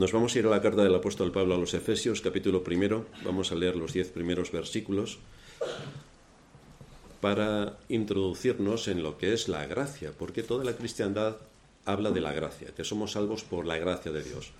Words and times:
Nos 0.00 0.12
vamos 0.12 0.34
a 0.34 0.38
ir 0.38 0.46
a 0.46 0.48
la 0.48 0.62
carta 0.62 0.82
del 0.82 0.94
apóstol 0.94 1.30
Pablo 1.30 1.54
a 1.54 1.58
los 1.58 1.74
Efesios, 1.74 2.22
capítulo 2.22 2.64
primero. 2.64 3.04
Vamos 3.22 3.52
a 3.52 3.54
leer 3.54 3.76
los 3.76 3.92
diez 3.92 4.08
primeros 4.08 4.50
versículos 4.50 5.18
para 7.20 7.76
introducirnos 7.90 8.88
en 8.88 9.02
lo 9.02 9.18
que 9.18 9.34
es 9.34 9.50
la 9.50 9.66
gracia, 9.66 10.12
porque 10.18 10.42
toda 10.42 10.64
la 10.64 10.72
cristiandad 10.72 11.36
habla 11.84 12.12
de 12.12 12.22
la 12.22 12.32
gracia, 12.32 12.68
que 12.74 12.82
somos 12.82 13.12
salvos 13.12 13.44
por 13.44 13.66
la 13.66 13.76
gracia 13.76 14.10
de 14.10 14.22
Dios. 14.22 14.52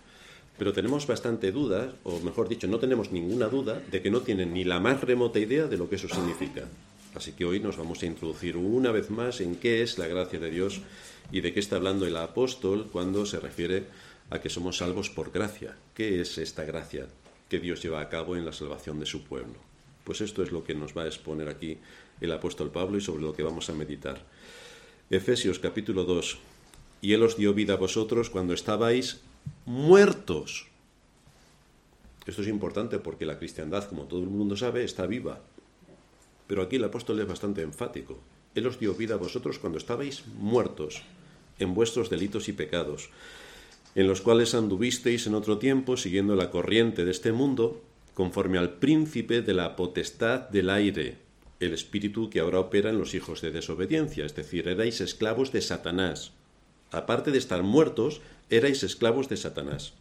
Pero 0.58 0.74
tenemos 0.74 1.06
bastante 1.06 1.52
dudas, 1.52 1.94
o 2.04 2.20
mejor 2.20 2.46
dicho, 2.50 2.66
no 2.66 2.78
tenemos 2.78 3.10
ninguna 3.10 3.48
duda 3.48 3.80
de 3.90 4.02
que 4.02 4.10
no 4.10 4.20
tienen 4.20 4.52
ni 4.52 4.64
la 4.64 4.78
más 4.78 5.00
remota 5.00 5.38
idea 5.38 5.68
de 5.68 5.78
lo 5.78 5.88
que 5.88 5.96
eso 5.96 6.08
significa. 6.10 6.64
Así 7.14 7.32
que 7.32 7.46
hoy 7.46 7.60
nos 7.60 7.78
vamos 7.78 8.02
a 8.02 8.06
introducir 8.06 8.58
una 8.58 8.92
vez 8.92 9.08
más 9.08 9.40
en 9.40 9.56
qué 9.56 9.82
es 9.82 9.96
la 9.96 10.06
gracia 10.06 10.38
de 10.38 10.50
Dios 10.50 10.82
y 11.32 11.40
de 11.40 11.54
qué 11.54 11.60
está 11.60 11.76
hablando 11.76 12.06
el 12.06 12.16
apóstol 12.18 12.88
cuando 12.92 13.24
se 13.24 13.40
refiere 13.40 13.78
a 13.78 14.09
que 14.38 14.48
somos 14.48 14.76
salvos 14.76 15.10
por 15.10 15.32
gracia. 15.32 15.76
¿Qué 15.94 16.20
es 16.20 16.38
esta 16.38 16.64
gracia 16.64 17.08
que 17.48 17.58
Dios 17.58 17.82
lleva 17.82 18.00
a 18.00 18.08
cabo 18.08 18.36
en 18.36 18.44
la 18.46 18.52
salvación 18.52 19.00
de 19.00 19.06
su 19.06 19.24
pueblo? 19.24 19.56
Pues 20.04 20.20
esto 20.20 20.42
es 20.44 20.52
lo 20.52 20.62
que 20.62 20.74
nos 20.74 20.96
va 20.96 21.02
a 21.02 21.06
exponer 21.06 21.48
aquí 21.48 21.78
el 22.20 22.30
apóstol 22.32 22.70
Pablo 22.70 22.96
y 22.96 23.00
sobre 23.00 23.22
lo 23.22 23.32
que 23.32 23.42
vamos 23.42 23.68
a 23.68 23.74
meditar. 23.74 24.22
Efesios 25.10 25.58
capítulo 25.58 26.04
2. 26.04 26.38
Y 27.02 27.14
Él 27.14 27.22
os 27.24 27.36
dio 27.36 27.52
vida 27.54 27.74
a 27.74 27.76
vosotros 27.76 28.30
cuando 28.30 28.54
estabais 28.54 29.20
muertos. 29.66 30.68
Esto 32.26 32.42
es 32.42 32.48
importante 32.48 32.98
porque 32.98 33.26
la 33.26 33.38
cristiandad, 33.38 33.88
como 33.88 34.04
todo 34.04 34.20
el 34.20 34.28
mundo 34.28 34.56
sabe, 34.56 34.84
está 34.84 35.06
viva. 35.06 35.40
Pero 36.46 36.62
aquí 36.62 36.76
el 36.76 36.84
apóstol 36.84 37.18
es 37.18 37.26
bastante 37.26 37.62
enfático. 37.62 38.18
Él 38.54 38.66
os 38.66 38.78
dio 38.78 38.94
vida 38.94 39.14
a 39.14 39.18
vosotros 39.18 39.58
cuando 39.58 39.78
estabais 39.78 40.26
muertos 40.26 41.02
en 41.58 41.74
vuestros 41.74 42.10
delitos 42.10 42.48
y 42.48 42.52
pecados, 42.52 43.10
en 43.94 44.06
los 44.06 44.20
cuales 44.20 44.54
anduvisteis 44.54 45.26
en 45.26 45.34
otro 45.34 45.58
tiempo 45.58 45.96
siguiendo 45.96 46.36
la 46.36 46.50
corriente 46.50 47.04
de 47.04 47.10
este 47.10 47.32
mundo, 47.32 47.82
conforme 48.14 48.58
al 48.58 48.74
príncipe 48.74 49.42
de 49.42 49.54
la 49.54 49.76
potestad 49.76 50.48
del 50.50 50.70
aire, 50.70 51.18
el 51.60 51.74
espíritu 51.74 52.30
que 52.30 52.40
ahora 52.40 52.60
opera 52.60 52.90
en 52.90 52.98
los 52.98 53.14
hijos 53.14 53.40
de 53.40 53.50
desobediencia, 53.50 54.24
es 54.24 54.34
decir, 54.34 54.68
erais 54.68 55.00
esclavos 55.00 55.52
de 55.52 55.60
Satanás. 55.60 56.32
Aparte 56.90 57.30
de 57.30 57.38
estar 57.38 57.62
muertos, 57.62 58.20
erais 58.48 58.82
esclavos 58.82 59.28
de 59.28 59.36
Satanás, 59.36 59.92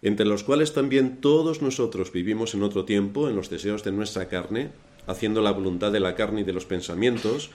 entre 0.00 0.26
los 0.26 0.42
cuales 0.42 0.72
también 0.72 1.20
todos 1.20 1.62
nosotros 1.62 2.10
vivimos 2.12 2.54
en 2.54 2.62
otro 2.62 2.84
tiempo 2.84 3.28
en 3.28 3.36
los 3.36 3.50
deseos 3.50 3.84
de 3.84 3.92
nuestra 3.92 4.28
carne, 4.28 4.70
haciendo 5.06 5.42
la 5.42 5.52
voluntad 5.52 5.92
de 5.92 6.00
la 6.00 6.14
carne 6.14 6.40
y 6.40 6.44
de 6.44 6.52
los 6.52 6.64
pensamientos, 6.64 7.50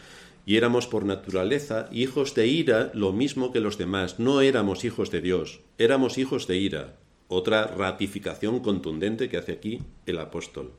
y 0.47 0.55
éramos 0.55 0.87
por 0.87 1.03
naturaleza 1.03 1.89
hijos 1.91 2.33
de 2.33 2.47
ira 2.47 2.89
lo 2.93 3.11
mismo 3.11 3.51
que 3.51 3.59
los 3.59 3.77
demás. 3.77 4.17
No 4.17 4.39
éramos 4.39 4.85
hijos 4.85 5.11
de 5.11 5.19
Dios, 5.19 5.59
éramos 5.77 6.17
hijos 6.17 6.47
de 6.47 6.55
ira. 6.55 6.95
Otra 7.27 7.67
ratificación 7.67 8.61
contundente 8.61 9.27
que 9.27 9.35
hace 9.35 9.51
aquí 9.51 9.81
el 10.05 10.17
apóstol. 10.19 10.71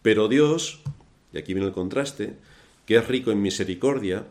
Pero 0.00 0.28
Dios, 0.28 0.80
y 1.34 1.38
aquí 1.38 1.52
viene 1.52 1.68
el 1.68 1.74
contraste, 1.74 2.38
que 2.86 2.96
es 2.96 3.06
rico 3.06 3.30
en 3.30 3.42
misericordia, 3.42 4.26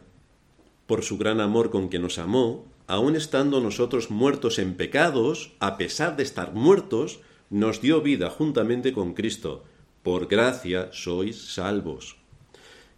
por 0.87 1.03
su 1.03 1.19
gran 1.19 1.39
amor 1.39 1.69
con 1.69 1.87
que 1.89 1.99
nos 1.99 2.17
amó, 2.17 2.65
aun 2.87 3.15
estando 3.15 3.61
nosotros 3.61 4.09
muertos 4.09 4.57
en 4.57 4.73
pecados, 4.73 5.51
a 5.59 5.77
pesar 5.77 6.17
de 6.17 6.23
estar 6.23 6.51
muertos, 6.51 7.19
nos 7.51 7.79
dio 7.79 8.01
vida 8.01 8.31
juntamente 8.31 8.91
con 8.91 9.13
Cristo. 9.13 9.65
Por 10.01 10.25
gracia 10.25 10.89
sois 10.93 11.53
salvos. 11.53 12.24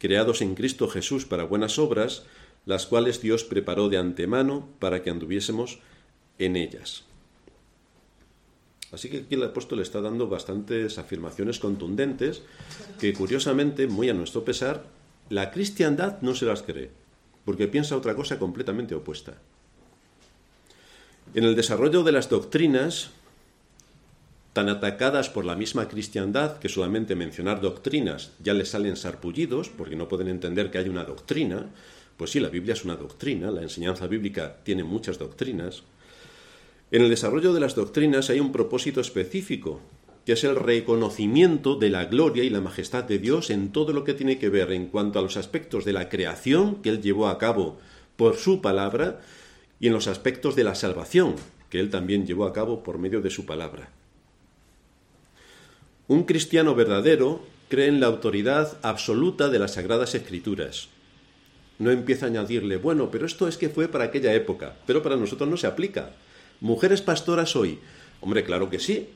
creados 0.00 0.42
en 0.42 0.56
Cristo 0.56 0.88
Jesús 0.88 1.24
para 1.24 1.44
buenas 1.44 1.78
obras, 1.78 2.24
las 2.66 2.86
cuales 2.86 3.20
Dios 3.20 3.44
preparó 3.44 3.88
de 3.88 3.98
antemano 3.98 4.68
para 4.80 5.04
que 5.04 5.10
anduviésemos 5.10 5.78
en 6.40 6.56
ellas. 6.56 7.04
Así 8.90 9.08
que 9.08 9.18
aquí 9.18 9.36
el 9.36 9.44
apóstol 9.44 9.80
está 9.80 10.00
dando 10.00 10.28
bastantes 10.28 10.98
afirmaciones 10.98 11.60
contundentes 11.60 12.42
que 12.98 13.12
curiosamente, 13.12 13.86
muy 13.86 14.08
a 14.08 14.14
nuestro 14.14 14.44
pesar, 14.44 14.86
la 15.28 15.52
cristiandad 15.52 16.20
no 16.22 16.34
se 16.34 16.46
las 16.46 16.62
cree 16.62 16.90
porque 17.44 17.68
piensa 17.68 17.96
otra 17.96 18.14
cosa 18.14 18.38
completamente 18.38 18.94
opuesta. 18.94 19.34
En 21.34 21.44
el 21.44 21.56
desarrollo 21.56 22.02
de 22.02 22.12
las 22.12 22.28
doctrinas, 22.28 23.10
tan 24.52 24.68
atacadas 24.68 25.28
por 25.28 25.44
la 25.44 25.54
misma 25.54 25.88
cristiandad 25.88 26.58
que 26.58 26.68
solamente 26.68 27.14
mencionar 27.14 27.60
doctrinas 27.60 28.32
ya 28.42 28.52
les 28.52 28.70
salen 28.70 28.96
sarpullidos, 28.96 29.68
porque 29.68 29.96
no 29.96 30.08
pueden 30.08 30.28
entender 30.28 30.70
que 30.70 30.78
hay 30.78 30.88
una 30.88 31.04
doctrina, 31.04 31.70
pues 32.16 32.32
sí, 32.32 32.40
la 32.40 32.48
Biblia 32.48 32.74
es 32.74 32.84
una 32.84 32.96
doctrina, 32.96 33.50
la 33.50 33.62
enseñanza 33.62 34.06
bíblica 34.06 34.56
tiene 34.62 34.84
muchas 34.84 35.18
doctrinas. 35.18 35.84
En 36.90 37.02
el 37.02 37.08
desarrollo 37.08 37.54
de 37.54 37.60
las 37.60 37.76
doctrinas 37.76 38.28
hay 38.28 38.40
un 38.40 38.52
propósito 38.52 39.00
específico, 39.00 39.80
que 40.26 40.32
es 40.32 40.44
el 40.44 40.56
reconocimiento 40.56 41.76
de 41.76 41.88
la 41.88 42.04
gloria 42.06 42.44
y 42.44 42.50
la 42.50 42.60
majestad 42.60 43.04
de 43.04 43.18
Dios 43.18 43.50
en 43.50 43.72
todo 43.72 43.92
lo 43.92 44.04
que 44.04 44.14
tiene 44.14 44.38
que 44.38 44.48
ver 44.48 44.72
en 44.72 44.88
cuanto 44.88 45.18
a 45.18 45.22
los 45.22 45.36
aspectos 45.36 45.84
de 45.84 45.92
la 45.92 46.08
creación 46.08 46.82
que 46.82 46.90
Él 46.90 47.00
llevó 47.00 47.28
a 47.28 47.38
cabo 47.38 47.78
por 48.16 48.36
su 48.36 48.60
palabra 48.60 49.20
y 49.78 49.86
en 49.86 49.92
los 49.92 50.08
aspectos 50.08 50.56
de 50.56 50.64
la 50.64 50.74
salvación 50.74 51.36
que 51.70 51.80
Él 51.80 51.88
también 51.88 52.26
llevó 52.26 52.44
a 52.44 52.52
cabo 52.52 52.82
por 52.82 52.98
medio 52.98 53.22
de 53.22 53.30
su 53.30 53.46
palabra. 53.46 53.90
Un 56.10 56.24
cristiano 56.24 56.74
verdadero 56.74 57.40
cree 57.68 57.86
en 57.86 58.00
la 58.00 58.08
autoridad 58.08 58.78
absoluta 58.82 59.48
de 59.48 59.60
las 59.60 59.74
sagradas 59.74 60.16
escrituras. 60.16 60.88
No 61.78 61.92
empieza 61.92 62.26
a 62.26 62.30
añadirle, 62.30 62.78
bueno, 62.78 63.12
pero 63.12 63.26
esto 63.26 63.46
es 63.46 63.56
que 63.56 63.68
fue 63.68 63.86
para 63.86 64.06
aquella 64.06 64.34
época, 64.34 64.74
pero 64.88 65.04
para 65.04 65.14
nosotros 65.14 65.48
no 65.48 65.56
se 65.56 65.68
aplica. 65.68 66.10
Mujeres 66.60 67.00
pastoras 67.00 67.54
hoy. 67.54 67.78
Hombre, 68.20 68.42
claro 68.42 68.68
que 68.70 68.80
sí, 68.80 69.10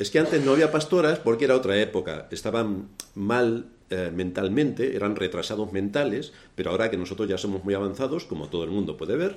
es 0.00 0.10
que 0.10 0.18
antes 0.18 0.44
no 0.44 0.50
había 0.50 0.72
pastoras 0.72 1.20
porque 1.20 1.44
era 1.44 1.54
otra 1.54 1.80
época, 1.80 2.26
estaban 2.32 2.88
mal 3.14 3.66
eh, 3.90 4.10
mentalmente, 4.12 4.96
eran 4.96 5.14
retrasados 5.14 5.70
mentales, 5.70 6.32
pero 6.56 6.72
ahora 6.72 6.90
que 6.90 6.96
nosotros 6.96 7.28
ya 7.28 7.38
somos 7.38 7.62
muy 7.62 7.74
avanzados, 7.74 8.24
como 8.24 8.48
todo 8.48 8.64
el 8.64 8.70
mundo 8.70 8.96
puede 8.96 9.14
ver, 9.14 9.36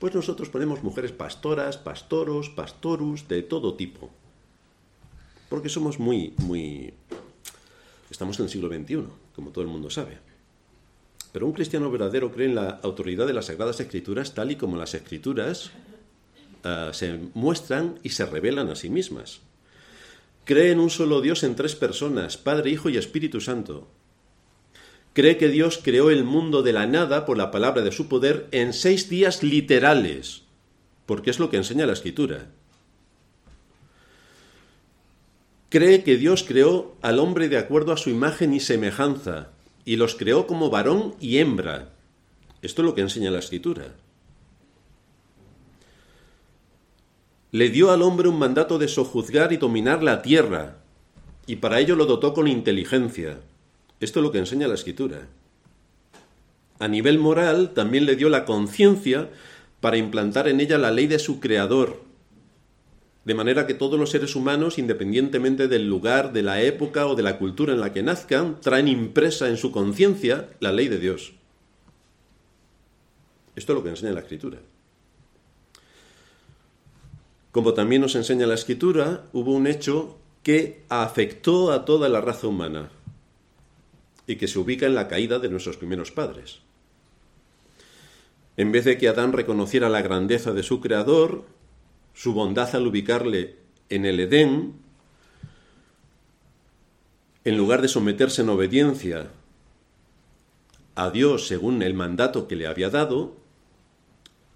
pues 0.00 0.16
nosotros 0.16 0.48
ponemos 0.48 0.82
mujeres 0.82 1.12
pastoras, 1.12 1.76
pastoros, 1.76 2.50
pastorus, 2.50 3.28
de 3.28 3.44
todo 3.44 3.74
tipo. 3.74 4.10
Porque 5.48 5.68
somos 5.68 5.98
muy, 5.98 6.34
muy... 6.38 6.92
Estamos 8.10 8.38
en 8.38 8.44
el 8.44 8.50
siglo 8.50 8.68
XXI, 8.68 9.04
como 9.34 9.50
todo 9.50 9.62
el 9.62 9.70
mundo 9.70 9.90
sabe. 9.90 10.18
Pero 11.32 11.46
un 11.46 11.52
cristiano 11.52 11.90
verdadero 11.90 12.32
cree 12.32 12.48
en 12.48 12.54
la 12.54 12.80
autoridad 12.82 13.26
de 13.26 13.34
las 13.34 13.46
Sagradas 13.46 13.80
Escrituras 13.80 14.34
tal 14.34 14.50
y 14.50 14.56
como 14.56 14.76
las 14.76 14.94
Escrituras 14.94 15.70
eh, 16.64 16.90
se 16.92 17.18
muestran 17.34 17.98
y 18.02 18.10
se 18.10 18.26
revelan 18.26 18.68
a 18.70 18.76
sí 18.76 18.88
mismas. 18.88 19.40
Cree 20.44 20.72
en 20.72 20.80
un 20.80 20.90
solo 20.90 21.20
Dios 21.20 21.42
en 21.44 21.54
tres 21.54 21.74
personas, 21.74 22.38
Padre, 22.38 22.70
Hijo 22.70 22.88
y 22.88 22.96
Espíritu 22.96 23.40
Santo. 23.40 23.88
Cree 25.12 25.36
que 25.36 25.48
Dios 25.48 25.80
creó 25.82 26.10
el 26.10 26.24
mundo 26.24 26.62
de 26.62 26.72
la 26.72 26.86
nada 26.86 27.26
por 27.26 27.36
la 27.36 27.50
palabra 27.50 27.82
de 27.82 27.92
su 27.92 28.08
poder 28.08 28.48
en 28.50 28.72
seis 28.72 29.10
días 29.10 29.42
literales, 29.42 30.44
porque 31.04 31.30
es 31.30 31.38
lo 31.38 31.50
que 31.50 31.58
enseña 31.58 31.86
la 31.86 31.92
Escritura. 31.92 32.50
Cree 35.68 36.02
que 36.02 36.16
Dios 36.16 36.44
creó 36.44 36.96
al 37.02 37.18
hombre 37.18 37.48
de 37.48 37.58
acuerdo 37.58 37.92
a 37.92 37.96
su 37.96 38.10
imagen 38.10 38.54
y 38.54 38.60
semejanza, 38.60 39.50
y 39.84 39.96
los 39.96 40.14
creó 40.14 40.46
como 40.46 40.70
varón 40.70 41.14
y 41.20 41.38
hembra. 41.38 41.90
Esto 42.62 42.82
es 42.82 42.86
lo 42.86 42.94
que 42.94 43.02
enseña 43.02 43.30
la 43.30 43.38
Escritura. 43.38 43.94
le 47.50 47.70
dio 47.70 47.90
al 47.90 48.02
hombre 48.02 48.28
un 48.28 48.38
mandato 48.38 48.78
de 48.78 48.88
sojuzgar 48.88 49.52
y 49.52 49.56
dominar 49.56 50.02
la 50.02 50.20
tierra, 50.20 50.76
y 51.46 51.56
para 51.56 51.80
ello 51.80 51.96
lo 51.96 52.04
dotó 52.04 52.34
con 52.34 52.46
inteligencia. 52.46 53.38
Esto 54.00 54.20
es 54.20 54.22
lo 54.22 54.32
que 54.32 54.38
enseña 54.38 54.68
la 54.68 54.74
escritura. 54.74 55.28
A 56.78 56.88
nivel 56.88 57.18
moral 57.18 57.72
también 57.74 58.04
le 58.04 58.16
dio 58.16 58.28
la 58.28 58.44
conciencia 58.44 59.30
para 59.80 59.96
implantar 59.96 60.46
en 60.46 60.60
ella 60.60 60.76
la 60.76 60.90
ley 60.90 61.06
de 61.06 61.18
su 61.18 61.40
creador, 61.40 62.02
de 63.28 63.34
manera 63.34 63.66
que 63.66 63.74
todos 63.74 64.00
los 64.00 64.08
seres 64.08 64.34
humanos, 64.36 64.78
independientemente 64.78 65.68
del 65.68 65.86
lugar, 65.86 66.32
de 66.32 66.40
la 66.40 66.62
época 66.62 67.06
o 67.06 67.14
de 67.14 67.22
la 67.22 67.36
cultura 67.36 67.74
en 67.74 67.80
la 67.80 67.92
que 67.92 68.02
nazcan, 68.02 68.58
traen 68.58 68.88
impresa 68.88 69.50
en 69.50 69.58
su 69.58 69.70
conciencia 69.70 70.48
la 70.60 70.72
ley 70.72 70.88
de 70.88 70.98
Dios. 70.98 71.34
Esto 73.54 73.72
es 73.72 73.76
lo 73.76 73.82
que 73.82 73.90
enseña 73.90 74.12
la 74.12 74.20
escritura. 74.20 74.60
Como 77.52 77.74
también 77.74 78.00
nos 78.00 78.14
enseña 78.14 78.46
la 78.46 78.54
escritura, 78.54 79.26
hubo 79.34 79.52
un 79.52 79.66
hecho 79.66 80.16
que 80.42 80.86
afectó 80.88 81.70
a 81.70 81.84
toda 81.84 82.08
la 82.08 82.22
raza 82.22 82.46
humana 82.46 82.88
y 84.26 84.36
que 84.36 84.48
se 84.48 84.58
ubica 84.58 84.86
en 84.86 84.94
la 84.94 85.06
caída 85.06 85.38
de 85.38 85.50
nuestros 85.50 85.76
primeros 85.76 86.12
padres. 86.12 86.60
En 88.56 88.72
vez 88.72 88.86
de 88.86 88.96
que 88.96 89.08
Adán 89.08 89.34
reconociera 89.34 89.90
la 89.90 90.00
grandeza 90.00 90.54
de 90.54 90.62
su 90.62 90.80
creador, 90.80 91.57
su 92.18 92.32
bondad 92.32 92.74
al 92.74 92.84
ubicarle 92.84 93.54
en 93.88 94.04
el 94.04 94.18
Edén, 94.18 94.74
en 97.44 97.56
lugar 97.56 97.80
de 97.80 97.86
someterse 97.86 98.42
en 98.42 98.48
obediencia 98.48 99.30
a 100.96 101.10
Dios 101.10 101.46
según 101.46 101.80
el 101.80 101.94
mandato 101.94 102.48
que 102.48 102.56
le 102.56 102.66
había 102.66 102.90
dado, 102.90 103.36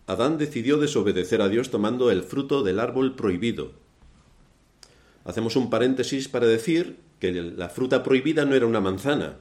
Adán 0.09 0.39
decidió 0.39 0.77
desobedecer 0.79 1.41
a 1.41 1.49
Dios 1.49 1.71
tomando 1.71 2.11
el 2.11 2.25
fruto 2.25 2.65
del 2.65 2.81
árbol 2.81 3.15
prohibido. 3.15 3.71
Hacemos 5.25 5.55
un 5.55 5.71
paréntesis 5.71 6.27
para 6.27 6.49
decir 6.49 6.97
que 7.21 7.31
la 7.31 7.69
fruta 7.69 8.03
prohibida 8.03 8.45
no 8.45 8.57
era 8.57 8.67
una 8.67 8.81
manzana. 8.81 9.37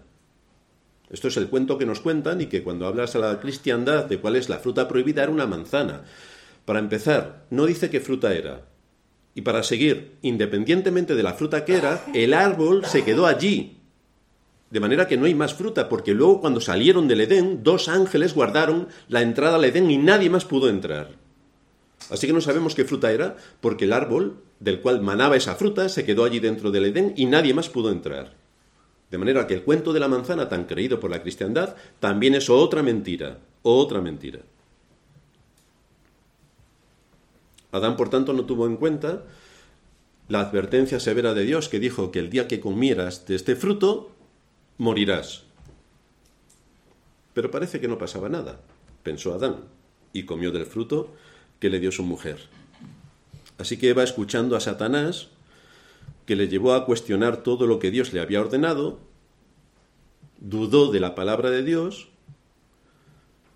Esto 1.09 1.27
es 1.27 1.37
el 1.37 1.49
cuento 1.49 1.79
que 1.79 1.87
nos 1.87 2.01
cuentan 2.01 2.39
y 2.39 2.45
que 2.45 2.61
cuando 2.61 2.85
hablas 2.85 3.15
a 3.15 3.19
la 3.19 3.39
cristiandad 3.39 4.05
de 4.05 4.19
cuál 4.19 4.35
es 4.35 4.47
la 4.47 4.59
fruta 4.59 4.87
prohibida 4.87 5.23
era 5.23 5.31
una 5.31 5.47
manzana. 5.47 6.03
Para 6.65 6.79
empezar, 6.79 7.45
no 7.49 7.65
dice 7.65 7.89
qué 7.89 7.99
fruta 7.99 8.33
era. 8.33 8.67
Y 9.33 9.41
para 9.41 9.63
seguir, 9.63 10.17
independientemente 10.21 11.15
de 11.15 11.23
la 11.23 11.33
fruta 11.33 11.65
que 11.65 11.75
era, 11.75 12.03
el 12.13 12.33
árbol 12.33 12.85
se 12.85 13.03
quedó 13.03 13.25
allí. 13.25 13.77
De 14.69 14.79
manera 14.79 15.07
que 15.07 15.17
no 15.17 15.25
hay 15.25 15.35
más 15.35 15.53
fruta, 15.53 15.89
porque 15.89 16.13
luego 16.13 16.41
cuando 16.41 16.61
salieron 16.61 17.07
del 17.07 17.21
Edén, 17.21 17.63
dos 17.63 17.89
ángeles 17.89 18.33
guardaron 18.33 18.87
la 19.09 19.21
entrada 19.21 19.55
al 19.55 19.65
Edén 19.65 19.89
y 19.91 19.97
nadie 19.97 20.29
más 20.29 20.45
pudo 20.45 20.69
entrar. 20.69 21.09
Así 22.09 22.27
que 22.27 22.33
no 22.33 22.41
sabemos 22.41 22.75
qué 22.75 22.85
fruta 22.85 23.11
era, 23.11 23.35
porque 23.59 23.85
el 23.85 23.93
árbol 23.93 24.37
del 24.59 24.81
cual 24.81 25.01
manaba 25.01 25.35
esa 25.37 25.55
fruta 25.55 25.89
se 25.89 26.05
quedó 26.05 26.23
allí 26.23 26.39
dentro 26.39 26.71
del 26.71 26.85
Edén 26.85 27.13
y 27.15 27.25
nadie 27.25 27.53
más 27.53 27.69
pudo 27.69 27.91
entrar. 27.91 28.33
De 29.09 29.17
manera 29.17 29.45
que 29.45 29.55
el 29.55 29.63
cuento 29.63 29.91
de 29.91 29.99
la 29.99 30.07
manzana 30.07 30.47
tan 30.47 30.65
creído 30.65 30.99
por 30.99 31.11
la 31.11 31.21
cristiandad 31.21 31.75
también 31.99 32.33
es 32.33 32.49
otra 32.49 32.81
mentira, 32.81 33.39
otra 33.61 34.01
mentira. 34.01 34.39
Adán, 37.71 37.95
por 37.95 38.09
tanto, 38.09 38.33
no 38.33 38.45
tuvo 38.45 38.67
en 38.67 38.77
cuenta 38.77 39.23
la 40.27 40.41
advertencia 40.41 40.99
severa 40.99 41.33
de 41.33 41.43
Dios 41.43 41.69
que 41.69 41.79
dijo 41.79 42.11
que 42.11 42.19
el 42.19 42.29
día 42.29 42.47
que 42.47 42.59
comieras 42.59 43.25
de 43.25 43.35
este 43.35 43.55
fruto, 43.55 44.11
morirás. 44.77 45.43
Pero 47.33 47.51
parece 47.51 47.79
que 47.79 47.87
no 47.87 47.97
pasaba 47.97 48.29
nada, 48.29 48.59
pensó 49.03 49.33
Adán, 49.33 49.57
y 50.13 50.23
comió 50.23 50.51
del 50.51 50.65
fruto 50.65 51.13
que 51.59 51.69
le 51.69 51.79
dio 51.79 51.91
su 51.91 52.03
mujer. 52.03 52.39
Así 53.57 53.77
que 53.77 53.89
Eva, 53.89 54.03
escuchando 54.03 54.55
a 54.55 54.59
Satanás, 54.59 55.29
que 56.25 56.35
le 56.35 56.47
llevó 56.47 56.73
a 56.73 56.85
cuestionar 56.85 57.43
todo 57.43 57.67
lo 57.67 57.79
que 57.79 57.91
Dios 57.91 58.13
le 58.13 58.19
había 58.19 58.41
ordenado, 58.41 58.99
dudó 60.39 60.91
de 60.91 60.99
la 60.99 61.13
palabra 61.13 61.49
de 61.51 61.63
Dios, 61.63 62.09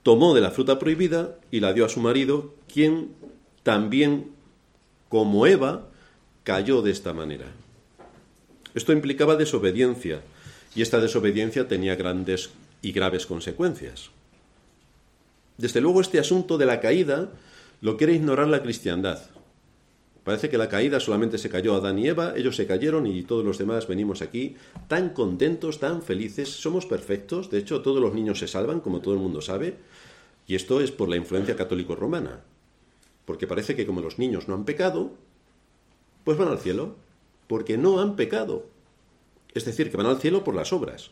tomó 0.04 0.36
de 0.36 0.42
la 0.42 0.52
fruta 0.52 0.78
prohibida 0.78 1.40
y 1.52 1.60
la 1.60 1.74
dio 1.74 1.86
a 1.86 1.90
su 1.90 2.00
marido, 2.00 2.54
quien 2.72 3.16
también, 3.66 4.30
como 5.10 5.48
Eva, 5.48 5.88
cayó 6.44 6.84
de 6.84 6.92
esta 6.92 7.14
manera. 7.14 7.48
Esto 8.76 8.94
implicaba 8.94 9.38
desobediencia, 9.38 10.22
y 10.76 10.84
esta 10.84 11.00
desobediencia 11.00 11.68
tenía 11.68 11.96
grandes 11.96 12.52
y 12.84 12.92
graves 12.92 13.26
consecuencias. 13.26 14.12
Desde 15.58 15.82
luego 15.82 16.02
este 16.02 16.20
asunto 16.20 16.60
de 16.60 16.68
la 16.68 16.80
caída 16.80 17.32
lo 17.82 17.98
quiere 17.98 18.14
ignorar 18.14 18.50
la 18.50 18.62
cristiandad. 18.62 19.24
Parece 20.24 20.52
que 20.52 20.60
la 20.60 20.70
caída 20.70 21.00
solamente 21.00 21.40
se 21.40 21.50
cayó 21.50 21.74
a 21.74 21.78
Adán 21.78 21.98
y 21.98 22.08
Eva, 22.08 22.34
ellos 22.36 22.56
se 22.56 22.68
cayeron 22.68 23.08
y 23.08 23.24
todos 23.24 23.44
los 23.44 23.58
demás 23.58 23.88
venimos 23.88 24.22
aquí 24.22 24.58
tan 24.88 25.10
contentos, 25.10 25.80
tan 25.80 26.04
felices, 26.04 26.50
somos 26.50 26.86
perfectos, 26.86 27.50
de 27.50 27.58
hecho 27.58 27.82
todos 27.82 28.00
los 28.00 28.14
niños 28.14 28.38
se 28.38 28.48
salvan, 28.48 28.80
como 28.80 29.02
todo 29.02 29.16
el 29.16 29.22
mundo 29.22 29.42
sabe, 29.42 29.78
y 30.46 30.54
esto 30.54 30.82
es 30.82 30.92
por 30.92 31.10
la 31.10 31.16
influencia 31.16 31.56
católico-romana 31.56 32.42
porque 33.26 33.48
parece 33.48 33.76
que 33.76 33.86
como 33.86 34.02
los 34.02 34.20
niños 34.20 34.48
no 34.48 34.54
han 34.54 34.66
pecado, 34.66 35.12
pues 36.24 36.38
van 36.38 36.48
al 36.48 36.60
cielo, 36.60 36.96
porque 37.48 37.78
no 37.78 38.00
han 38.00 38.16
pecado. 38.16 38.66
Es 39.54 39.66
decir, 39.66 39.90
que 39.90 39.98
van 39.98 40.08
al 40.08 40.20
cielo 40.20 40.44
por 40.44 40.56
las 40.56 40.74
obras. 40.74 41.12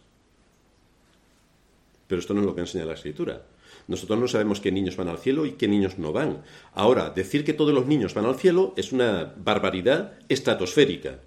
Pero 2.07 2.19
esto 2.19 2.33
no 2.33 2.42
es 2.42 2.45
lo 2.45 2.56
que 2.56 2.62
enseña 2.62 2.86
la 2.86 2.94
escritura. 2.94 3.44
Nosotros 3.88 4.19
no 4.19 4.27
sabemos 4.27 4.60
qué 4.60 4.71
niños 4.71 4.95
van 4.95 5.07
al 5.07 5.18
cielo 5.18 5.45
y 5.45 5.54
qué 5.54 5.68
niños 5.68 5.98
no 5.98 6.12
van. 6.13 6.44
Ahora, 6.74 7.10
decir 7.10 7.44
que 7.44 7.54
todos 7.54 7.74
los 7.74 7.86
niños 7.86 8.13
van 8.13 8.25
al 8.25 8.36
cielo 8.36 8.74
es 8.77 8.92
una 8.92 9.33
barbaridad 9.38 10.13
estratosférica, 10.30 11.19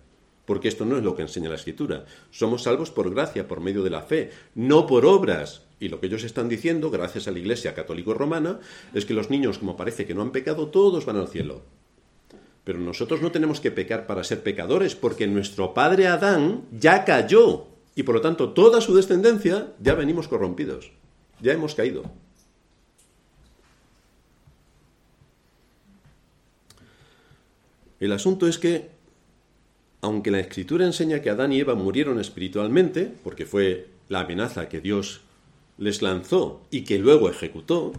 porque 0.46 0.68
esto 0.68 0.86
no 0.86 0.96
es 0.96 1.04
lo 1.04 1.14
que 1.14 1.22
enseña 1.22 1.50
la 1.50 1.56
escritura. 1.56 2.06
Somos 2.30 2.62
salvos 2.62 2.90
por 2.90 3.12
gracia, 3.12 3.46
por 3.46 3.60
medio 3.60 3.82
de 3.82 3.90
la 3.90 4.02
fe, 4.02 4.30
no 4.54 4.86
por 4.86 5.04
obras, 5.04 5.62
y 5.78 5.88
lo 5.88 6.00
que 6.00 6.06
ellos 6.06 6.24
están 6.24 6.48
diciendo, 6.48 6.90
gracias 6.90 7.28
a 7.28 7.32
la 7.32 7.38
Iglesia 7.38 7.74
católico-romana, 7.74 8.60
es 8.94 9.04
que 9.04 9.14
los 9.14 9.28
niños, 9.28 9.58
como 9.58 9.76
parece 9.76 10.06
que 10.06 10.14
no 10.14 10.22
han 10.22 10.32
pecado, 10.32 10.68
todos 10.68 11.04
van 11.04 11.16
al 11.16 11.28
cielo. 11.28 11.62
Pero 12.64 12.78
nosotros 12.78 13.20
no 13.20 13.30
tenemos 13.30 13.60
que 13.60 13.70
pecar 13.70 14.06
para 14.06 14.24
ser 14.24 14.42
pecadores, 14.42 14.94
porque 14.94 15.26
nuestro 15.26 15.74
padre 15.74 16.06
Adán 16.06 16.62
ya 16.72 17.04
cayó, 17.04 17.66
y 17.94 18.04
por 18.04 18.14
lo 18.14 18.20
tanto 18.20 18.52
toda 18.52 18.80
su 18.80 18.94
descendencia 18.94 19.74
ya 19.80 19.94
venimos 19.94 20.28
corrompidos, 20.28 20.92
ya 21.40 21.52
hemos 21.52 21.74
caído. 21.74 22.04
El 27.98 28.12
asunto 28.12 28.46
es 28.46 28.58
que, 28.58 28.90
aunque 30.00 30.30
la 30.30 30.40
Escritura 30.40 30.84
enseña 30.84 31.20
que 31.20 31.30
Adán 31.30 31.52
y 31.52 31.60
Eva 31.60 31.74
murieron 31.74 32.20
espiritualmente, 32.20 33.12
porque 33.24 33.46
fue 33.46 33.88
la 34.08 34.20
amenaza 34.20 34.68
que 34.68 34.80
Dios 34.80 35.20
les 35.78 36.02
lanzó 36.02 36.62
y 36.70 36.82
que 36.82 36.98
luego 36.98 37.28
ejecutó, 37.28 37.92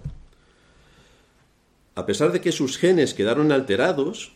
a 1.96 2.06
pesar 2.06 2.32
de 2.32 2.42
que 2.42 2.52
sus 2.52 2.78
genes 2.78 3.14
quedaron 3.14 3.52
alterados, 3.52 4.32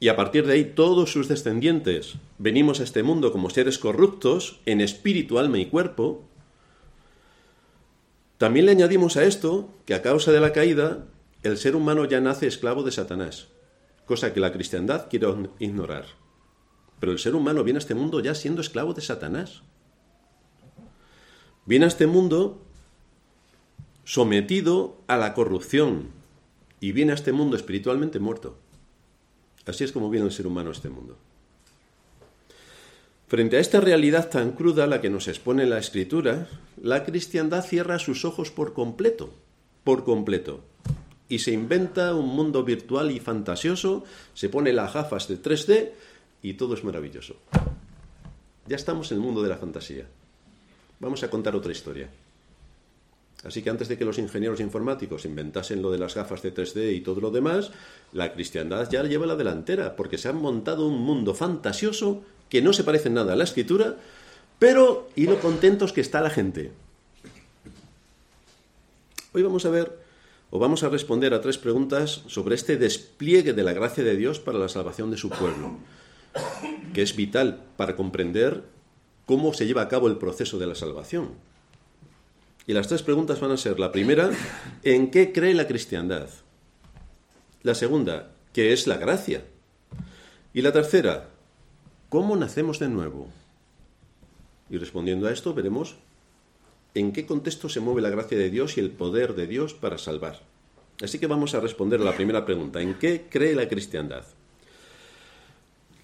y 0.00 0.08
a 0.08 0.16
partir 0.16 0.46
de 0.46 0.52
ahí 0.52 0.64
todos 0.64 1.10
sus 1.10 1.26
descendientes 1.26 2.14
venimos 2.38 2.78
a 2.78 2.84
este 2.84 3.02
mundo 3.02 3.32
como 3.32 3.50
seres 3.50 3.78
corruptos 3.78 4.60
en 4.64 4.80
espíritu, 4.80 5.38
alma 5.38 5.58
y 5.58 5.66
cuerpo, 5.66 6.24
también 8.36 8.66
le 8.66 8.72
añadimos 8.72 9.16
a 9.16 9.24
esto 9.24 9.68
que 9.84 9.94
a 9.94 10.02
causa 10.02 10.30
de 10.30 10.40
la 10.40 10.52
caída 10.52 11.06
el 11.42 11.58
ser 11.58 11.74
humano 11.74 12.04
ya 12.04 12.20
nace 12.20 12.46
esclavo 12.46 12.84
de 12.84 12.92
Satanás, 12.92 13.48
cosa 14.06 14.32
que 14.32 14.40
la 14.40 14.52
cristiandad 14.52 15.08
quiere 15.10 15.26
ignorar. 15.58 16.06
Pero 17.00 17.12
el 17.12 17.18
ser 17.18 17.34
humano 17.34 17.64
viene 17.64 17.78
a 17.78 17.80
este 17.80 17.94
mundo 17.94 18.20
ya 18.20 18.34
siendo 18.34 18.60
esclavo 18.60 18.94
de 18.94 19.02
Satanás. 19.02 19.62
Viene 21.66 21.84
a 21.84 21.88
este 21.88 22.06
mundo 22.06 22.62
sometido 24.04 24.96
a 25.06 25.16
la 25.16 25.34
corrupción 25.34 26.08
y 26.80 26.92
viene 26.92 27.12
a 27.12 27.14
este 27.14 27.32
mundo 27.32 27.56
espiritualmente 27.56 28.18
muerto. 28.18 28.56
Así 29.66 29.84
es 29.84 29.92
como 29.92 30.08
viene 30.08 30.26
el 30.26 30.32
ser 30.32 30.46
humano 30.46 30.70
a 30.70 30.72
este 30.72 30.88
mundo. 30.88 31.18
Frente 33.26 33.58
a 33.58 33.60
esta 33.60 33.80
realidad 33.80 34.30
tan 34.30 34.52
cruda, 34.52 34.86
la 34.86 35.02
que 35.02 35.10
nos 35.10 35.28
expone 35.28 35.66
la 35.66 35.78
Escritura, 35.78 36.48
la 36.80 37.04
cristiandad 37.04 37.62
cierra 37.62 37.98
sus 37.98 38.24
ojos 38.24 38.50
por 38.50 38.72
completo, 38.72 39.34
por 39.84 40.04
completo, 40.04 40.64
y 41.28 41.40
se 41.40 41.52
inventa 41.52 42.14
un 42.14 42.28
mundo 42.28 42.64
virtual 42.64 43.10
y 43.10 43.20
fantasioso, 43.20 44.04
se 44.32 44.48
pone 44.48 44.72
las 44.72 44.94
gafas 44.94 45.28
de 45.28 45.42
3D 45.42 45.90
y 46.42 46.54
todo 46.54 46.74
es 46.74 46.84
maravilloso. 46.84 47.36
Ya 48.66 48.76
estamos 48.76 49.10
en 49.10 49.18
el 49.18 49.24
mundo 49.24 49.42
de 49.42 49.48
la 49.48 49.56
fantasía. 49.56 50.06
Vamos 51.00 51.22
a 51.22 51.30
contar 51.30 51.56
otra 51.56 51.72
historia. 51.72 52.08
Así 53.44 53.62
que 53.62 53.70
antes 53.70 53.88
de 53.88 53.96
que 53.96 54.04
los 54.04 54.18
ingenieros 54.18 54.60
informáticos 54.60 55.24
inventasen 55.24 55.80
lo 55.80 55.92
de 55.92 55.98
las 55.98 56.14
gafas 56.14 56.42
de 56.42 56.52
3D 56.52 56.94
y 56.94 57.00
todo 57.00 57.20
lo 57.20 57.30
demás, 57.30 57.70
la 58.12 58.32
cristiandad 58.32 58.90
ya 58.90 59.04
lleva 59.04 59.26
la 59.26 59.36
delantera, 59.36 59.94
porque 59.94 60.18
se 60.18 60.28
han 60.28 60.36
montado 60.36 60.86
un 60.86 61.00
mundo 61.00 61.34
fantasioso 61.34 62.22
que 62.48 62.62
no 62.62 62.72
se 62.72 62.82
parece 62.82 63.10
nada 63.10 63.34
a 63.34 63.36
la 63.36 63.44
escritura, 63.44 63.96
pero 64.58 65.08
y 65.14 65.26
lo 65.26 65.40
contentos 65.40 65.92
que 65.92 66.00
está 66.00 66.20
la 66.20 66.30
gente. 66.30 66.72
Hoy 69.32 69.42
vamos 69.42 69.64
a 69.66 69.70
ver, 69.70 69.96
o 70.50 70.58
vamos 70.58 70.82
a 70.82 70.88
responder 70.88 71.32
a 71.32 71.40
tres 71.40 71.58
preguntas 71.58 72.22
sobre 72.26 72.56
este 72.56 72.76
despliegue 72.76 73.52
de 73.52 73.62
la 73.62 73.72
gracia 73.72 74.02
de 74.02 74.16
Dios 74.16 74.40
para 74.40 74.58
la 74.58 74.68
salvación 74.68 75.12
de 75.12 75.16
su 75.16 75.30
pueblo, 75.30 75.76
que 76.94 77.02
es 77.02 77.16
vital 77.16 77.64
para 77.76 77.96
comprender 77.96 78.64
cómo 79.26 79.52
se 79.52 79.66
lleva 79.66 79.82
a 79.82 79.88
cabo 79.88 80.08
el 80.08 80.16
proceso 80.16 80.58
de 80.58 80.66
la 80.66 80.74
salvación. 80.74 81.30
Y 82.66 82.72
las 82.72 82.88
tres 82.88 83.02
preguntas 83.02 83.40
van 83.40 83.50
a 83.50 83.56
ser, 83.56 83.80
la 83.80 83.92
primera, 83.92 84.30
¿en 84.82 85.10
qué 85.10 85.32
cree 85.32 85.54
la 85.54 85.66
cristiandad? 85.66 86.28
La 87.62 87.74
segunda, 87.74 88.32
¿qué 88.52 88.72
es 88.72 88.86
la 88.86 88.98
gracia? 88.98 89.44
Y 90.52 90.62
la 90.62 90.72
tercera, 90.72 91.30
¿cómo 92.08 92.36
nacemos 92.36 92.78
de 92.78 92.88
nuevo? 92.88 93.28
Y 94.70 94.76
respondiendo 94.76 95.28
a 95.28 95.32
esto, 95.32 95.54
veremos 95.54 95.96
en 96.94 97.12
qué 97.12 97.26
contexto 97.26 97.68
se 97.68 97.80
mueve 97.80 98.02
la 98.02 98.10
gracia 98.10 98.36
de 98.36 98.50
Dios 98.50 98.76
y 98.76 98.80
el 98.80 98.90
poder 98.90 99.34
de 99.34 99.46
Dios 99.46 99.74
para 99.74 99.98
salvar. 99.98 100.40
Así 101.02 101.18
que 101.18 101.26
vamos 101.26 101.54
a 101.54 101.60
responder 101.60 102.00
a 102.00 102.04
la 102.04 102.16
primera 102.16 102.44
pregunta. 102.44 102.80
¿En 102.80 102.94
qué 102.94 103.26
cree 103.30 103.54
la 103.54 103.68
cristiandad? 103.68 104.24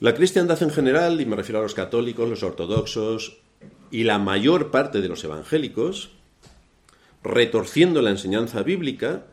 La 0.01 0.15
cristiandad 0.15 0.63
en 0.63 0.71
general, 0.71 1.21
y 1.21 1.27
me 1.27 1.37
refiero 1.37 1.61
a 1.61 1.63
los 1.63 1.75
católicos, 1.75 2.29
los 2.29 2.43
ortodoxos 2.43 3.39
y 3.91 4.03
la 4.03 4.19
mayor 4.19 4.71
parte 4.71 5.01
de 5.01 5.09
los 5.09 5.23
evangélicos, 5.23 6.11
retorciendo 7.23 8.03
la 8.03 8.11
enseñanza 8.11 8.63
bíblica, 8.63 9.25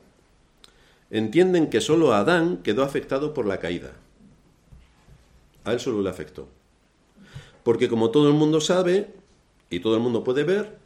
entienden 1.09 1.69
que 1.69 1.81
solo 1.81 2.13
Adán 2.13 2.57
quedó 2.63 2.83
afectado 2.83 3.33
por 3.33 3.47
la 3.47 3.59
caída. 3.59 3.93
A 5.63 5.73
él 5.73 5.79
solo 5.79 6.01
le 6.01 6.09
afectó. 6.09 6.47
Porque 7.63 7.89
como 7.89 8.11
todo 8.11 8.27
el 8.27 8.35
mundo 8.35 8.61
sabe, 8.61 9.13
y 9.69 9.79
todo 9.79 9.95
el 9.95 10.01
mundo 10.01 10.23
puede 10.23 10.43
ver, 10.43 10.77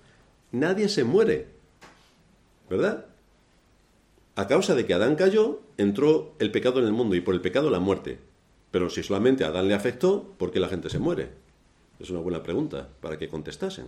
nadie 0.51 0.87
se 0.87 1.03
muere. 1.03 1.47
¿Verdad? 2.69 3.05
A 4.35 4.47
causa 4.47 4.73
de 4.73 4.85
que 4.85 4.93
Adán 4.93 5.15
cayó, 5.15 5.61
entró 5.77 6.33
el 6.39 6.51
pecado 6.51 6.79
en 6.79 6.85
el 6.85 6.93
mundo 6.93 7.15
y 7.15 7.21
por 7.21 7.35
el 7.35 7.41
pecado 7.41 7.69
la 7.69 7.79
muerte. 7.79 8.19
Pero 8.75 8.89
si 8.89 9.03
solamente 9.03 9.45
a 9.45 9.47
Adán 9.47 9.69
le 9.69 9.73
afectó, 9.73 10.35
¿por 10.37 10.51
qué 10.51 10.59
la 10.59 10.67
gente 10.67 10.89
se 10.89 10.99
muere? 10.99 11.29
Es 11.97 12.09
una 12.09 12.19
buena 12.19 12.43
pregunta 12.43 12.89
para 12.99 13.17
que 13.17 13.29
contestasen. 13.29 13.85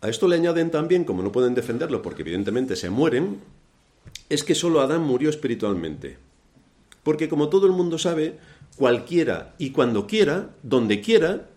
A 0.00 0.08
esto 0.08 0.26
le 0.26 0.34
añaden 0.34 0.72
también, 0.72 1.04
como 1.04 1.22
no 1.22 1.30
pueden 1.30 1.54
defenderlo 1.54 2.02
porque 2.02 2.22
evidentemente 2.22 2.74
se 2.74 2.90
mueren, 2.90 3.38
es 4.28 4.42
que 4.42 4.56
solo 4.56 4.80
Adán 4.80 5.04
murió 5.04 5.30
espiritualmente. 5.30 6.18
Porque 7.04 7.28
como 7.28 7.48
todo 7.50 7.68
el 7.68 7.72
mundo 7.72 7.98
sabe, 7.98 8.40
cualquiera 8.74 9.54
y 9.58 9.70
cuando 9.70 10.08
quiera, 10.08 10.50
donde 10.64 11.00
quiera, 11.00 11.50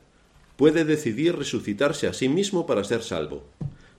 puede 0.58 0.86
decidir 0.86 1.36
resucitarse 1.36 2.06
a 2.06 2.14
sí 2.14 2.30
mismo 2.30 2.68
para 2.68 2.84
ser 2.84 3.02
salvo, 3.02 3.46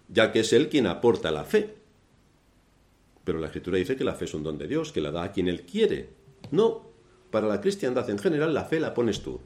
ya 0.09 0.31
que 0.31 0.39
es 0.39 0.53
él 0.53 0.69
quien 0.69 0.87
aporta 0.87 1.33
la 1.33 1.43
fe. 1.43 1.82
Pero 3.25 3.39
la 3.39 3.47
escritura 3.47 3.79
dice 3.79 3.97
que 3.97 4.05
la 4.05 4.15
fe 4.15 4.25
es 4.25 4.35
un 4.35 4.43
don 4.43 4.59
de 4.59 4.69
Dios, 4.69 4.93
que 4.93 5.01
la 5.01 5.11
da 5.11 5.25
a 5.25 5.33
quien 5.33 5.49
él 5.49 5.63
quiere. 5.63 6.09
No, 6.51 6.83
para 7.31 7.47
la 7.47 7.61
cristiandad 7.61 8.09
en 8.11 8.19
general 8.19 8.53
la 8.55 8.65
fe 8.65 8.81
la 8.81 8.95
pones 8.95 9.23
tú. 9.23 9.41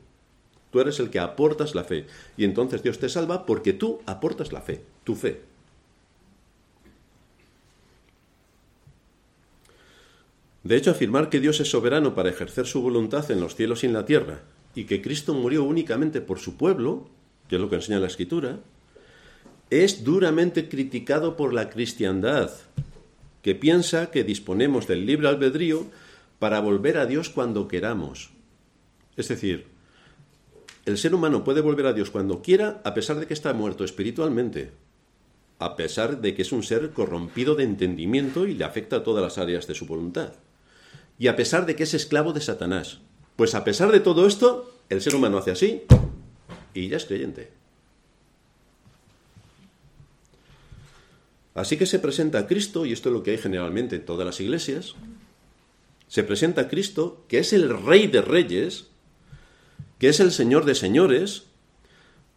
Tú 0.71 0.80
eres 0.80 0.99
el 0.99 1.11
que 1.11 1.18
aportas 1.18 1.75
la 1.75 1.85
fe. 1.85 2.06
Y 2.37 2.45
entonces 2.45 2.83
Dios 2.83 2.99
te 2.99 3.09
salva 3.09 3.47
porque 3.47 3.73
tú 3.73 4.00
aportas 4.06 4.52
la 4.52 4.61
fe, 4.61 4.83
tu 5.04 5.14
fe. 5.14 5.40
De 10.64 10.76
hecho, 10.76 10.90
afirmar 10.90 11.30
que 11.30 11.38
Dios 11.38 11.61
es 11.61 11.71
soberano 11.71 12.16
para 12.16 12.28
ejercer 12.28 12.66
su 12.66 12.83
voluntad 12.83 13.30
en 13.30 13.40
los 13.40 13.54
cielos 13.54 13.85
y 13.85 13.87
en 13.87 13.92
la 13.92 14.04
tierra, 14.04 14.40
y 14.75 14.85
que 14.85 15.00
Cristo 15.00 15.33
murió 15.33 15.62
únicamente 15.62 16.21
por 16.21 16.40
su 16.40 16.56
pueblo, 16.56 17.09
que 17.49 17.54
es 17.54 17.61
lo 17.61 17.71
que 17.71 17.76
enseña 17.76 18.00
la 18.00 18.09
Escritura, 18.09 18.59
es 19.71 20.02
duramente 20.02 20.68
criticado 20.68 21.37
por 21.37 21.54
la 21.54 21.71
cristiandad, 21.71 22.50
que 23.47 23.55
piensa 23.55 24.11
que 24.11 24.25
disponemos 24.25 24.88
del 24.88 25.07
libre 25.07 25.29
albedrío 25.29 25.87
para 26.41 26.59
volver 26.59 26.99
a 26.99 27.07
Dios 27.07 27.29
cuando 27.29 27.69
queramos. 27.69 28.31
Es 29.17 29.29
decir, 29.29 29.67
el 30.85 30.99
ser 30.99 31.15
humano 31.15 31.45
puede 31.45 31.61
volver 31.61 31.87
a 31.87 31.93
Dios 31.93 32.11
cuando 32.11 32.43
quiera 32.43 32.81
a 32.83 32.93
pesar 32.93 33.21
de 33.21 33.29
que 33.29 33.35
está 33.35 33.53
muerto 33.53 33.85
espiritualmente, 33.85 34.73
a 35.61 35.76
pesar 35.76 36.21
de 36.21 36.35
que 36.35 36.43
es 36.43 36.50
un 36.50 36.65
ser 36.65 36.91
corrompido 36.91 37.55
de 37.55 37.62
entendimiento 37.62 38.49
y 38.49 38.55
le 38.55 38.65
afecta 38.65 38.97
a 38.97 39.05
todas 39.05 39.23
las 39.23 39.38
áreas 39.38 39.69
de 39.69 39.76
su 39.76 39.87
voluntad 39.87 40.33
y 41.17 41.29
a 41.29 41.37
pesar 41.37 41.67
de 41.67 41.76
que 41.76 41.85
es 41.85 41.95
esclavo 41.95 42.33
de 42.33 42.41
Satanás. 42.41 42.99
Pues 43.37 43.55
a 43.55 43.62
pesar 43.62 43.93
de 43.93 44.00
todo 44.00 44.26
esto, 44.26 44.75
el 44.88 45.00
ser 45.00 45.15
humano 45.15 45.38
hace 45.38 45.53
así 45.53 45.83
y 46.75 46.88
ya 46.88 46.97
es 46.97 47.05
creyente. 47.05 47.53
Así 51.57 51.79
que 51.79 51.87
se 51.87 51.99
presenta 51.99 52.41
a 52.41 52.47
Cristo, 52.47 52.85
y 52.85 52.93
esto 52.93 53.09
es 53.09 53.15
lo 53.15 53.23
que 53.23 53.31
hay 53.31 53.39
generalmente 53.39 53.97
en 53.97 54.05
todas 54.05 54.27
las 54.27 54.41
iglesias, 54.41 54.95
se 56.07 56.23
presenta 56.23 56.61
a 56.61 56.69
Cristo, 56.69 57.25
que 57.29 57.39
es 57.39 57.55
el 57.55 57.71
Rey 57.83 58.09
de 58.09 58.21
Reyes, 58.21 58.89
que 59.99 60.11
es 60.11 60.21
el 60.21 60.33
Señor 60.33 60.67
de 60.67 60.75
Señores, 60.75 61.45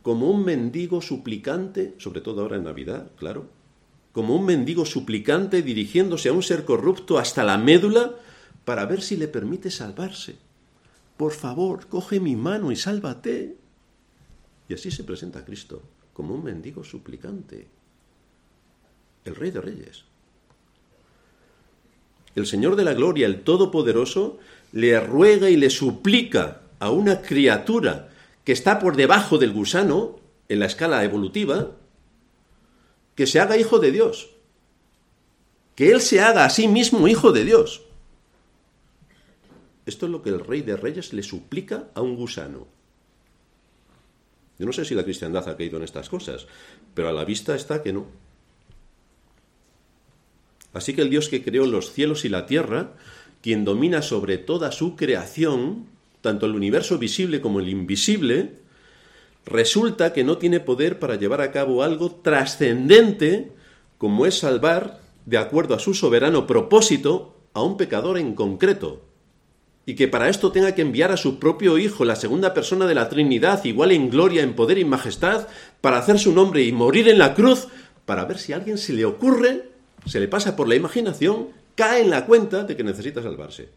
como 0.04 0.32
un 0.32 0.46
mendigo 0.46 1.02
suplicante, 1.02 1.96
sobre 1.98 2.22
todo 2.22 2.42
ahora 2.42 2.56
en 2.56 2.64
Navidad, 2.64 3.12
claro, 3.18 3.50
como 4.14 4.38
un 4.38 4.46
mendigo 4.46 4.86
suplicante 4.86 5.62
dirigiéndose 5.64 6.30
a 6.30 6.34
un 6.34 6.42
ser 6.42 6.64
corrupto 6.64 7.18
hasta 7.20 7.44
la 7.44 7.58
médula 7.58 8.16
para 8.64 8.86
ver 8.86 9.02
si 9.02 9.18
le 9.18 9.28
permite 9.28 9.70
salvarse. 9.70 10.38
Por 11.18 11.34
favor, 11.34 11.88
coge 11.88 12.22
mi 12.22 12.38
mano 12.38 12.72
y 12.72 12.78
sálvate. 12.78 13.58
Y 14.70 14.74
así 14.74 14.92
se 14.92 15.04
presenta 15.04 15.44
Cristo, 15.44 15.84
como 16.14 16.36
un 16.36 16.46
mendigo 16.46 16.86
suplicante, 16.86 17.68
el 19.30 19.36
Rey 19.36 19.52
de 19.52 19.62
Reyes. 19.62 20.04
El 22.36 22.46
Señor 22.46 22.76
de 22.76 22.84
la 22.84 22.94
Gloria, 22.94 23.26
el 23.26 23.42
Todopoderoso, 23.42 24.40
le 24.72 25.00
ruega 25.00 25.50
y 25.50 25.58
le 25.58 25.70
suplica 25.70 26.62
a 26.80 26.92
una 26.92 27.22
criatura 27.22 28.10
que 28.44 28.52
está 28.52 28.80
por 28.80 28.96
debajo 28.96 29.38
del 29.38 29.54
gusano 29.54 30.20
en 30.48 30.60
la 30.60 30.66
escala 30.66 31.04
evolutiva, 31.04 31.72
que 33.16 33.28
se 33.28 33.40
haga 33.40 33.58
hijo 33.58 33.80
de 33.80 33.92
Dios, 33.92 34.30
que 35.76 35.92
Él 35.92 36.02
se 36.02 36.22
haga 36.22 36.46
a 36.46 36.50
sí 36.50 36.68
mismo 36.68 37.08
hijo 37.08 37.32
de 37.32 37.46
Dios. 37.46 37.84
Esto 39.86 40.06
es 40.06 40.12
lo 40.12 40.22
que 40.22 40.30
el 40.30 40.40
rey 40.40 40.62
de 40.62 40.78
reyes 40.78 41.14
le 41.14 41.24
suplica 41.24 41.90
a 41.96 42.02
un 42.02 42.16
gusano. 42.16 42.68
Yo 44.60 44.66
no 44.66 44.74
sé 44.74 44.86
si 44.86 44.94
la 44.94 45.04
cristiandad 45.04 45.48
ha 45.50 45.58
caído 45.58 45.78
en 45.78 45.84
estas 45.84 46.10
cosas, 46.10 46.46
pero 46.94 47.10
a 47.10 47.14
la 47.14 47.26
vista 47.26 47.56
está 47.56 47.82
que 47.82 47.94
no. 47.94 48.06
Así 50.74 50.94
que 50.94 51.02
el 51.02 51.10
Dios 51.10 51.30
que 51.30 51.44
creó 51.44 51.66
los 51.66 51.94
cielos 51.94 52.26
y 52.26 52.30
la 52.30 52.46
tierra, 52.46 52.92
quien 53.42 53.66
domina 53.66 54.02
sobre 54.02 54.38
toda 54.38 54.72
su 54.72 54.96
creación, 54.96 55.86
tanto 56.22 56.46
el 56.46 56.56
universo 56.56 56.98
visible 56.98 57.42
como 57.42 57.60
el 57.60 57.70
invisible, 57.70 58.54
resulta 59.46 60.14
que 60.14 60.24
no 60.24 60.38
tiene 60.38 60.60
poder 60.60 61.00
para 61.00 61.16
llevar 61.16 61.42
a 61.42 61.52
cabo 61.52 61.84
algo 61.84 62.12
trascendente 62.12 63.52
como 63.98 64.26
es 64.26 64.40
salvar, 64.40 65.02
de 65.26 65.38
acuerdo 65.38 65.76
a 65.76 65.80
su 65.80 65.94
soberano 65.94 66.48
propósito, 66.48 67.36
a 67.54 67.62
un 67.62 67.78
pecador 67.78 68.18
en 68.18 68.34
concreto. 68.34 69.02
Y 69.86 69.96
que 69.96 70.08
para 70.08 70.30
esto 70.30 70.52
tenga 70.52 70.76
que 70.76 70.82
enviar 70.82 71.12
a 71.12 71.18
su 71.18 71.40
propio 71.40 71.78
Hijo, 71.78 72.06
la 72.06 72.16
segunda 72.16 72.54
persona 72.54 72.86
de 72.86 72.96
la 72.96 73.10
Trinidad, 73.10 73.64
igual 73.66 73.92
en 73.92 74.10
gloria, 74.10 74.44
en 74.44 74.54
poder 74.54 74.78
y 74.78 74.86
majestad, 74.86 75.48
para 75.82 75.98
hacer 75.98 76.20
su 76.20 76.32
nombre 76.32 76.64
y 76.64 76.72
morir 76.72 77.10
en 77.10 77.18
la 77.18 77.34
cruz, 77.34 77.68
para 78.06 78.26
ver 78.26 78.38
si 78.38 78.54
a 78.54 78.58
alguien 78.58 78.78
se 78.78 78.94
le 78.94 79.06
ocurre, 79.06 79.69
se 80.06 80.20
le 80.20 80.28
pasa 80.28 80.56
por 80.56 80.68
la 80.68 80.76
imaginación, 80.76 81.50
cae 81.76 82.02
en 82.02 82.10
la 82.10 82.26
cuenta 82.26 82.64
de 82.64 82.76
que 82.76 82.84
necesita 82.84 83.22
salvarse. 83.22 83.70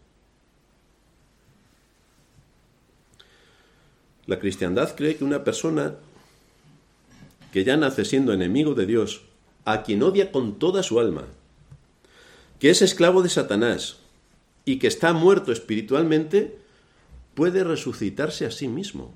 La 4.27 4.39
cristiandad 4.39 4.95
cree 4.95 5.17
que 5.17 5.25
una 5.25 5.45
persona 5.45 5.97
que 7.53 7.65
ya 7.65 7.77
nace 7.77 8.05
siendo 8.05 8.33
enemigo 8.33 8.75
de 8.75 8.87
Dios, 8.87 9.23
a 9.65 9.83
quien 9.83 10.03
odia 10.03 10.33
con 10.33 10.59
toda 10.59 10.83
su 10.83 10.99
alma, 10.99 11.27
que 12.59 12.71
es 12.71 12.83
esclavo 12.83 13.23
de 13.23 13.29
Satanás, 13.29 13.99
y 14.65 14.79
que 14.79 14.87
está 14.87 15.13
muerto 15.13 15.53
espiritualmente, 15.53 16.59
puede 17.35 17.65
resucitarse 17.65 18.47
a 18.47 18.51
sí 18.51 18.69
mismo. 18.69 19.13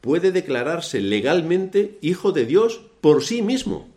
Puede 0.00 0.32
declararse 0.32 1.00
legalmente 1.00 1.98
hijo 2.00 2.32
de 2.32 2.46
Dios 2.46 2.80
por 3.00 3.22
sí 3.22 3.42
mismo, 3.42 3.88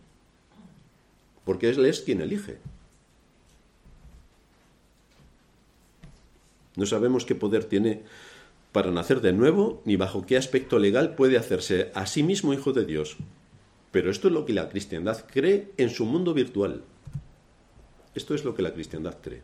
porque 1.49 1.67
Él 1.67 1.83
es 1.87 2.01
quien 2.01 2.21
elige. 2.21 2.59
No 6.75 6.85
sabemos 6.85 7.25
qué 7.25 7.33
poder 7.33 7.63
tiene 7.63 8.03
para 8.71 8.91
nacer 8.91 9.19
de 9.19 9.33
nuevo, 9.33 9.81
ni 9.83 9.95
bajo 9.95 10.27
qué 10.27 10.37
aspecto 10.37 10.77
legal 10.77 11.15
puede 11.15 11.39
hacerse 11.39 11.89
a 11.95 12.05
sí 12.05 12.21
mismo 12.21 12.53
hijo 12.53 12.71
de 12.71 12.85
Dios. 12.85 13.17
Pero 13.91 14.11
esto 14.11 14.27
es 14.27 14.33
lo 14.35 14.45
que 14.45 14.53
la 14.53 14.69
cristiandad 14.69 15.25
cree 15.25 15.71
en 15.77 15.89
su 15.89 16.05
mundo 16.05 16.35
virtual. 16.35 16.83
Esto 18.13 18.35
es 18.35 18.45
lo 18.45 18.53
que 18.53 18.61
la 18.61 18.71
cristiandad 18.71 19.17
cree. 19.19 19.41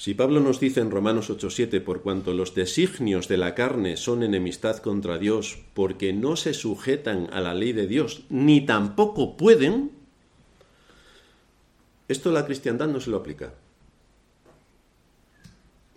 Si 0.00 0.14
Pablo 0.14 0.40
nos 0.40 0.60
dice 0.60 0.80
en 0.80 0.90
Romanos 0.90 1.28
8:7, 1.28 1.82
por 1.82 2.00
cuanto 2.00 2.32
los 2.32 2.54
designios 2.54 3.28
de 3.28 3.36
la 3.36 3.54
carne 3.54 3.98
son 3.98 4.22
enemistad 4.22 4.78
contra 4.78 5.18
Dios, 5.18 5.58
porque 5.74 6.14
no 6.14 6.36
se 6.36 6.54
sujetan 6.54 7.28
a 7.34 7.42
la 7.42 7.52
ley 7.52 7.74
de 7.74 7.86
Dios, 7.86 8.22
ni 8.30 8.64
tampoco 8.64 9.36
pueden, 9.36 9.90
esto 12.08 12.32
la 12.32 12.46
cristiandad 12.46 12.88
no 12.88 12.98
se 12.98 13.10
lo 13.10 13.18
aplica. 13.18 13.52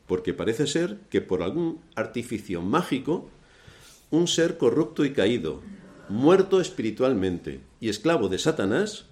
Porque 0.06 0.34
parece 0.34 0.68
ser 0.68 0.98
que 1.10 1.22
por 1.22 1.42
algún 1.42 1.80
artificio 1.96 2.62
mágico, 2.62 3.30
un 4.12 4.28
ser 4.28 4.58
corrupto 4.58 5.06
y 5.06 5.14
caído, 5.14 5.62
muerto 6.10 6.60
espiritualmente 6.60 7.62
y 7.80 7.88
esclavo 7.88 8.28
de 8.28 8.38
Satanás, 8.38 9.06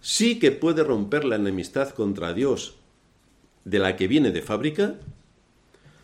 sí 0.00 0.38
que 0.38 0.52
puede 0.52 0.84
romper 0.84 1.24
la 1.24 1.34
enemistad 1.34 1.90
contra 1.90 2.32
Dios 2.32 2.76
de 3.64 3.78
la 3.78 3.96
que 3.96 4.08
viene 4.08 4.30
de 4.30 4.42
fábrica, 4.42 4.94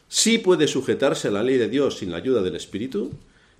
sí 0.08 0.38
puede 0.38 0.68
sujetarse 0.68 1.28
a 1.28 1.30
la 1.32 1.42
ley 1.42 1.56
de 1.56 1.68
Dios 1.68 1.98
sin 1.98 2.10
la 2.10 2.18
ayuda 2.18 2.42
del 2.42 2.56
Espíritu, 2.56 3.12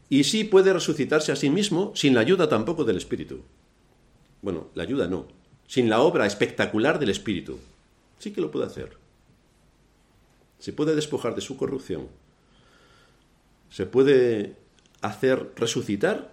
y 0.09 0.25
sí 0.25 0.45
puede 0.45 0.73
resucitarse 0.73 1.33
a 1.33 1.37
sí 1.37 1.51
mismo 1.51 1.93
sin 1.95 2.15
la 2.15 2.21
ayuda 2.21 2.49
tampoco 2.49 2.85
del 2.85 2.97
Espíritu. 2.97 3.41
Bueno, 4.43 4.69
la 4.75 4.85
ayuda 4.85 5.09
no, 5.09 5.27
sin 5.67 5.89
la 5.89 6.01
obra 6.01 6.27
espectacular 6.27 6.99
del 6.99 7.11
Espíritu. 7.11 7.59
Sí 8.19 8.33
que 8.33 8.41
lo 8.41 8.51
puede 8.51 8.67
hacer. 8.67 8.97
Se 10.59 10.73
puede 10.73 10.95
despojar 10.95 11.35
de 11.35 11.41
su 11.41 11.57
corrupción. 11.57 12.09
Se 13.71 13.87
puede 13.87 14.55
hacer 15.01 15.51
resucitar 15.57 16.33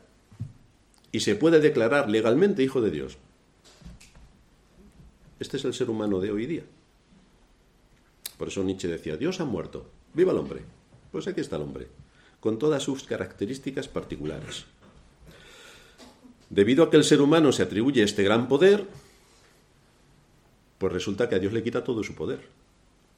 y 1.12 1.22
se 1.22 1.36
puede 1.36 1.60
declarar 1.60 2.10
legalmente 2.10 2.63
hijo 2.63 2.82
de 2.82 2.91
Dios. 2.91 3.17
Este 5.39 5.58
es 5.58 5.65
el 5.65 5.74
ser 5.74 5.89
humano 5.89 6.20
de 6.20 6.32
hoy 6.32 6.46
día. 6.46 6.63
Por 8.38 8.48
eso 8.48 8.63
Nietzsche 8.63 8.88
decía, 8.88 9.18
Dios 9.18 9.40
ha 9.40 9.46
muerto, 9.46 9.90
viva 10.13 10.32
el 10.32 10.38
hombre. 10.38 10.62
Pues 11.12 11.28
aquí 11.28 11.42
está 11.42 11.58
el 11.58 11.62
hombre, 11.62 11.88
con 12.40 12.58
todas 12.58 12.84
sus 12.84 13.04
características 13.04 13.88
particulares. 13.88 14.66
Debido 16.50 16.84
a 16.84 16.90
que 16.90 16.98
el 16.98 17.04
ser 17.04 17.22
humano 17.22 17.52
se 17.52 17.63
atribuye 17.63 18.04
este 18.04 18.24
gran 18.24 18.48
poder, 18.48 18.86
pues 20.78 20.94
resulta 20.94 21.30
que 21.30 21.36
a 21.36 21.40
Dios 21.40 21.54
le 21.54 21.63
quita 21.63 21.84
todo 21.84 22.04
su 22.04 22.16
poder. 22.16 22.42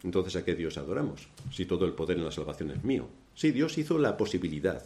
Entonces, 0.03 0.35
¿a 0.35 0.45
qué 0.45 0.55
Dios 0.55 0.77
adoramos? 0.77 1.27
Si 1.51 1.65
todo 1.65 1.85
el 1.85 1.93
poder 1.93 2.17
en 2.17 2.25
la 2.25 2.31
salvación 2.31 2.71
es 2.71 2.83
mío. 2.83 3.07
Sí, 3.33 3.51
Dios 3.51 3.77
hizo 3.77 3.97
la 3.97 4.17
posibilidad, 4.17 4.83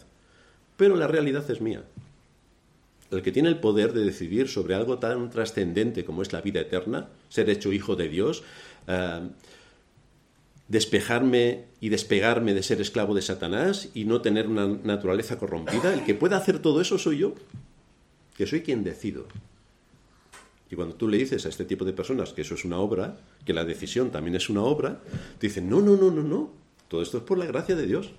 pero 0.76 0.96
la 0.96 1.06
realidad 1.06 1.48
es 1.50 1.60
mía 1.60 1.84
el 3.10 3.22
que 3.22 3.32
tiene 3.32 3.48
el 3.48 3.58
poder 3.58 3.92
de 3.92 4.04
decidir 4.04 4.48
sobre 4.48 4.74
algo 4.74 4.98
tan 4.98 5.30
trascendente 5.30 6.04
como 6.04 6.22
es 6.22 6.32
la 6.32 6.40
vida 6.40 6.60
eterna, 6.60 7.08
ser 7.28 7.50
hecho 7.50 7.72
hijo 7.72 7.96
de 7.96 8.08
Dios, 8.08 8.42
eh, 8.86 9.20
despejarme 10.70 11.64
y 11.80 11.88
despegarme 11.88 12.54
de 12.54 12.62
ser 12.62 12.80
esclavo 12.80 13.12
de 13.12 13.22
Satanás 13.22 13.90
y 13.92 14.04
no 14.04 14.22
tener 14.22 14.46
una 14.46 14.68
naturaleza 14.68 15.36
corrompida, 15.36 15.92
el 15.92 16.04
que 16.04 16.14
pueda 16.14 16.36
hacer 16.36 16.60
todo 16.60 16.80
eso 16.80 16.96
soy 16.96 17.18
yo, 17.18 17.34
que 18.36 18.46
soy 18.46 18.62
quien 18.62 18.84
decido. 18.84 19.26
Y 20.70 20.76
cuando 20.76 20.94
tú 20.94 21.08
le 21.08 21.18
dices 21.18 21.44
a 21.44 21.48
este 21.48 21.64
tipo 21.64 21.84
de 21.84 21.92
personas 21.92 22.32
que 22.32 22.42
eso 22.42 22.54
es 22.54 22.64
una 22.64 22.78
obra, 22.78 23.18
que 23.44 23.52
la 23.52 23.64
decisión 23.64 24.12
también 24.12 24.36
es 24.36 24.48
una 24.48 24.62
obra, 24.62 25.00
te 25.40 25.48
dicen, 25.48 25.68
no, 25.68 25.80
no, 25.80 25.96
no, 25.96 26.12
no, 26.12 26.22
no, 26.22 26.52
todo 26.86 27.02
esto 27.02 27.18
es 27.18 27.24
por 27.24 27.36
la 27.36 27.46
gracia 27.46 27.74
de 27.74 27.88
Dios. 27.88 28.10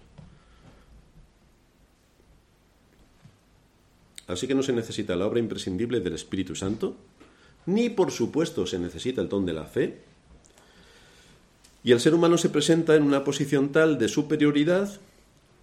Así 4.27 4.45
que 4.45 4.55
no 4.55 4.63
se 4.63 4.73
necesita 4.73 5.15
la 5.15 5.25
obra 5.25 5.39
imprescindible 5.39 6.01
del 6.01 6.15
Espíritu 6.15 6.55
Santo, 6.55 6.97
ni 7.65 7.89
por 7.89 8.11
supuesto 8.11 8.67
se 8.67 8.77
necesita 8.77 9.21
el 9.21 9.29
don 9.29 9.45
de 9.45 9.53
la 9.53 9.63
fe, 9.63 10.10
y 11.83 11.91
el 11.91 11.99
ser 11.99 12.13
humano 12.13 12.37
se 12.37 12.49
presenta 12.49 12.95
en 12.95 13.03
una 13.03 13.23
posición 13.23 13.69
tal 13.69 13.97
de 13.97 14.07
superioridad 14.07 14.99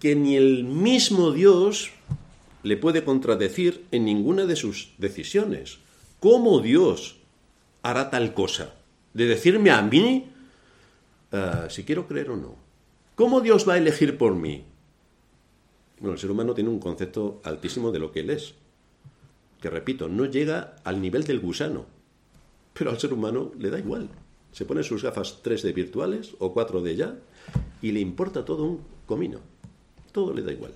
que 0.00 0.16
ni 0.16 0.37
el 0.37 0.64
mismo 0.64 1.32
Dios 1.32 1.90
le 2.62 2.76
puede 2.76 3.04
contradecir 3.04 3.84
en 3.90 4.04
ninguna 4.04 4.46
de 4.46 4.56
sus 4.56 4.92
decisiones. 4.98 5.78
¿Cómo 6.20 6.60
Dios 6.60 7.16
hará 7.82 8.10
tal 8.10 8.34
cosa? 8.34 8.75
De 9.14 9.26
decirme 9.26 9.70
a 9.70 9.82
mí 9.82 10.26
ah, 11.32 11.66
si 11.70 11.84
quiero 11.84 12.06
creer 12.06 12.30
o 12.30 12.37
no. 12.37 12.56
¿Cómo 13.14 13.40
Dios 13.40 13.68
va 13.68 13.75
a 13.75 13.78
elegir 13.78 14.18
por 14.18 14.34
mí? 14.34 14.64
Bueno, 16.00 16.14
el 16.14 16.20
ser 16.20 16.30
humano 16.30 16.54
tiene 16.54 16.70
un 16.70 16.78
concepto 16.78 17.40
altísimo 17.44 17.90
de 17.90 17.98
lo 17.98 18.12
que 18.12 18.20
él 18.20 18.30
es, 18.30 18.54
que 19.60 19.70
repito, 19.70 20.08
no 20.08 20.25
llega 20.26 20.76
al 20.84 21.00
nivel 21.00 21.25
del 21.25 21.40
gusano, 21.40 21.87
pero 22.72 22.90
al 22.90 23.00
ser 23.00 23.12
humano 23.12 23.50
le 23.58 23.70
da 23.70 23.78
igual. 23.78 24.08
Se 24.52 24.64
pone 24.64 24.83
sus 24.83 25.02
gafas 25.02 25.43
3D 25.43 25.75
virtuales 25.75 26.35
o 26.38 26.52
4 26.52 26.83
de 26.83 26.97
ya 26.97 27.17
y 27.83 27.93
le 27.93 28.00
importa 28.00 28.45
todo 28.45 28.64
un 28.64 28.81
comino. 29.07 29.40
Todo 30.12 30.33
le 30.33 30.43
da 30.43 30.52
igual. 30.52 30.73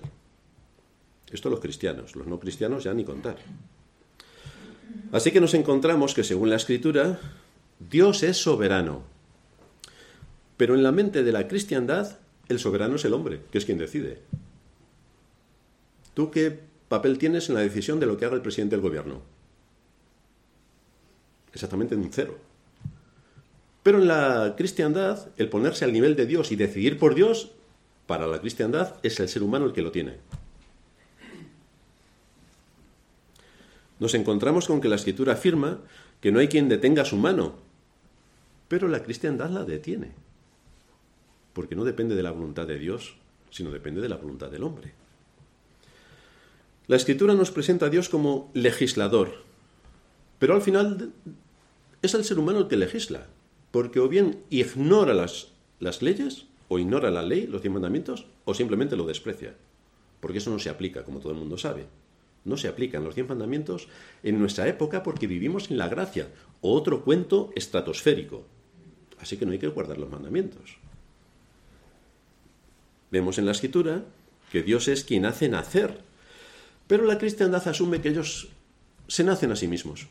Esto 1.31 1.49
los 1.49 1.59
cristianos, 1.59 2.15
los 2.15 2.27
no 2.27 2.39
cristianos 2.39 2.83
ya 2.83 2.93
ni 2.93 3.03
contar. 3.03 3.37
Así 5.11 5.31
que 5.31 5.41
nos 5.41 5.53
encontramos 5.53 6.13
que 6.13 6.23
según 6.23 6.49
la 6.49 6.55
escritura, 6.55 7.19
Dios 7.79 8.23
es 8.23 8.37
soberano. 8.37 9.03
Pero 10.57 10.75
en 10.75 10.83
la 10.83 10.91
mente 10.91 11.23
de 11.23 11.31
la 11.31 11.47
cristiandad, 11.47 12.19
el 12.47 12.59
soberano 12.59 12.95
es 12.95 13.05
el 13.05 13.13
hombre, 13.13 13.41
que 13.51 13.57
es 13.57 13.65
quien 13.65 13.77
decide. 13.77 14.21
¿Tú 16.13 16.29
qué 16.29 16.59
papel 16.87 17.17
tienes 17.17 17.49
en 17.49 17.55
la 17.55 17.61
decisión 17.61 17.99
de 17.99 18.05
lo 18.05 18.17
que 18.17 18.25
haga 18.25 18.35
el 18.35 18.41
presidente 18.41 18.75
del 18.75 18.83
gobierno? 18.83 19.21
Exactamente 21.53 21.95
un 21.95 22.11
cero. 22.11 22.37
Pero 23.83 23.99
en 23.99 24.07
la 24.07 24.55
cristiandad, 24.57 25.27
el 25.37 25.49
ponerse 25.49 25.83
al 25.83 25.91
nivel 25.91 26.15
de 26.15 26.25
Dios 26.25 26.51
y 26.51 26.55
decidir 26.55 26.97
por 26.97 27.15
Dios, 27.15 27.51
para 28.07 28.27
la 28.27 28.39
cristiandad 28.39 28.95
es 29.03 29.19
el 29.19 29.29
ser 29.29 29.43
humano 29.43 29.65
el 29.65 29.73
que 29.73 29.81
lo 29.81 29.91
tiene. 29.91 30.17
Nos 33.99 34.13
encontramos 34.15 34.67
con 34.67 34.81
que 34.81 34.87
la 34.87 34.95
escritura 34.95 35.33
afirma 35.33 35.79
que 36.21 36.31
no 36.31 36.39
hay 36.39 36.47
quien 36.47 36.69
detenga 36.69 37.05
su 37.05 37.17
mano, 37.17 37.55
pero 38.67 38.87
la 38.87 39.03
cristiandad 39.03 39.49
la 39.49 39.65
detiene, 39.65 40.11
porque 41.53 41.75
no 41.75 41.83
depende 41.83 42.15
de 42.15 42.23
la 42.23 42.31
voluntad 42.31 42.65
de 42.65 42.79
Dios, 42.79 43.15
sino 43.51 43.71
depende 43.71 44.01
de 44.01 44.09
la 44.09 44.15
voluntad 44.15 44.49
del 44.49 44.63
hombre. 44.63 44.93
La 46.87 46.95
escritura 46.95 47.33
nos 47.33 47.51
presenta 47.51 47.85
a 47.85 47.89
Dios 47.89 48.09
como 48.09 48.49
legislador, 48.53 49.43
pero 50.39 50.55
al 50.55 50.61
final 50.61 51.13
es 52.01 52.13
el 52.13 52.25
ser 52.25 52.39
humano 52.39 52.59
el 52.59 52.67
que 52.67 52.75
legisla, 52.75 53.27
porque 53.73 53.99
o 53.99 54.07
bien 54.07 54.45
ignora 54.49 55.13
las, 55.13 55.49
las 55.81 56.01
leyes, 56.01 56.45
o 56.69 56.77
ignora 56.77 57.09
la 57.09 57.23
ley, 57.23 57.47
los 57.47 57.61
diez 57.61 57.73
mandamientos, 57.73 58.27
o 58.45 58.53
simplemente 58.53 58.95
lo 58.95 59.05
desprecia, 59.05 59.55
porque 60.21 60.37
eso 60.37 60.51
no 60.51 60.59
se 60.59 60.69
aplica, 60.69 61.03
como 61.03 61.19
todo 61.19 61.33
el 61.33 61.39
mundo 61.39 61.57
sabe. 61.57 61.87
No 62.45 62.55
se 62.55 62.69
aplican 62.69 63.03
los 63.03 63.15
diez 63.15 63.27
mandamientos 63.27 63.89
en 64.21 64.39
nuestra 64.39 64.67
época 64.67 65.01
porque 65.01 65.27
vivimos 65.27 65.71
en 65.71 65.77
la 65.77 65.89
gracia, 65.89 66.29
otro 66.61 67.03
cuento 67.03 67.51
estratosférico. 67.55 68.45
Así 69.19 69.37
que 69.37 69.45
no 69.45 69.53
hay 69.53 69.59
que 69.59 69.67
guardar 69.67 69.97
los 69.97 70.09
mandamientos. 70.09 70.77
Vemos 73.11 73.37
en 73.37 73.45
la 73.45 73.53
escritura 73.53 74.03
que 74.51 74.63
Dios 74.63 74.87
es 74.87 75.03
quien 75.03 75.25
hace 75.25 75.49
nacer 75.49 75.99
pero 76.87 77.05
la 77.05 77.17
cristiandad 77.17 77.67
asume 77.67 78.01
que 78.01 78.09
ellos 78.09 78.49
se 79.07 79.23
nacen 79.23 79.51
a 79.51 79.55
sí 79.55 79.67
mismos. 79.67 80.07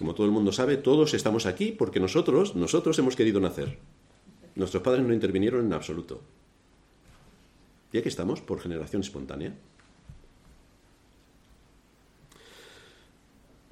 Como 0.00 0.14
todo 0.14 0.24
el 0.24 0.32
mundo 0.32 0.50
sabe, 0.50 0.78
todos 0.78 1.12
estamos 1.12 1.44
aquí 1.44 1.72
porque 1.72 2.00
nosotros, 2.00 2.56
nosotros 2.56 2.98
hemos 2.98 3.16
querido 3.16 3.38
nacer. 3.38 3.76
Nuestros 4.54 4.82
padres 4.82 5.04
no 5.04 5.12
intervinieron 5.12 5.66
en 5.66 5.74
absoluto. 5.74 6.22
Y 7.92 7.98
aquí 7.98 8.08
estamos 8.08 8.40
por 8.40 8.60
generación 8.60 9.02
espontánea. 9.02 9.52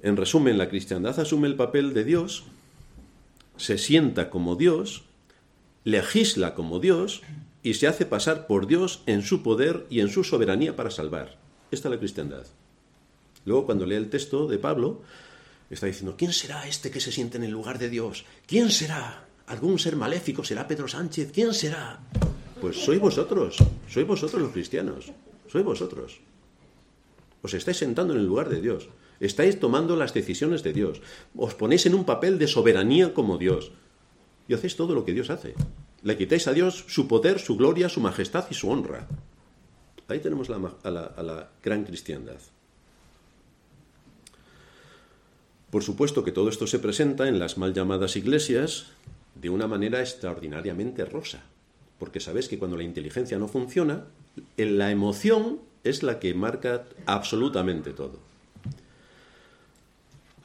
En 0.03 0.17
resumen, 0.17 0.59
la 0.59 0.69
cristiandad 0.69 1.19
asume 1.19 1.47
el 1.47 1.55
papel 1.55 1.95
de 1.95 2.03
Dios, 2.03 2.43
se 3.57 3.79
sienta 3.79 4.29
como 4.29 4.55
Dios, 4.55 5.05
legisla 5.83 6.53
como 6.53 6.79
Dios 6.79 7.23
y 7.63 7.73
se 7.73 7.87
hace 7.87 8.05
pasar 8.05 8.45
por 8.45 8.67
Dios 8.67 9.01
en 9.07 9.23
su 9.23 9.41
poder 9.41 9.87
y 9.89 9.99
en 10.01 10.09
su 10.09 10.23
soberanía 10.23 10.75
para 10.75 10.91
salvar. 10.91 11.39
Esta 11.71 11.87
es 11.87 11.91
la 11.91 11.99
cristiandad. 11.99 12.45
Luego, 13.45 13.65
cuando 13.65 13.87
lee 13.87 13.95
el 13.95 14.11
texto 14.11 14.45
de 14.45 14.59
Pablo, 14.59 15.01
está 15.69 15.85
diciendo, 15.85 16.15
¿quién 16.17 16.33
será 16.33 16.67
este 16.67 16.91
que 16.91 16.99
se 16.99 17.11
siente 17.11 17.37
en 17.37 17.43
el 17.43 17.51
lugar 17.51 17.77
de 17.77 17.89
Dios? 17.89 18.25
¿Quién 18.47 18.71
será? 18.71 19.25
¿Algún 19.47 19.79
ser 19.79 19.95
maléfico? 19.95 20.43
¿Será 20.43 20.67
Pedro 20.67 20.87
Sánchez? 20.87 21.31
¿Quién 21.31 21.53
será? 21.53 21.99
Pues 22.61 22.77
sois 22.77 22.99
vosotros, 22.99 23.57
sois 23.87 24.05
vosotros 24.05 24.41
los 24.41 24.51
cristianos, 24.51 25.11
sois 25.47 25.63
vosotros. 25.63 26.19
Os 27.41 27.53
estáis 27.53 27.77
sentando 27.77 28.13
en 28.13 28.19
el 28.19 28.25
lugar 28.25 28.49
de 28.49 28.61
Dios, 28.61 28.89
estáis 29.19 29.59
tomando 29.59 29.95
las 29.95 30.13
decisiones 30.13 30.61
de 30.63 30.73
Dios, 30.73 31.01
os 31.35 31.55
ponéis 31.55 31.85
en 31.85 31.95
un 31.95 32.03
papel 32.03 32.37
de 32.37 32.47
soberanía 32.47 33.13
como 33.13 33.37
Dios 33.37 33.71
y 34.47 34.53
hacéis 34.53 34.75
todo 34.75 34.93
lo 34.93 35.05
que 35.05 35.13
Dios 35.13 35.29
hace. 35.29 35.53
Le 36.01 36.17
quitáis 36.17 36.47
a 36.47 36.53
Dios 36.53 36.85
su 36.87 37.07
poder, 37.07 37.39
su 37.39 37.55
gloria, 37.55 37.87
su 37.87 38.01
majestad 38.01 38.45
y 38.49 38.55
su 38.55 38.69
honra. 38.69 39.07
Ahí 40.07 40.19
tenemos 40.19 40.49
a, 40.49 40.91
la, 40.91 41.51
gran 41.63 41.83
cristiandad. 41.83 42.39
Por 45.71 45.83
supuesto 45.83 46.23
que 46.23 46.31
todo 46.31 46.49
esto 46.49 46.65
se 46.65 46.79
presenta 46.79 47.27
en 47.27 47.37
las 47.37 47.57
mal 47.57 47.73
llamadas 47.73 48.15
iglesias 48.15 48.87
de 49.35 49.49
una 49.49 49.67
manera 49.67 50.01
extraordinariamente 50.01 51.05
rosa, 51.05 51.43
porque 51.99 52.19
sabéis 52.19 52.47
que 52.47 52.57
cuando 52.57 52.77
la 52.77 52.83
inteligencia 52.83 53.37
no 53.37 53.47
funciona, 53.47 54.05
la 54.57 54.91
emoción 54.91 55.59
es 55.83 56.01
la 56.01 56.19
que 56.19 56.33
marca 56.33 56.85
absolutamente 57.05 57.91
todo. 57.91 58.19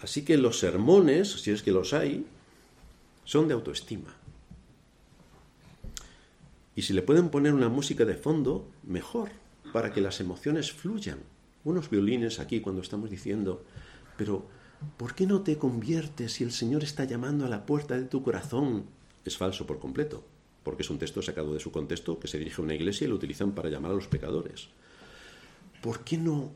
Así 0.03 0.25
que 0.25 0.37
los 0.37 0.59
sermones, 0.59 1.33
si 1.33 1.51
es 1.51 1.63
que 1.63 1.73
los 1.73 1.95
hay, 1.95 2.27
son 3.25 3.49
de 3.49 3.55
autoestima. 3.55 4.15
Y 6.77 6.83
si 6.83 6.93
le 6.93 7.03
pueden 7.03 7.31
poner 7.31 7.55
una 7.55 7.71
música 7.71 8.05
de 8.05 8.15
fondo, 8.15 8.69
mejor 8.83 9.31
para 9.73 9.93
que 9.93 10.01
las 10.01 10.21
emociones 10.21 10.73
fluyan. 10.73 11.21
Unos 11.65 11.89
violines 11.89 12.39
aquí 12.39 12.61
cuando 12.61 12.83
estamos 12.83 13.11
diciendo, 13.11 13.65
pero 14.19 14.47
¿por 14.97 15.15
qué 15.15 15.27
no 15.27 15.43
te 15.43 15.59
conviertes 15.59 16.35
si 16.35 16.45
el 16.45 16.53
Señor 16.53 16.83
está 16.85 17.05
llamando 17.05 17.45
a 17.45 17.49
la 17.49 17.67
puerta 17.67 17.97
de 17.97 18.05
tu 18.05 18.23
corazón? 18.23 18.85
Es 19.25 19.37
falso 19.37 19.67
por 19.67 19.79
completo, 19.79 20.25
porque 20.63 20.83
es 20.83 20.91
un 20.91 20.99
texto 20.99 21.23
sacado 21.23 21.55
de 21.55 21.61
su 21.61 21.73
contexto 21.73 22.19
que 22.19 22.29
se 22.29 22.39
dirige 22.39 22.61
a 22.61 22.65
una 22.65 22.75
iglesia 22.75 23.07
y 23.07 23.09
lo 23.09 23.17
utilizan 23.17 23.53
para 23.53 23.69
llamar 23.69 23.91
a 23.91 23.95
los 23.95 24.07
pecadores. 24.07 24.69
¿por 25.85 26.01
qué 26.01 26.17
no 26.17 26.51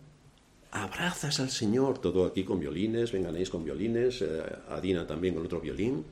abrazas 0.70 1.38
al 1.38 1.50
Señor? 1.50 1.98
Todo 1.98 2.24
aquí 2.24 2.44
con 2.44 2.60
violines, 2.60 3.12
venganéis 3.12 3.50
con 3.50 3.62
violines, 3.62 4.22
eh, 4.22 4.42
Adina 4.70 5.06
también 5.06 5.34
con 5.34 5.44
otro 5.44 5.60
violín. 5.60 6.02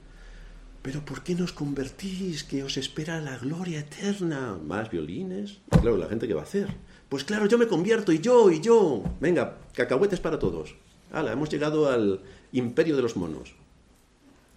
Pero 0.82 1.02
¿por 1.02 1.22
qué 1.22 1.34
no 1.34 1.44
os 1.44 1.52
convertís? 1.54 2.44
Que 2.44 2.62
os 2.62 2.76
espera 2.76 3.18
la 3.22 3.38
gloria 3.38 3.80
eterna. 3.80 4.58
¿Más 4.62 4.90
violines? 4.90 5.56
Claro, 5.70 5.96
la 5.96 6.10
gente 6.10 6.28
que 6.28 6.34
va 6.34 6.42
a 6.42 6.44
hacer. 6.44 6.68
Pues 7.08 7.24
claro, 7.24 7.46
yo 7.46 7.56
me 7.56 7.66
convierto 7.66 8.12
y 8.12 8.18
yo 8.18 8.50
y 8.50 8.60
yo. 8.60 9.02
Venga, 9.18 9.56
cacahuetes 9.72 10.20
para 10.20 10.38
todos. 10.38 10.74
Hala, 11.12 11.32
hemos 11.32 11.50
llegado 11.50 11.90
al 11.90 12.20
imperio 12.52 12.96
de 12.96 13.02
los 13.02 13.16
monos. 13.16 13.54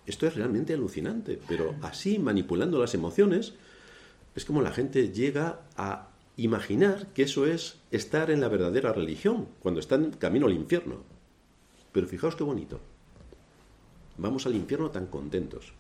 Esto 0.06 0.26
es 0.26 0.36
realmente 0.36 0.74
alucinante, 0.74 1.40
pero 1.48 1.76
así, 1.82 2.18
manipulando 2.18 2.80
las 2.80 2.94
emociones, 2.96 3.54
es 4.36 4.46
como 4.46 4.62
la 4.62 4.72
gente 4.72 5.12
llega 5.12 5.62
a 5.78 6.08
imaginar 6.38 7.08
que 7.14 7.24
eso 7.24 7.46
es 7.46 7.78
estar 7.92 8.32
en 8.32 8.42
la 8.42 8.48
verdadera 8.48 8.94
religión, 8.94 9.48
cuando 9.60 9.80
está 9.80 9.96
en 9.96 10.12
camino 10.12 10.48
al 10.48 10.54
infierno. 10.54 10.98
Pero 11.92 12.08
fijaos 12.08 12.36
qué 12.36 12.44
bonito. 12.44 12.80
Vamos 14.18 14.46
al 14.46 14.56
infierno 14.56 14.90
tan 14.90 15.08
contentos. 15.08 15.74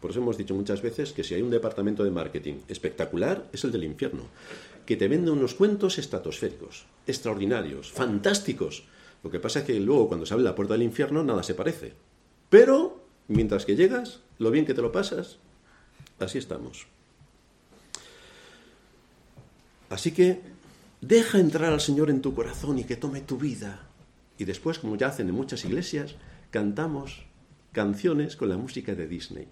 Por 0.00 0.10
eso 0.10 0.20
hemos 0.20 0.36
dicho 0.36 0.54
muchas 0.54 0.82
veces 0.82 1.12
que 1.12 1.24
si 1.24 1.34
hay 1.34 1.42
un 1.42 1.50
departamento 1.50 2.04
de 2.04 2.10
marketing 2.10 2.56
espectacular, 2.68 3.48
es 3.52 3.64
el 3.64 3.72
del 3.72 3.84
infierno, 3.84 4.24
que 4.84 4.96
te 4.96 5.08
vende 5.08 5.30
unos 5.30 5.54
cuentos 5.54 5.98
estratosféricos, 5.98 6.84
extraordinarios, 7.06 7.90
fantásticos. 7.90 8.84
Lo 9.26 9.32
que 9.32 9.40
pasa 9.40 9.58
es 9.58 9.64
que 9.64 9.80
luego 9.80 10.06
cuando 10.06 10.24
se 10.24 10.34
abre 10.34 10.44
la 10.44 10.54
puerta 10.54 10.74
del 10.74 10.84
infierno 10.84 11.24
nada 11.24 11.42
se 11.42 11.54
parece. 11.54 11.94
Pero, 12.48 13.00
mientras 13.26 13.64
que 13.64 13.74
llegas, 13.74 14.20
lo 14.38 14.52
bien 14.52 14.64
que 14.64 14.72
te 14.72 14.82
lo 14.82 14.92
pasas, 14.92 15.38
así 16.20 16.38
estamos. 16.38 16.86
Así 19.90 20.12
que 20.12 20.42
deja 21.00 21.40
entrar 21.40 21.72
al 21.72 21.80
Señor 21.80 22.08
en 22.08 22.22
tu 22.22 22.36
corazón 22.36 22.78
y 22.78 22.84
que 22.84 22.94
tome 22.94 23.20
tu 23.20 23.36
vida. 23.36 23.88
Y 24.38 24.44
después, 24.44 24.78
como 24.78 24.94
ya 24.94 25.08
hacen 25.08 25.28
en 25.28 25.34
muchas 25.34 25.64
iglesias, 25.64 26.14
cantamos 26.52 27.24
canciones 27.72 28.36
con 28.36 28.48
la 28.48 28.56
música 28.56 28.94
de 28.94 29.08
Disney. 29.08 29.48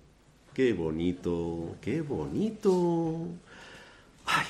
Qué 0.54 0.72
bonito, 0.72 1.74
qué 1.80 2.00
bonito. 2.00 3.26
Ay, 4.24 4.46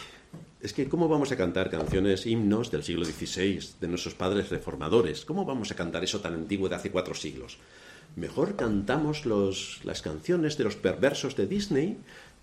es 0.64 0.72
que 0.72 0.88
¿cómo 0.88 1.08
vamos 1.10 1.30
a 1.30 1.36
cantar 1.36 1.68
canciones, 1.68 2.24
himnos 2.24 2.70
del 2.70 2.82
siglo 2.82 3.04
XVI, 3.04 3.60
de 3.82 3.86
nuestros 3.86 4.14
padres 4.14 4.48
reformadores? 4.48 5.26
¿Cómo 5.26 5.44
vamos 5.44 5.70
a 5.70 5.76
cantar 5.76 6.02
eso 6.02 6.20
tan 6.20 6.32
antiguo 6.32 6.70
de 6.70 6.74
hace 6.74 6.90
cuatro 6.90 7.14
siglos? 7.14 7.58
Mejor 8.16 8.56
cantamos 8.56 9.26
las 9.26 10.00
canciones 10.00 10.56
de 10.56 10.64
los 10.64 10.76
perversos 10.76 11.36
de 11.36 11.46
Disney 11.46 11.98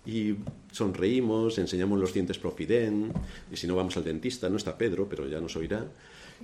y 0.06 0.36
sonreímos, 0.70 1.58
enseñamos 1.58 1.98
los 1.98 2.14
dientes 2.14 2.38
profiden, 2.38 3.12
y 3.50 3.56
si 3.56 3.66
no 3.66 3.74
vamos 3.74 3.96
al 3.96 4.04
dentista, 4.04 4.48
no 4.48 4.56
está 4.56 4.78
Pedro, 4.78 5.08
pero 5.08 5.26
ya 5.26 5.40
nos 5.40 5.56
oirá, 5.56 5.84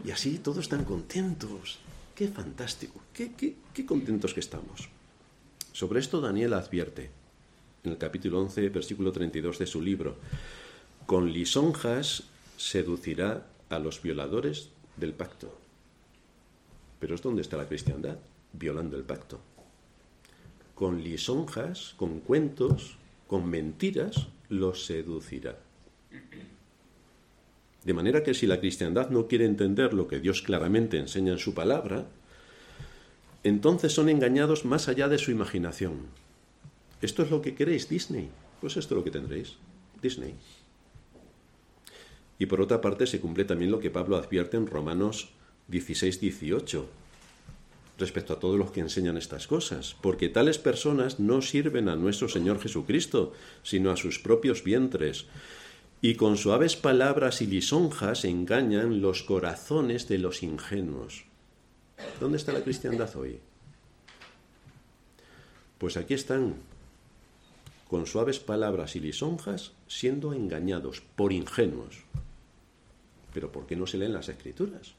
y 0.05 0.11
así 0.11 0.39
todos 0.39 0.59
están 0.59 0.83
contentos. 0.83 1.79
¡Qué 2.17 2.27
fantástico! 2.27 3.01
¡Qué, 3.15 3.35
qué, 3.37 3.55
qué 3.73 3.87
contentos 3.87 4.35
que 4.35 4.41
estamos! 4.41 4.89
Sobre 5.73 6.01
esto 6.01 6.21
Daniel 6.21 6.55
advierte, 6.55 7.11
en 7.85 7.93
el 7.93 7.99
capítulo 7.99 8.41
11, 8.41 8.69
versículo 8.71 9.13
32 9.13 9.61
de 9.61 9.67
su 9.67 9.81
libro, 9.81 10.17
con 11.09 11.33
lisonjas 11.33 12.25
seducirá 12.59 13.47
a 13.71 13.79
los 13.79 14.03
violadores 14.03 14.69
del 14.99 15.15
pacto. 15.15 15.59
Pero 17.01 17.15
es 17.15 17.23
donde 17.23 17.41
está 17.41 17.57
la 17.57 17.67
cristiandad, 17.67 18.19
violando 18.53 18.99
el 18.99 19.05
pacto. 19.05 19.41
Con 20.75 21.03
lisonjas, 21.03 21.95
con 21.97 22.21
cuentos, 22.21 22.99
con 23.27 23.49
mentiras 23.49 24.27
los 24.51 24.85
seducirá. 24.85 25.57
De 27.85 27.95
manera 27.95 28.23
que 28.23 28.35
si 28.35 28.47
la 28.47 28.61
cristiandad 28.61 29.09
no 29.09 29.29
quiere 29.29 29.47
entender 29.47 29.95
lo 29.95 30.09
que 30.09 30.21
Dios 30.21 30.43
claramente 30.43 30.99
enseña 30.99 31.33
en 31.33 31.39
su 31.39 31.55
palabra, 31.55 32.05
entonces 33.45 33.95
son 33.95 34.11
engañados 34.11 34.67
más 34.67 34.89
allá 34.89 35.09
de 35.09 35.17
su 35.17 35.31
imaginación. 35.31 36.01
¿Esto 37.01 37.23
es 37.23 37.31
lo 37.31 37.41
que 37.41 37.55
queréis, 37.55 37.89
Disney? 37.89 38.29
Pues 38.61 38.77
esto 38.77 38.95
es 38.95 38.99
lo 38.99 39.05
que 39.05 39.11
tendréis, 39.11 39.55
Disney. 40.03 40.35
Y 42.39 42.47
por 42.47 42.61
otra 42.61 42.81
parte 42.81 43.07
se 43.07 43.21
cumple 43.21 43.45
también 43.45 43.71
lo 43.71 43.81
que 43.81 43.91
Pablo 43.91 44.17
advierte 44.17 44.57
en 44.57 44.67
Romanos 44.67 45.31
16, 45.69 46.21
18 46.21 46.89
respecto 47.99 48.33
a 48.33 48.39
todos 48.39 48.57
los 48.57 48.71
que 48.71 48.81
enseñan 48.81 49.17
estas 49.17 49.47
cosas, 49.47 49.97
porque 50.01 50.29
tales 50.29 50.59
personas 50.59 51.19
no 51.19 51.43
sirven 51.43 51.89
a 51.89 51.97
nuestro 51.97 52.29
Señor 52.29 52.61
Jesucristo, 52.61 53.33
sino 53.63 53.91
a 53.91 53.97
sus 53.97 54.21
propios 54.21 54.63
vientres, 54.63 55.27
y 56.01 56.15
con 56.15 56.37
suaves 56.37 56.77
palabras 56.77 57.43
y 57.43 57.47
lisonjas 57.47 58.25
engañan 58.25 59.03
los 59.03 59.25
corazones 59.25 60.07
de 60.07 60.19
los 60.19 60.45
ingenuos. 60.45 61.25
¿Dónde 62.21 62.39
está 62.39 62.53
la 62.53 62.63
cristiandad 62.63 63.15
hoy? 63.17 63.41
Pues 65.79 65.97
aquí 65.97 66.15
están, 66.15 66.55
con 67.89 68.07
suaves 68.07 68.39
palabras 68.39 68.95
y 68.95 69.01
lisonjas, 69.01 69.73
siendo 69.89 70.33
engañados 70.33 71.03
por 71.17 71.33
ingenuos. 71.33 72.05
Pero 73.39 73.53
¿por 73.53 73.67
qué 73.67 73.77
no 73.77 73.87
se 73.87 73.99
leen 73.99 74.15
las 74.15 74.29
escrituras? 74.29 74.95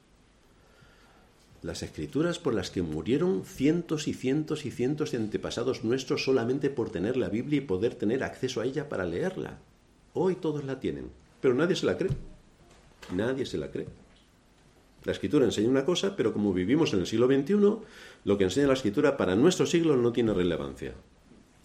las 1.62 1.84
escrituras 1.84 2.40
por 2.40 2.54
las 2.54 2.72
que 2.72 2.82
murieron 2.82 3.44
cientos 3.44 4.08
y 4.08 4.14
cientos 4.14 4.66
y 4.66 4.72
cientos 4.72 5.12
de 5.12 5.18
antepasados 5.18 5.84
nuestros 5.84 6.24
solamente 6.24 6.70
por 6.70 6.90
tener 6.90 7.18
la 7.18 7.28
Biblia 7.28 7.58
y 7.58 7.66
poder 7.66 7.96
tener 7.96 8.24
acceso 8.24 8.62
a 8.62 8.66
ella 8.66 8.88
para 8.88 9.06
leerla. 9.06 9.58
Hoy 10.14 10.36
todos 10.36 10.64
la 10.64 10.80
tienen, 10.80 11.10
pero 11.42 11.54
nadie 11.54 11.76
se 11.76 11.86
la 11.86 11.98
cree. 11.98 12.12
Nadie 13.14 13.46
se 13.46 13.58
la 13.58 13.72
cree. 13.72 13.88
La 15.04 15.12
escritura 15.12 15.44
enseña 15.44 15.68
una 15.68 15.84
cosa, 15.84 16.16
pero 16.16 16.32
como 16.32 16.54
vivimos 16.54 16.94
en 16.94 17.02
el 17.02 17.08
siglo 17.08 17.28
XXI, 17.28 17.56
lo 18.24 18.38
que 18.38 18.46
enseña 18.46 18.68
la 18.68 18.74
escritura 18.74 19.18
para 19.18 19.36
nuestro 19.36 19.66
siglo 19.66 19.98
no 19.98 20.14
tiene 20.14 20.34
relevancia. 20.34 20.94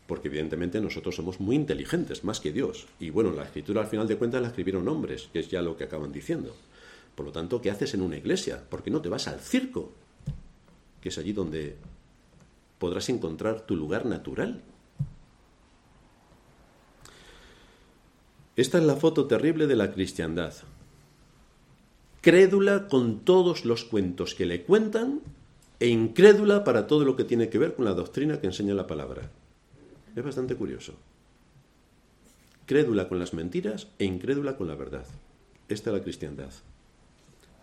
Porque 0.07 0.29
evidentemente 0.29 0.81
nosotros 0.81 1.17
somos 1.17 1.41
muy 1.41 1.57
inteligentes, 1.57 2.25
más 2.25 2.41
que 2.41 2.53
Dios. 2.53 2.87
Y 3.01 3.11
bueno, 3.11 3.33
la 3.33 3.45
escritura 3.45 3.81
al 3.81 3.87
final 3.87 4.07
de 4.07 4.17
cuentas 4.17 4.43
la 4.43 4.49
escribieron 4.49 4.87
hombres, 4.89 5.29
que 5.33 5.41
es 5.41 5.49
ya 5.49 5.63
lo 5.63 5.77
que 5.77 5.85
acaban 5.85 6.13
diciendo. 6.13 6.55
Por 7.15 7.27
lo 7.27 7.33
tanto, 7.33 7.61
¿qué 7.61 7.71
haces 7.71 7.95
en 7.95 8.03
una 8.03 8.17
iglesia? 8.17 8.63
¿Por 8.69 8.83
qué 8.83 8.91
no 8.91 9.01
te 9.01 9.09
vas 9.09 9.29
al 9.29 9.41
circo? 9.41 9.93
Que 11.01 11.09
es 11.09 11.19
allí 11.19 11.33
donde 11.33 11.77
podrás 12.79 13.09
encontrar 13.09 13.63
tu 13.63 13.77
lugar 13.77 14.05
natural. 14.05 14.61
Esta 18.57 18.79
es 18.79 18.85
la 18.85 18.97
foto 18.97 19.27
terrible 19.27 19.67
de 19.67 19.77
la 19.77 19.93
cristiandad. 19.93 20.55
Crédula 22.21 22.89
con 22.89 23.21
todos 23.21 23.65
los 23.65 23.85
cuentos 23.85 24.35
que 24.35 24.47
le 24.47 24.63
cuentan 24.63 25.21
e 25.81 25.89
incrédula 25.89 26.65
para 26.65 26.87
todo 26.87 27.05
lo 27.05 27.17
que 27.17 27.25
tiene 27.25 27.49
que 27.49 27.59
ver 27.59 27.75
con 27.75 27.85
la 27.85 27.95
doctrina 27.95 28.41
que 28.41 28.47
enseña 28.47 28.75
la 28.75 28.87
palabra. 28.87 29.31
Es 30.15 30.25
bastante 30.25 30.55
curioso. 30.55 30.95
Crédula 32.67 33.09
con 33.09 33.19
las 33.19 33.35
mentiras 33.35 33.89
e 33.99 34.05
incrédula 34.05 34.57
con 34.57 34.69
la 34.69 34.75
verdad. 34.75 35.07
Esta 35.69 35.91
es 35.91 35.97
la 35.97 36.03
cristiandad 36.03 36.53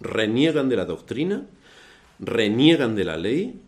reniegan 0.02 0.68
de 0.68 0.76
la 0.76 0.86
doctrina, 0.86 1.46
reniegan 2.20 2.96
de 2.96 3.06
la 3.06 3.18
ley, 3.18 3.60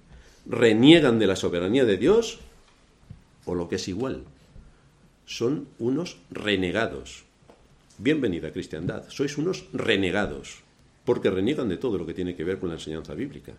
reniegan 0.45 1.19
de 1.19 1.27
la 1.27 1.35
soberanía 1.35 1.85
de 1.85 1.97
Dios, 1.97 2.39
o 3.45 3.55
lo 3.55 3.69
que 3.69 3.75
es 3.75 3.87
igual, 3.87 4.23
son 5.25 5.67
unos 5.79 6.17
renegados. 6.31 7.23
Bienvenida 7.97 8.51
cristiandad, 8.51 9.05
sois 9.09 9.37
unos 9.37 9.65
renegados, 9.71 10.63
porque 11.05 11.29
reniegan 11.29 11.69
de 11.69 11.77
todo 11.77 11.97
lo 11.97 12.05
que 12.05 12.13
tiene 12.13 12.35
que 12.35 12.43
ver 12.43 12.59
con 12.59 12.69
la 12.69 12.75
enseñanza 12.75 13.13
bíblica. 13.13 13.53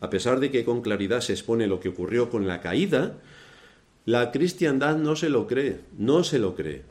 A 0.00 0.10
pesar 0.10 0.40
de 0.40 0.50
que 0.50 0.64
con 0.64 0.82
claridad 0.82 1.20
se 1.20 1.32
expone 1.32 1.66
lo 1.66 1.80
que 1.80 1.90
ocurrió 1.90 2.30
con 2.30 2.46
la 2.46 2.60
caída, 2.60 3.18
la 4.04 4.32
cristiandad 4.32 4.96
no 4.96 5.14
se 5.14 5.28
lo 5.28 5.46
cree, 5.46 5.80
no 5.96 6.24
se 6.24 6.38
lo 6.38 6.54
cree. 6.54 6.82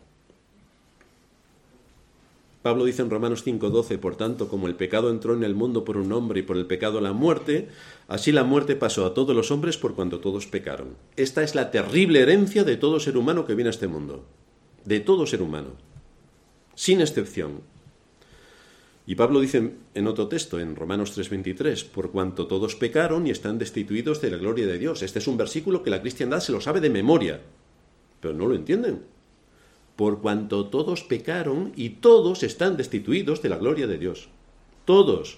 Pablo 2.62 2.86
dice 2.86 3.02
en 3.02 3.10
Romanos 3.10 3.44
5:12, 3.44 3.98
por 3.98 4.16
tanto, 4.16 4.48
como 4.48 4.68
el 4.68 4.76
pecado 4.76 5.10
entró 5.10 5.34
en 5.34 5.44
el 5.44 5.56
mundo 5.56 5.84
por 5.84 5.98
un 5.98 6.12
hombre 6.12 6.42
y 6.42 6.44
por 6.44 6.58
el 6.58 6.68
pecado 6.68 7.02
la 7.02 7.12
muerte, 7.12 7.70
así 8.08 8.32
la 8.32 8.44
muerte 8.44 8.76
pasó 8.76 9.06
a 9.06 9.14
todos 9.14 9.36
los 9.36 9.50
hombres 9.50 9.78
por 9.78 9.96
cuanto 9.96 10.20
todos 10.20 10.46
pecaron. 10.46 10.96
Esta 11.16 11.42
es 11.44 11.56
la 11.56 11.72
terrible 11.72 12.22
herencia 12.22 12.64
de 12.64 12.78
todo 12.78 13.00
ser 13.00 13.18
humano 13.18 13.46
que 13.46 13.56
viene 13.56 13.70
a 13.70 13.72
este 13.72 13.88
mundo, 13.88 14.26
de 14.86 15.00
todo 15.00 15.26
ser 15.26 15.42
humano, 15.42 15.72
sin 16.76 17.02
excepción. 17.02 17.62
Y 19.08 19.16
Pablo 19.16 19.40
dice 19.40 19.72
en 19.94 20.08
otro 20.08 20.28
texto, 20.28 20.60
en 20.60 20.76
Romanos 20.76 21.18
3:23, 21.18 21.84
por 21.86 22.12
cuanto 22.12 22.48
todos 22.48 22.76
pecaron 22.76 23.28
y 23.28 23.32
están 23.32 23.58
destituidos 23.58 24.22
de 24.22 24.32
la 24.32 24.38
gloria 24.38 24.68
de 24.68 24.78
Dios. 24.78 25.02
Este 25.02 25.20
es 25.20 25.28
un 25.28 25.38
versículo 25.38 25.84
que 25.84 25.90
la 25.90 26.02
cristiandad 26.02 26.40
se 26.40 26.52
lo 26.52 26.62
sabe 26.62 26.82
de 26.82 26.90
memoria, 26.90 27.42
pero 28.20 28.34
no 28.34 28.48
lo 28.48 28.56
entienden 28.56 29.02
por 30.02 30.20
cuanto 30.20 30.66
todos 30.66 31.04
pecaron 31.04 31.74
y 31.76 31.90
todos 31.90 32.42
están 32.42 32.76
destituidos 32.76 33.44
de 33.44 33.50
la 33.50 33.58
gloria 33.58 33.86
de 33.86 34.00
Dios. 34.00 34.30
Todos. 34.84 35.38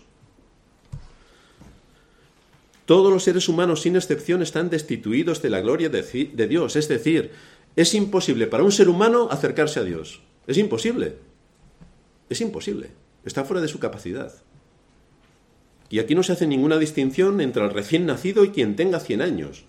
Todos 2.85 3.11
los 3.11 3.23
seres 3.23 3.49
humanos, 3.49 3.81
sin 3.81 3.97
excepción, 3.97 4.41
están 4.41 4.69
destituidos 4.69 5.41
de 5.41 5.49
la 5.49 5.59
gloria 5.59 5.89
de, 5.89 6.47
Dios. 6.47 6.77
Es 6.77 6.87
decir, 6.87 7.31
es 7.75 7.93
imposible 7.93 8.47
para 8.47 8.63
un 8.63 8.71
ser 8.71 8.87
humano 8.87 9.27
acercarse 9.31 9.81
a 9.81 9.83
Dios. 9.83 10.21
Es 10.47 10.57
imposible. 10.57 11.17
Es 12.29 12.39
imposible. 12.39 12.91
Está 13.25 13.43
fuera 13.43 13.61
de 13.61 13.67
su 13.67 13.79
capacidad. 13.79 14.33
Y 15.89 15.99
aquí 15.99 16.15
no 16.15 16.23
se 16.23 16.33
hace 16.33 16.47
ninguna 16.47 16.77
distinción 16.77 17.39
entre 17.41 17.63
el 17.63 17.69
recién 17.69 18.05
nacido 18.05 18.43
y 18.43 18.49
quien 18.49 18.75
tenga 18.75 18.99
100 18.99 19.21
años. 19.21 19.65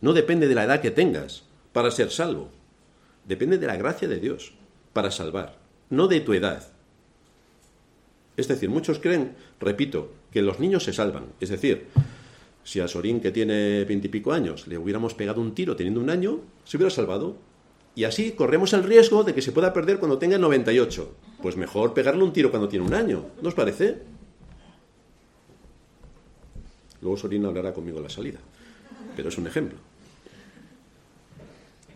No 0.00 0.12
depende 0.12 0.48
de 0.48 0.54
la 0.54 0.64
edad 0.64 0.80
que 0.80 0.90
tengas 0.90 1.44
para 1.72 1.90
ser 1.90 2.10
salvo. 2.10 2.50
Depende 3.26 3.58
de 3.58 3.66
la 3.66 3.76
gracia 3.76 4.08
de 4.08 4.20
Dios 4.20 4.52
para 4.92 5.10
salvar, 5.10 5.58
no 5.90 6.08
de 6.08 6.20
tu 6.20 6.34
edad. 6.34 6.72
Es 8.36 8.48
decir, 8.48 8.68
muchos 8.68 8.98
creen, 8.98 9.34
repito, 9.60 10.12
que 10.30 10.42
los 10.42 10.58
niños 10.58 10.84
se 10.84 10.92
salvan. 10.92 11.26
Es 11.40 11.50
decir, 11.50 11.86
si 12.64 12.80
a 12.80 12.88
Sorín, 12.88 13.20
que 13.20 13.30
tiene 13.30 13.84
veintipico 13.84 14.32
años, 14.32 14.66
le 14.66 14.78
hubiéramos 14.78 15.14
pegado 15.14 15.40
un 15.40 15.54
tiro 15.54 15.76
teniendo 15.76 16.00
un 16.00 16.10
año, 16.10 16.40
se 16.64 16.76
hubiera 16.76 16.90
salvado. 16.90 17.36
Y 17.94 18.04
así 18.04 18.32
corremos 18.32 18.72
el 18.72 18.84
riesgo 18.84 19.22
de 19.22 19.34
que 19.34 19.42
se 19.42 19.52
pueda 19.52 19.72
perder 19.72 19.98
cuando 19.98 20.18
tenga 20.18 20.38
98. 20.38 21.14
Pues 21.42 21.56
mejor 21.56 21.92
pegarle 21.92 22.24
un 22.24 22.32
tiro 22.32 22.50
cuando 22.50 22.68
tiene 22.68 22.86
un 22.86 22.94
año, 22.94 23.26
¿no 23.42 23.48
os 23.48 23.54
parece? 23.54 23.98
Luego 27.02 27.16
Sorín 27.16 27.44
hablará 27.44 27.74
conmigo 27.74 28.00
la 28.00 28.08
salida. 28.08 28.38
Pero 29.16 29.28
es 29.28 29.36
un 29.36 29.46
ejemplo. 29.46 29.78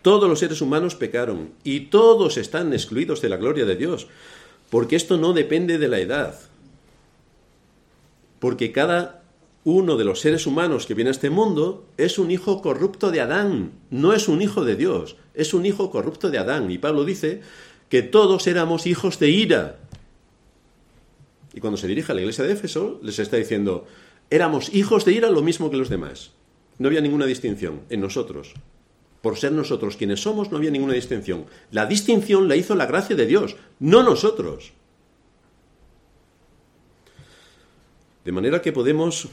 Todos 0.03 0.29
los 0.29 0.39
seres 0.39 0.61
humanos 0.61 0.95
pecaron 0.95 1.51
y 1.65 1.87
todos 1.87 2.37
están 2.37 2.73
excluidos 2.73 3.23
de 3.23 3.29
la 3.29 3.39
gloria 3.39 3.65
de 3.65 3.77
Dios, 3.77 4.07
porque 4.71 4.97
esto 4.97 5.17
no 5.17 5.33
depende 5.33 5.79
de 5.79 5.89
la 5.89 5.99
edad. 5.99 6.39
Porque 8.39 8.71
cada 8.71 9.23
uno 9.65 9.97
de 9.97 10.05
los 10.05 10.21
seres 10.21 10.47
humanos 10.47 10.87
que 10.87 10.95
viene 10.95 11.11
a 11.11 11.13
este 11.13 11.31
mundo 11.31 11.87
es 11.97 12.21
un 12.21 12.31
hijo 12.31 12.63
corrupto 12.63 13.11
de 13.11 13.21
Adán, 13.21 13.73
no 13.91 14.13
es 14.13 14.29
un 14.29 14.43
hijo 14.43 14.65
de 14.65 14.77
Dios, 14.77 15.17
es 15.37 15.55
un 15.55 15.67
hijo 15.67 15.91
corrupto 15.91 16.31
de 16.31 16.39
Adán. 16.39 16.71
Y 16.71 16.79
Pablo 16.79 17.05
dice 17.05 17.43
que 17.89 18.03
todos 18.03 18.47
éramos 18.47 18.87
hijos 18.87 19.19
de 19.19 19.29
ira. 19.29 19.79
Y 21.55 21.61
cuando 21.61 21.77
se 21.77 21.87
dirige 21.87 22.13
a 22.13 22.15
la 22.15 22.23
iglesia 22.23 22.45
de 22.45 22.53
Éfeso, 22.53 22.99
les 23.03 23.19
está 23.19 23.37
diciendo, 23.37 23.87
éramos 24.31 24.75
hijos 24.75 25.05
de 25.05 25.13
ira 25.13 25.31
lo 25.31 25.43
mismo 25.43 25.71
que 25.71 25.77
los 25.77 25.89
demás. 25.89 26.33
No 26.79 26.89
había 26.89 27.01
ninguna 27.01 27.27
distinción 27.27 27.83
en 27.89 28.01
nosotros. 28.01 28.55
Por 29.23 29.37
ser 29.37 29.53
nosotros 29.53 29.97
quienes 29.97 30.21
somos 30.21 30.51
no 30.51 30.59
había 30.59 30.71
ninguna 30.71 30.93
distinción. 30.95 31.47
La 31.71 31.87
distinción 31.87 32.49
la 32.49 32.57
hizo 32.57 32.75
la 32.75 32.87
gracia 32.87 33.17
de 33.17 33.27
Dios, 33.27 33.57
no 33.79 34.03
nosotros. 34.03 34.73
De 38.25 38.33
manera 38.33 38.61
que 38.61 38.73
podemos 38.73 39.29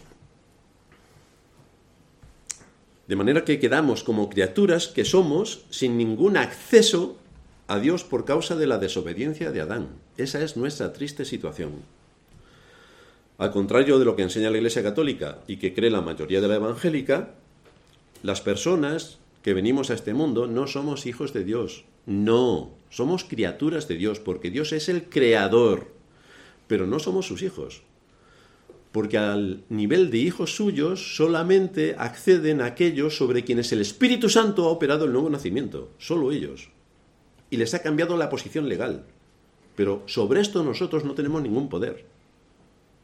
de 3.08 3.16
manera 3.16 3.44
que 3.44 3.60
quedamos 3.60 4.04
como 4.04 4.30
criaturas 4.30 4.88
que 4.88 5.06
somos 5.06 5.66
sin 5.70 5.98
ningún 5.98 6.38
acceso 6.38 7.18
a 7.68 7.80
Dios 7.80 8.04
por 8.04 8.26
causa 8.26 8.56
de 8.56 8.68
la 8.68 8.78
desobediencia 8.78 9.52
de 9.52 9.62
Adán. 9.62 9.90
Esa 10.18 10.42
es 10.42 10.56
nuestra 10.56 10.94
triste 10.94 11.26
situación. 11.26 11.72
Al 13.38 13.52
contrario 13.52 14.00
de 14.00 14.06
lo 14.06 14.16
que 14.16 14.24
enseña 14.24 14.52
la 14.52 14.58
Iglesia 14.58 14.84
Católica 14.84 15.40
y 15.48 15.58
que 15.58 15.74
cree 15.74 15.90
la 15.90 16.02
mayoría 16.02 16.40
de 16.40 16.48
la 16.48 16.56
evangélica, 16.56 17.32
las 18.22 18.42
personas 18.42 19.18
que 19.42 19.54
venimos 19.54 19.90
a 19.90 19.96
este 19.96 20.14
mundo 20.14 20.48
no 20.48 20.68
somos 20.68 21.06
hijos 21.06 21.34
de 21.34 21.44
Dios. 21.44 21.84
No, 22.06 22.72
somos 22.90 23.24
criaturas 23.24 23.88
de 23.88 23.96
Dios 23.96 24.20
porque 24.20 24.50
Dios 24.50 24.72
es 24.72 24.88
el 24.88 25.10
creador, 25.10 25.88
pero 26.68 26.86
no 26.86 27.00
somos 27.00 27.28
sus 27.28 27.42
hijos 27.42 27.82
porque 28.94 29.18
al 29.18 29.64
nivel 29.70 30.12
de 30.12 30.20
hijos 30.20 30.56
suyos 30.56 31.16
solamente 31.18 31.96
acceden 31.98 32.62
aquellos 32.62 33.18
sobre 33.18 33.44
quienes 33.44 33.72
el 33.72 33.82
Espíritu 33.82 34.30
Santo 34.30 34.66
ha 34.66 34.70
operado 34.70 35.06
el 35.06 35.12
nuevo 35.12 35.32
nacimiento, 35.32 35.90
solo 35.98 36.32
ellos. 36.32 36.70
Y 37.50 37.58
les 37.58 37.74
ha 37.74 37.82
cambiado 37.82 38.16
la 38.18 38.30
posición 38.30 38.70
legal. 38.70 39.04
Pero 39.76 40.04
sobre 40.06 40.42
esto 40.42 40.64
nosotros 40.64 41.06
no 41.06 41.16
tenemos 41.16 41.42
ningún 41.42 41.70
poder. 41.70 42.06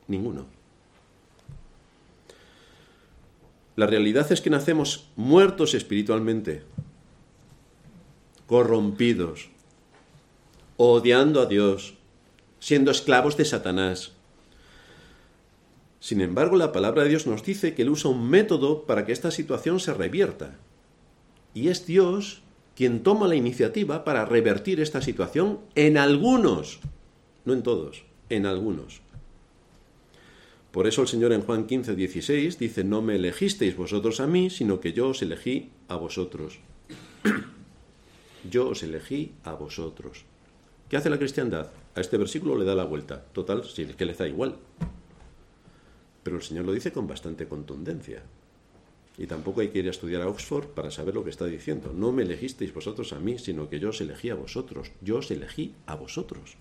Ninguno. 0.07 0.45
La 3.75 3.87
realidad 3.87 4.31
es 4.31 4.41
que 4.41 4.51
nacemos 4.51 5.09
muertos 5.15 5.73
espiritualmente, 5.73 6.61
corrompidos, 8.45 9.49
odiando 10.77 11.41
a 11.41 11.47
Dios, 11.47 11.95
siendo 12.59 12.91
esclavos 12.91 13.37
de 13.37 13.45
Satanás, 13.45 14.11
sin 15.99 16.21
embargo, 16.21 16.55
la 16.55 16.71
palabra 16.71 17.03
de 17.03 17.09
Dios 17.09 17.27
nos 17.27 17.43
dice 17.43 17.73
que 17.75 17.81
Él 17.81 17.89
usa 17.89 18.11
un 18.11 18.29
método 18.29 18.83
para 18.83 19.05
que 19.05 19.11
esta 19.11 19.31
situación 19.31 19.79
se 19.79 19.93
revierta. 19.93 20.57
Y 21.53 21.67
es 21.67 21.85
Dios 21.85 22.41
quien 22.75 23.03
toma 23.03 23.27
la 23.27 23.35
iniciativa 23.35 24.05
para 24.05 24.23
revertir 24.23 24.79
esta 24.79 25.01
situación 25.01 25.59
en 25.75 25.97
algunos, 25.97 26.79
no 27.43 27.53
en 27.53 27.63
todos, 27.63 28.05
en 28.29 28.45
algunos. 28.45 29.01
Por 30.71 30.87
eso 30.87 31.01
el 31.01 31.09
Señor 31.09 31.33
en 31.33 31.41
Juan 31.41 31.65
15, 31.65 31.95
16 31.95 32.57
dice, 32.57 32.83
no 32.85 33.01
me 33.01 33.15
elegisteis 33.15 33.75
vosotros 33.75 34.21
a 34.21 34.27
mí, 34.27 34.49
sino 34.49 34.79
que 34.79 34.93
yo 34.93 35.09
os 35.09 35.21
elegí 35.21 35.71
a 35.89 35.97
vosotros. 35.97 36.59
yo 38.49 38.69
os 38.69 38.83
elegí 38.83 39.33
a 39.43 39.53
vosotros. 39.53 40.23
¿Qué 40.87 40.95
hace 40.95 41.09
la 41.09 41.17
cristiandad? 41.17 41.71
A 41.95 42.01
este 42.01 42.17
versículo 42.17 42.57
le 42.57 42.65
da 42.65 42.75
la 42.75 42.85
vuelta. 42.85 43.25
Total, 43.33 43.65
si 43.65 43.81
es 43.81 43.95
que 43.95 44.05
le 44.05 44.13
da 44.13 44.27
igual. 44.27 44.55
Pero 46.23 46.37
el 46.37 46.43
Señor 46.43 46.65
lo 46.65 46.73
dice 46.73 46.91
con 46.91 47.07
bastante 47.07 47.47
contundencia. 47.47 48.23
Y 49.17 49.27
tampoco 49.27 49.61
hay 49.61 49.69
que 49.69 49.79
ir 49.79 49.87
a 49.87 49.91
estudiar 49.91 50.21
a 50.21 50.29
Oxford 50.29 50.67
para 50.67 50.91
saber 50.91 51.13
lo 51.13 51.23
que 51.23 51.29
está 51.29 51.45
diciendo. 51.45 51.91
No 51.93 52.11
me 52.11 52.23
elegisteis 52.23 52.73
vosotros 52.73 53.11
a 53.11 53.19
mí, 53.19 53.37
sino 53.37 53.69
que 53.69 53.79
yo 53.79 53.89
os 53.89 53.99
elegí 54.01 54.29
a 54.29 54.35
vosotros. 54.35 54.91
Yo 55.01 55.17
os 55.17 55.29
elegí 55.29 55.75
a 55.85 55.95
vosotros. 55.95 56.55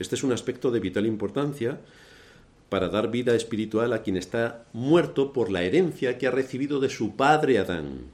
Este 0.00 0.14
es 0.14 0.24
un 0.24 0.32
aspecto 0.32 0.70
de 0.70 0.80
vital 0.80 1.06
importancia 1.06 1.80
para 2.70 2.88
dar 2.88 3.10
vida 3.10 3.34
espiritual 3.34 3.92
a 3.92 4.02
quien 4.02 4.16
está 4.16 4.64
muerto 4.72 5.32
por 5.32 5.50
la 5.50 5.62
herencia 5.62 6.18
que 6.18 6.26
ha 6.26 6.30
recibido 6.30 6.80
de 6.80 6.88
su 6.88 7.16
padre 7.16 7.58
Adán. 7.58 8.06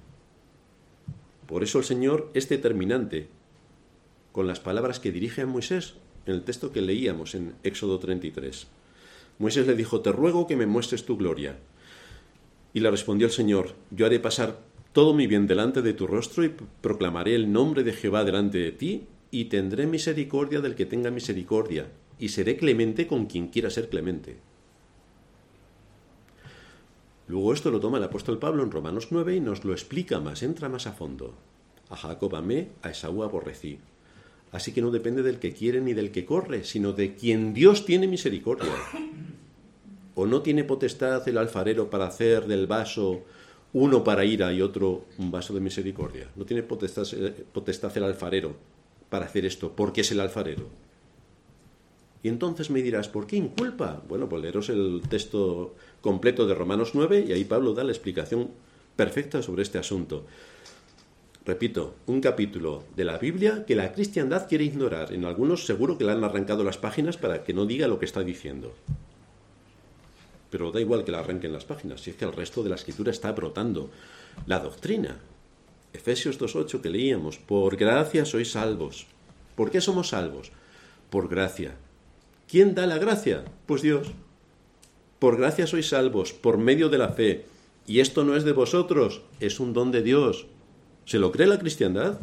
Por 1.47 1.63
eso 1.63 1.79
el 1.79 1.85
Señor 1.85 2.31
es 2.35 2.49
determinante 2.49 3.29
con 4.33 4.47
las 4.47 4.61
palabras 4.61 4.99
que 4.99 5.13
dirige 5.13 5.43
a 5.43 5.47
Moisés 5.47 5.95
en 6.27 6.35
el 6.35 6.43
texto 6.43 6.73
que 6.73 6.83
leíamos 6.83 7.35
en 7.35 7.55
Éxodo 7.63 7.99
33. 7.99 8.67
Moisés 9.39 9.67
le 9.67 9.75
dijo, 9.75 10.01
te 10.01 10.13
ruego 10.13 10.47
que 10.47 10.57
me 10.57 10.67
muestres 10.67 11.05
tu 11.05 11.17
gloria. 11.17 11.59
Y 12.73 12.81
le 12.81 12.91
respondió 12.91 13.27
el 13.27 13.33
Señor, 13.33 13.75
yo 13.91 14.07
haré 14.07 14.21
pasar 14.21 14.61
todo 14.93 15.13
mi 15.13 15.27
bien 15.27 15.47
delante 15.47 15.83
de 15.83 15.93
tu 15.93 16.07
rostro 16.07 16.45
y 16.45 16.55
proclamaré 16.81 17.35
el 17.35 17.53
nombre 17.53 17.85
de 17.85 17.93
Jehová 17.93 18.25
delante 18.25 18.59
de 18.59 18.73
ti 18.73 19.07
y 19.31 19.47
tendré 19.47 19.87
misericordia 19.87 20.61
del 20.61 20.75
que 20.75 20.87
tenga 20.87 21.11
misericordia 21.11 21.89
y 22.19 22.31
seré 22.31 22.57
clemente 22.57 23.07
con 23.07 23.27
quien 23.27 23.49
quiera 23.49 23.69
ser 23.69 23.91
clemente. 23.91 24.37
Luego 27.29 27.53
esto 27.53 27.71
lo 27.71 27.81
toma 27.81 27.99
el 27.99 28.05
apóstol 28.05 28.39
Pablo 28.39 28.63
en 28.63 28.71
Romanos 28.71 29.09
9 29.11 29.37
y 29.37 29.41
nos 29.41 29.65
lo 29.65 29.73
explica 29.73 30.21
más, 30.21 30.43
entra 30.43 30.69
más 30.69 30.87
a 30.87 30.93
fondo. 30.93 31.35
A 31.91 31.97
Jacob 31.97 32.35
amé, 32.37 32.71
a 32.83 32.91
Esaú 32.91 33.23
aborrecí. 33.23 33.79
Así 34.53 34.73
que 34.73 34.81
no 34.81 34.91
depende 34.91 35.23
del 35.23 35.39
que 35.39 35.53
quiere 35.53 35.81
ni 35.81 35.93
del 35.93 36.11
que 36.11 36.25
corre, 36.25 36.65
sino 36.65 36.93
de 36.93 37.15
quien 37.15 37.53
Dios 37.53 37.85
tiene 37.85 38.07
misericordia. 38.07 38.73
¿O 40.15 40.27
no 40.27 40.41
tiene 40.43 40.65
potestad 40.65 41.29
el 41.29 41.37
alfarero 41.37 41.91
para 41.91 42.07
hacer 42.07 42.47
del 42.47 42.67
vaso 42.67 43.23
uno 43.73 44.03
para 44.03 44.25
ira 44.25 44.53
y 44.53 44.63
otro 44.63 45.05
un 45.19 45.31
vaso 45.31 45.53
de 45.53 45.61
misericordia? 45.61 46.29
¿No 46.37 46.47
tiene 46.47 46.63
potestad, 46.63 47.07
potestad 47.53 47.95
el 47.97 48.05
alfarero 48.05 48.57
para 49.11 49.27
hacer 49.27 49.45
esto 49.45 49.73
porque 49.77 50.01
es 50.01 50.11
el 50.13 50.21
alfarero? 50.21 50.69
Y 52.23 52.29
entonces 52.29 52.71
me 52.71 52.83
dirás, 52.83 53.09
¿por 53.09 53.27
qué 53.27 53.37
inculpa? 53.37 54.03
Bueno, 54.09 54.29
pues 54.29 54.43
leeros 54.43 54.69
el 54.71 55.03
texto 55.09 55.75
completo 56.01 56.47
de 56.47 56.55
Romanos 56.55 56.93
9 56.95 57.27
y 57.29 57.33
ahí 57.33 57.45
Pablo 57.45 57.75
da 57.75 57.85
la 57.85 57.93
explicación 57.93 58.51
perfecta 58.97 59.43
sobre 59.43 59.63
este 59.63 59.79
asunto. 59.79 60.25
Repito, 61.47 61.95
un 62.07 62.21
capítulo 62.21 62.83
de 62.97 63.05
la 63.05 63.19
Biblia 63.19 63.65
que 63.65 63.77
la 63.77 63.93
cristiandad 63.93 64.49
quiere 64.49 64.65
ignorar. 64.65 65.13
En 65.13 65.25
algunos 65.25 65.65
seguro 65.65 65.97
que 65.97 66.03
le 66.03 66.11
han 66.11 66.25
arrancado 66.25 66.65
las 66.65 66.77
páginas 66.77 67.17
para 67.17 67.45
que 67.45 67.55
no 67.55 67.67
diga 67.67 67.87
lo 67.87 68.01
que 68.01 68.05
está 68.05 68.25
diciendo. 68.25 68.75
Pero 70.51 70.73
da 70.73 70.81
igual 70.81 71.05
que 71.05 71.13
le 71.13 71.19
arranquen 71.19 71.53
las 71.53 71.65
páginas, 71.65 72.01
si 72.01 72.11
es 72.11 72.17
que 72.17 72.25
el 72.25 72.33
resto 72.33 72.65
de 72.65 72.71
la 72.71 72.75
escritura 72.75 73.13
está 73.13 73.31
brotando. 73.31 73.91
La 74.47 74.59
doctrina. 74.59 75.19
Efesios 75.93 76.41
2.8 76.41 76.81
que 76.81 76.91
leíamos, 76.91 77.39
por 77.39 77.77
gracia 77.77 78.25
sois 78.25 78.51
salvos. 78.51 79.07
¿Por 79.55 79.71
qué 79.71 79.81
somos 79.81 80.09
salvos? 80.09 80.51
Por 81.11 81.29
gracia. 81.29 81.77
¿Quién 82.49 82.75
da 82.75 82.87
la 82.87 82.99
gracia? 82.99 83.45
Pues 83.67 83.83
Dios. 83.83 84.09
Por 85.21 85.37
gracia 85.37 85.69
sois 85.69 85.89
salvos, 85.91 86.33
por 86.33 86.59
medio 86.59 86.89
de 86.89 86.99
la 86.99 87.11
fe. 87.11 87.47
Y 87.87 88.01
esto 88.01 88.25
no 88.25 88.35
es 88.35 88.43
de 88.43 88.51
vosotros, 88.51 89.23
es 89.39 89.61
un 89.61 89.73
don 89.73 89.93
de 89.93 90.03
Dios 90.03 90.49
¿Se 91.07 91.19
lo 91.19 91.33
cree 91.33 91.47
la 91.47 91.59
cristiandad? 91.59 92.21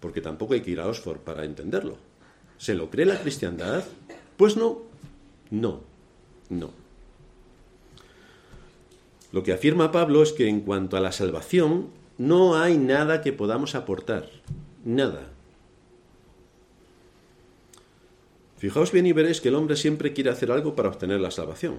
Porque 0.00 0.20
tampoco 0.20 0.54
hay 0.54 0.60
que 0.60 0.72
ir 0.72 0.80
a 0.80 0.88
Oxford 0.88 1.18
para 1.18 1.44
entenderlo. 1.44 1.96
¿Se 2.58 2.74
lo 2.74 2.90
cree 2.90 3.06
la 3.06 3.20
cristiandad? 3.20 3.84
Pues 4.36 4.56
no, 4.56 4.82
no, 5.50 5.80
no. 6.50 6.70
Lo 9.30 9.42
que 9.42 9.52
afirma 9.52 9.92
Pablo 9.92 10.22
es 10.22 10.32
que 10.32 10.48
en 10.48 10.60
cuanto 10.60 10.96
a 10.96 11.00
la 11.00 11.12
salvación, 11.12 11.88
no 12.18 12.56
hay 12.56 12.76
nada 12.76 13.22
que 13.22 13.32
podamos 13.32 13.74
aportar, 13.74 14.28
nada. 14.84 15.28
Fijaos 18.58 18.92
bien 18.92 19.06
y 19.06 19.12
veréis 19.12 19.40
que 19.40 19.48
el 19.48 19.54
hombre 19.54 19.76
siempre 19.76 20.12
quiere 20.12 20.30
hacer 20.30 20.50
algo 20.50 20.74
para 20.74 20.88
obtener 20.88 21.20
la 21.20 21.30
salvación. 21.30 21.76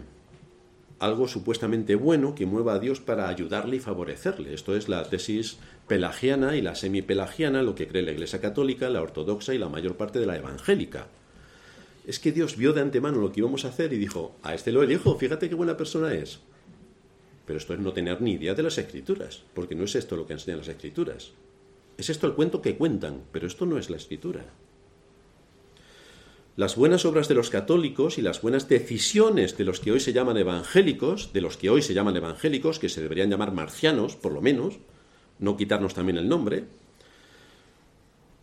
Algo 1.04 1.28
supuestamente 1.28 1.96
bueno 1.96 2.34
que 2.34 2.46
mueva 2.46 2.76
a 2.76 2.80
Dios 2.80 3.02
para 3.02 3.28
ayudarle 3.28 3.76
y 3.76 3.80
favorecerle. 3.82 4.54
Esto 4.54 4.74
es 4.74 4.88
la 4.88 5.04
tesis 5.04 5.58
pelagiana 5.86 6.56
y 6.56 6.62
la 6.62 6.76
semipelagiana, 6.76 7.62
lo 7.62 7.76
que 7.76 7.90
cree 7.90 8.04
la 8.04 8.14
Iglesia 8.14 8.40
Católica, 8.40 8.90
la 8.90 9.02
Ortodoxa 9.02 9.54
y 9.54 9.58
la 9.58 9.68
mayor 9.68 9.98
parte 9.98 10.20
de 10.20 10.26
la 10.26 10.38
evangélica. 10.38 11.08
Es 12.08 12.20
que 12.22 12.32
Dios 12.32 12.56
vio 12.56 12.72
de 12.72 12.80
antemano 12.80 13.20
lo 13.20 13.34
que 13.34 13.42
íbamos 13.42 13.66
a 13.66 13.68
hacer 13.68 13.92
y 13.92 13.98
dijo, 13.98 14.38
a 14.44 14.56
este 14.56 14.72
lo 14.72 14.82
elijo, 14.82 15.18
fíjate 15.20 15.50
qué 15.50 15.56
buena 15.56 15.76
persona 15.76 16.14
es. 16.14 16.40
Pero 17.46 17.60
esto 17.60 17.74
es 17.74 17.82
no 17.82 17.92
tener 17.92 18.22
ni 18.22 18.36
idea 18.36 18.54
de 18.54 18.64
las 18.64 18.78
escrituras, 18.78 19.44
porque 19.54 19.76
no 19.76 19.84
es 19.84 19.96
esto 19.96 20.16
lo 20.16 20.26
que 20.26 20.32
enseñan 20.32 20.60
las 20.60 20.70
escrituras. 20.70 21.34
Es 21.98 22.10
esto 22.10 22.28
el 22.28 22.34
cuento 22.34 22.62
que 22.62 22.78
cuentan, 22.78 23.24
pero 23.34 23.46
esto 23.46 23.66
no 23.66 23.78
es 23.78 23.90
la 23.90 23.98
escritura. 23.98 24.46
Las 26.56 26.76
buenas 26.76 27.06
obras 27.06 27.28
de 27.28 27.34
los 27.34 27.50
católicos 27.50 28.20
y 28.20 28.22
las 28.22 28.42
buenas 28.42 28.70
decisiones 28.70 29.58
de 29.58 29.64
los 29.64 29.80
que 29.80 29.92
hoy 29.92 30.00
se 30.00 30.14
llaman 30.14 30.38
evangélicos, 30.38 31.34
de 31.34 31.42
los 31.42 31.58
que 31.58 31.72
hoy 31.72 31.82
se 31.82 31.96
llaman 31.96 32.16
evangélicos, 32.16 32.78
que 32.78 32.90
se 32.90 33.02
deberían 33.02 33.32
llamar 33.32 33.54
marcianos, 33.54 34.16
por 34.16 34.32
lo 34.32 34.42
menos, 34.42 34.76
no 35.40 35.58
quitarnos 35.58 35.96
también 35.96 36.20
el 36.20 36.30
nombre, 36.30 36.66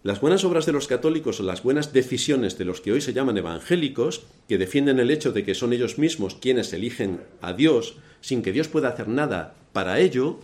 las 0.03 0.21
buenas 0.23 0.45
obras 0.45 0.65
de 0.65 0.73
los 0.73 0.89
católicos 0.89 1.41
o 1.41 1.43
las 1.43 1.63
buenas 1.63 1.93
decisiones 1.93 2.57
de 2.57 2.65
los 2.65 2.81
que 2.81 2.91
hoy 2.91 3.03
se 3.03 3.13
llaman 3.13 3.37
evangélicos, 3.37 4.23
que 4.49 4.57
defienden 4.57 4.99
el 4.99 5.11
hecho 5.11 5.31
de 5.31 5.45
que 5.45 5.55
son 5.55 5.75
ellos 5.75 5.99
mismos 5.99 6.35
quienes 6.35 6.73
eligen 6.73 7.21
a 7.43 7.53
Dios 7.53 7.97
sin 8.23 8.41
que 8.41 8.53
Dios 8.53 8.69
pueda 8.69 8.89
hacer 8.89 9.09
nada 9.09 9.55
para 9.75 10.01
ello, 10.01 10.39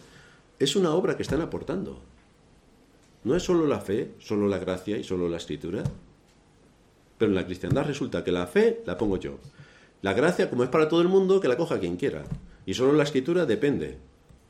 es 0.59 0.77
una 0.77 0.93
obra 0.93 1.17
que 1.17 1.23
están 1.23 1.41
aportando. 1.41 2.03
No 3.25 3.35
es 3.35 3.45
solo 3.45 3.67
la 3.67 3.81
fe, 3.81 4.11
solo 4.19 4.47
la 4.47 4.59
gracia 4.59 4.99
y 4.99 5.05
solo 5.05 5.29
la 5.29 5.39
escritura. 5.39 5.85
Pero 7.19 7.31
en 7.31 7.37
la 7.37 7.47
cristiandad 7.47 7.87
resulta 7.87 8.25
que 8.25 8.33
la 8.33 8.47
fe 8.47 8.83
la 8.87 8.99
pongo 8.99 9.17
yo. 9.19 9.39
La 10.03 10.13
gracia, 10.13 10.51
como 10.51 10.65
es 10.65 10.69
para 10.69 10.89
todo 10.89 11.01
el 11.03 11.09
mundo, 11.09 11.41
que 11.41 11.49
la 11.49 11.57
coja 11.57 11.81
quien 11.81 11.97
quiera. 11.97 12.25
Y 12.67 12.75
solo 12.75 12.93
la 12.93 13.05
escritura 13.05 13.47
depende, 13.47 13.99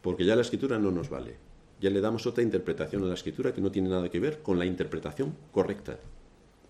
porque 0.03 0.25
ya 0.25 0.37
la 0.37 0.43
escritura 0.43 0.79
no 0.79 0.91
nos 0.91 1.09
vale 1.09 1.37
ya 1.81 1.91
le 1.91 2.01
damos 2.01 2.27
otra 2.27 2.43
interpretación 2.43 3.03
a 3.05 3.07
la 3.07 3.15
escritura 3.15 3.53
que 3.53 3.61
no 3.61 3.71
tiene 3.71 3.89
nada 3.89 4.09
que 4.09 4.21
ver 4.21 4.43
con 4.43 4.59
la 4.59 4.67
interpretación 4.67 5.37
correcta, 5.53 5.99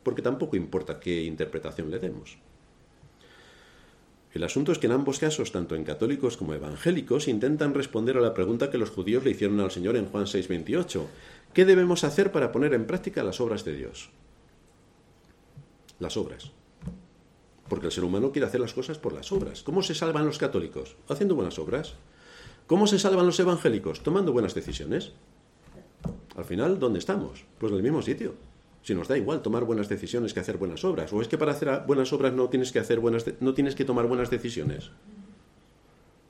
porque 0.03 0.23
tampoco 0.23 0.57
importa 0.57 0.99
qué 0.99 1.23
interpretación 1.25 1.91
le 1.91 1.99
demos. 1.99 2.39
El 4.33 4.43
asunto 4.43 4.73
es 4.73 4.79
que 4.79 4.87
en 4.87 4.93
ambos 4.93 5.19
casos, 5.19 5.51
tanto 5.51 5.77
en 5.77 5.85
católicos 5.85 6.37
como 6.37 6.53
evangélicos, 6.53 7.29
intentan 7.29 7.73
responder 7.73 8.19
a 8.19 8.21
la 8.21 8.35
pregunta 8.35 8.71
que 8.71 8.77
los 8.77 8.91
judíos 8.91 9.25
le 9.25 9.31
hicieron 9.31 9.61
al 9.61 9.71
Señor 9.71 9.97
en 9.97 10.07
Juan 10.07 10.27
6:28. 10.27 11.07
¿Qué 11.55 11.65
debemos 11.65 12.05
hacer 12.05 12.33
para 12.33 12.53
poner 12.53 12.75
en 12.75 12.87
práctica 12.87 13.23
las 13.23 13.41
obras 13.41 13.65
de 13.65 13.75
Dios? 13.75 14.11
Las 15.99 16.17
obras. 16.17 16.53
Porque 17.69 17.87
el 17.87 17.93
ser 17.93 18.05
humano 18.05 18.33
quiere 18.33 18.47
hacer 18.47 18.61
las 18.61 18.75
cosas 18.75 18.99
por 18.99 19.13
las 19.13 19.33
obras. 19.33 19.63
¿Cómo 19.63 19.83
se 19.83 19.95
salvan 19.95 20.27
los 20.27 20.39
católicos? 20.39 20.97
Haciendo 21.09 21.35
buenas 21.35 21.59
obras. 21.59 21.95
¿Cómo 22.67 22.87
se 22.87 22.99
salvan 22.99 23.27
los 23.27 23.41
evangélicos? 23.41 24.03
Tomando 24.03 24.33
buenas 24.33 24.55
decisiones. 24.55 25.13
Al 26.37 26.45
final, 26.45 26.79
¿dónde 26.79 26.99
estamos? 26.99 27.45
Pues 27.59 27.73
en 27.73 27.79
el 27.79 27.83
mismo 27.83 28.03
sitio. 28.03 28.35
Si 28.83 28.95
nos 28.95 29.09
da 29.09 29.17
igual 29.17 29.43
tomar 29.43 29.65
buenas 29.65 29.89
decisiones 29.89 30.33
que 30.33 30.41
hacer 30.41 30.59
buenas 30.59 30.85
obras. 30.85 31.13
¿O 31.13 31.21
es 31.21 31.29
que 31.29 31.39
para 31.39 31.53
hacer 31.53 31.83
buenas 31.87 32.13
obras 32.13 32.33
no 32.33 32.49
tienes 32.49 32.71
que, 32.71 32.79
hacer 32.79 33.01
buenas 33.01 33.25
no 33.41 33.55
tienes 33.55 33.75
que 33.75 33.85
tomar 33.85 34.07
buenas 34.07 34.31
decisiones? 34.31 34.91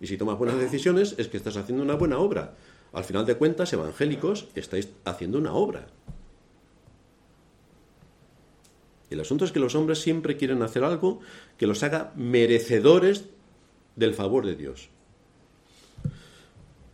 Y 0.00 0.07
si 0.07 0.16
tomas 0.16 0.38
buenas 0.38 0.59
decisiones 0.59 1.14
es 1.18 1.29
que 1.29 1.37
estás 1.37 1.57
haciendo 1.57 1.83
una 1.83 1.94
buena 1.94 2.18
obra. 2.18 2.55
Al 2.92 3.05
final 3.05 3.26
de 3.26 3.37
cuentas, 3.37 3.72
evangélicos, 3.72 4.48
estáis 4.55 4.90
haciendo 5.05 5.38
una 5.38 5.52
obra. 5.52 5.87
El 9.11 9.21
asunto 9.21 9.45
es 9.45 9.53
que 9.53 9.61
los 9.61 9.75
hombres 9.75 10.01
siempre 10.01 10.37
quieren 10.37 10.62
hacer 10.62 10.85
algo 10.85 11.21
que 11.59 11.66
los 11.66 11.83
haga 11.83 12.12
merecedores 12.16 13.27
del 13.95 14.14
favor 14.14 14.47
de 14.47 14.57
Dios. 14.57 14.88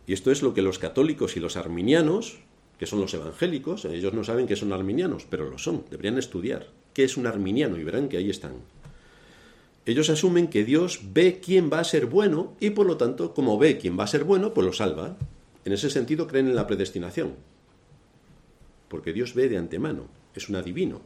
Y 0.05 0.13
esto 0.13 0.31
es 0.31 0.41
lo 0.41 0.53
que 0.53 0.61
los 0.61 0.79
católicos 0.79 1.35
y 1.37 1.39
los 1.39 1.57
arminianos, 1.57 2.39
que 2.77 2.85
son 2.85 2.99
los 2.99 3.13
evangélicos, 3.13 3.85
ellos 3.85 4.13
no 4.13 4.23
saben 4.23 4.47
que 4.47 4.55
son 4.55 4.73
arminianos, 4.73 5.25
pero 5.29 5.49
lo 5.49 5.57
son, 5.57 5.85
deberían 5.89 6.17
estudiar 6.17 6.67
qué 6.93 7.03
es 7.03 7.17
un 7.17 7.25
arminiano 7.25 7.77
y 7.77 7.83
verán 7.83 8.09
que 8.09 8.17
ahí 8.17 8.29
están. 8.29 8.53
Ellos 9.85 10.09
asumen 10.09 10.47
que 10.47 10.63
Dios 10.63 11.01
ve 11.13 11.41
quién 11.43 11.69
va 11.71 11.79
a 11.79 11.83
ser 11.83 12.05
bueno 12.05 12.53
y 12.59 12.69
por 12.69 12.85
lo 12.85 12.97
tanto, 12.97 13.33
como 13.33 13.57
ve 13.57 13.77
quién 13.77 13.99
va 13.99 14.05
a 14.05 14.07
ser 14.07 14.23
bueno, 14.23 14.53
pues 14.53 14.65
lo 14.65 14.73
salva. 14.73 15.17
En 15.65 15.73
ese 15.73 15.89
sentido 15.89 16.27
creen 16.27 16.47
en 16.47 16.55
la 16.55 16.67
predestinación. 16.67 17.35
Porque 18.87 19.11
Dios 19.11 19.33
ve 19.33 19.49
de 19.49 19.57
antemano, 19.57 20.07
es 20.35 20.47
un 20.47 20.55
adivino, 20.55 21.01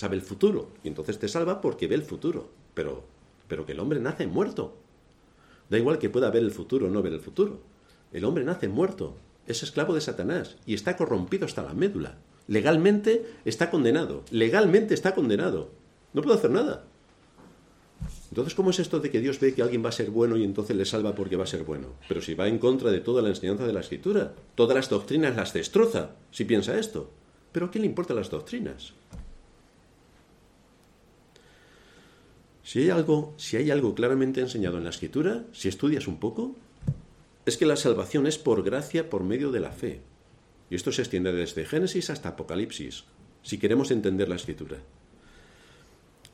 sabe 0.00 0.16
el 0.16 0.22
futuro 0.22 0.70
y 0.82 0.88
entonces 0.88 1.18
te 1.18 1.28
salva 1.28 1.60
porque 1.60 1.86
ve 1.86 1.94
el 1.94 2.02
futuro. 2.02 2.48
Pero, 2.72 3.04
pero 3.48 3.66
que 3.66 3.72
el 3.72 3.80
hombre 3.80 4.00
nace 4.00 4.26
muerto. 4.26 4.74
Da 5.68 5.76
igual 5.76 5.98
que 5.98 6.08
pueda 6.08 6.30
ver 6.30 6.42
el 6.42 6.52
futuro 6.52 6.86
o 6.86 6.90
no 6.90 7.02
ver 7.02 7.12
el 7.12 7.20
futuro. 7.20 7.60
El 8.10 8.24
hombre 8.24 8.42
nace 8.44 8.66
muerto, 8.66 9.14
es 9.46 9.62
esclavo 9.62 9.94
de 9.94 10.00
Satanás 10.00 10.56
y 10.64 10.72
está 10.72 10.96
corrompido 10.96 11.44
hasta 11.44 11.62
la 11.62 11.74
médula. 11.74 12.16
Legalmente 12.48 13.26
está 13.44 13.70
condenado, 13.70 14.24
legalmente 14.30 14.94
está 14.94 15.14
condenado. 15.14 15.68
No 16.14 16.22
puede 16.22 16.38
hacer 16.38 16.50
nada. 16.50 16.86
Entonces, 18.30 18.54
¿cómo 18.54 18.70
es 18.70 18.78
esto 18.78 19.00
de 19.00 19.10
que 19.10 19.20
Dios 19.20 19.38
ve 19.38 19.52
que 19.52 19.60
alguien 19.60 19.84
va 19.84 19.90
a 19.90 19.92
ser 19.92 20.10
bueno 20.10 20.38
y 20.38 20.44
entonces 20.44 20.74
le 20.74 20.86
salva 20.86 21.14
porque 21.14 21.36
va 21.36 21.44
a 21.44 21.46
ser 21.46 21.64
bueno? 21.64 21.88
Pero 22.08 22.22
si 22.22 22.32
va 22.32 22.48
en 22.48 22.58
contra 22.58 22.90
de 22.90 23.00
toda 23.00 23.20
la 23.20 23.28
enseñanza 23.28 23.66
de 23.66 23.74
la 23.74 23.80
Escritura, 23.80 24.32
todas 24.54 24.74
las 24.74 24.88
doctrinas 24.88 25.36
las 25.36 25.52
destroza, 25.52 26.12
si 26.30 26.46
piensa 26.46 26.78
esto. 26.78 27.10
Pero 27.52 27.66
¿a 27.66 27.78
le 27.78 27.84
importan 27.84 28.16
las 28.16 28.30
doctrinas? 28.30 28.94
Si 32.62 32.80
hay 32.80 32.90
algo, 32.90 33.34
si 33.36 33.56
hay 33.56 33.70
algo 33.70 33.94
claramente 33.94 34.40
enseñado 34.40 34.78
en 34.78 34.84
la 34.84 34.90
Escritura, 34.90 35.44
si 35.52 35.68
estudias 35.68 36.06
un 36.06 36.18
poco, 36.18 36.56
es 37.46 37.56
que 37.56 37.66
la 37.66 37.76
salvación 37.76 38.26
es 38.26 38.38
por 38.38 38.62
gracia 38.62 39.08
por 39.08 39.24
medio 39.24 39.50
de 39.50 39.60
la 39.60 39.72
fe. 39.72 40.00
Y 40.68 40.76
esto 40.76 40.92
se 40.92 41.02
extiende 41.02 41.32
desde 41.32 41.64
Génesis 41.64 42.10
hasta 42.10 42.30
Apocalipsis, 42.30 43.04
si 43.42 43.58
queremos 43.58 43.90
entender 43.90 44.28
la 44.28 44.36
escritura. 44.36 44.78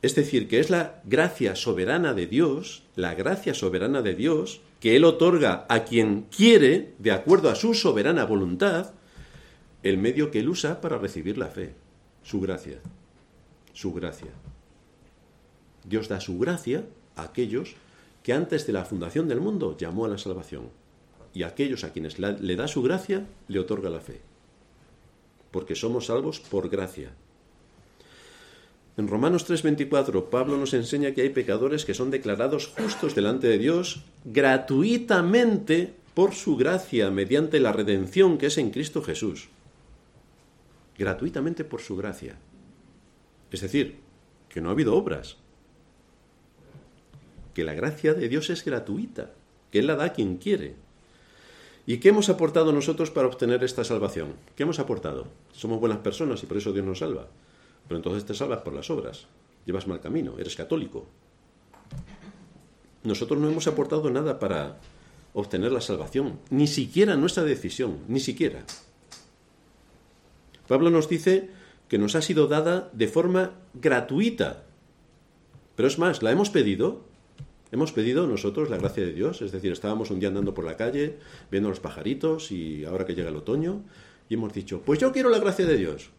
Es 0.01 0.13
decir, 0.13 0.47
que 0.47 0.59
es 0.59 0.69
la 0.69 1.01
gracia 1.05 1.55
soberana 1.55 2.13
de 2.13 2.27
Dios, 2.27 2.83
la 2.95 3.15
gracia 3.15 3.55
soberana 3.55 4.03
de 4.03 4.13
Dios, 4.13 4.61
que 4.79 4.95
Él 4.95 5.05
otorga 5.05 5.65
a 5.69 5.85
quien 5.85 6.27
quiere, 6.29 6.93
de 6.99 7.11
acuerdo 7.11 7.49
a 7.49 7.55
su 7.55 7.73
soberana 7.73 8.25
voluntad, 8.25 8.93
el 9.81 9.97
medio 9.97 10.29
que 10.29 10.39
Él 10.39 10.49
usa 10.49 10.81
para 10.81 10.99
recibir 10.99 11.37
la 11.37 11.47
fe, 11.47 11.73
su 12.21 12.39
gracia, 12.39 12.79
su 13.73 13.91
gracia. 13.91 14.29
Dios 15.87 16.07
da 16.07 16.19
su 16.19 16.37
gracia 16.37 16.85
a 17.15 17.23
aquellos 17.23 17.75
que 18.23 18.33
antes 18.33 18.67
de 18.67 18.73
la 18.73 18.85
fundación 18.85 19.27
del 19.27 19.39
mundo 19.39 19.77
llamó 19.77 20.05
a 20.05 20.09
la 20.09 20.17
salvación 20.17 20.69
y 21.33 21.43
aquellos 21.43 21.83
a 21.83 21.93
quienes 21.93 22.19
le 22.19 22.55
da 22.55 22.67
su 22.67 22.81
gracia, 22.81 23.25
le 23.47 23.59
otorga 23.59 23.89
la 23.89 23.99
fe. 23.99 24.21
Porque 25.51 25.75
somos 25.75 26.07
salvos 26.07 26.39
por 26.39 26.67
gracia. 26.69 27.11
En 28.97 29.07
Romanos 29.07 29.45
3:24, 29.47 30.29
Pablo 30.31 30.57
nos 30.57 30.73
enseña 30.73 31.11
que 31.11 31.21
hay 31.21 31.29
pecadores 31.29 31.85
que 31.85 31.93
son 31.93 32.09
declarados 32.09 32.67
justos 32.67 33.13
delante 33.13 33.47
de 33.47 33.59
Dios 33.59 34.03
gratuitamente 34.25 35.93
por 36.15 36.33
su 36.33 36.57
gracia, 36.57 37.11
mediante 37.11 37.59
la 37.59 37.71
redención 37.71 38.39
que 38.39 38.47
es 38.47 38.57
en 38.57 38.71
Cristo 38.71 39.03
Jesús. 39.03 39.49
Gratuitamente 40.97 41.63
por 41.63 41.81
su 41.81 41.95
gracia. 41.95 42.39
Es 43.51 43.61
decir, 43.61 43.99
que 44.49 44.59
no 44.59 44.69
ha 44.69 44.71
habido 44.71 44.95
obras. 44.95 45.37
Que 47.57 47.63
la 47.63 47.73
gracia 47.73 48.13
de 48.13 48.29
Dios 48.29 48.51
es 48.51 48.63
gratuita, 48.63 49.31
que 49.71 49.79
Él 49.79 49.87
la 49.87 49.95
da 49.95 50.03
a 50.03 50.13
quien 50.13 50.37
quiere. 50.37 50.75
¿Y 51.87 51.97
qué 51.97 52.09
hemos 52.09 52.29
aportado 52.29 52.71
nosotros 52.71 53.09
para 53.09 53.25
obtener 53.25 53.63
esta 53.63 53.83
salvación? 53.83 54.35
¿Qué 54.55 54.61
hemos 54.61 54.77
aportado? 54.77 55.25
Somos 55.53 55.79
buenas 55.79 55.97
personas 55.97 56.43
y 56.43 56.45
por 56.45 56.57
eso 56.57 56.71
Dios 56.71 56.85
nos 56.85 56.99
salva. 56.99 57.29
Pero 57.87 57.97
entonces 57.97 58.25
te 58.25 58.35
salvas 58.35 58.61
por 58.61 58.73
las 58.73 58.91
obras. 58.91 59.25
Llevas 59.65 59.87
mal 59.87 59.99
camino, 59.99 60.35
eres 60.37 60.55
católico. 60.55 61.07
Nosotros 63.01 63.39
no 63.39 63.49
hemos 63.49 63.65
aportado 63.65 64.07
nada 64.11 64.37
para 64.37 64.77
obtener 65.33 65.71
la 65.71 65.81
salvación, 65.81 66.37
ni 66.51 66.67
siquiera 66.67 67.15
nuestra 67.15 67.43
decisión, 67.43 68.01
ni 68.07 68.19
siquiera. 68.19 68.65
Pablo 70.67 70.91
nos 70.91 71.09
dice 71.09 71.49
que 71.87 71.97
nos 71.97 72.13
ha 72.13 72.21
sido 72.21 72.45
dada 72.45 72.91
de 72.93 73.07
forma 73.07 73.53
gratuita. 73.73 74.65
Pero 75.75 75.87
es 75.87 75.97
más, 75.97 76.21
la 76.21 76.31
hemos 76.31 76.51
pedido 76.51 77.06
Hemos 77.71 77.91
pedido 77.91 78.27
nosotros 78.27 78.69
la 78.69 78.77
gracia 78.77 79.05
de 79.05 79.13
Dios, 79.13 79.41
es 79.41 79.51
decir, 79.51 79.71
estábamos 79.71 80.09
un 80.09 80.19
día 80.19 80.29
andando 80.29 80.53
por 80.53 80.63
la 80.63 80.77
calle, 80.77 81.17
viendo 81.51 81.69
los 81.69 81.81
pajaritos 81.81 82.51
y 82.51 82.85
ahora 82.85 83.05
que 83.05 83.13
llega 83.13 83.29
el 83.29 83.35
otoño, 83.35 83.83
y 84.29 84.35
hemos 84.35 84.53
dicho, 84.53 84.81
pues 84.85 84.99
yo 84.99 85.11
quiero 85.11 85.29
la 85.29 85.39
gracia 85.39 85.65
de 85.65 85.77
Dios. 85.77 86.09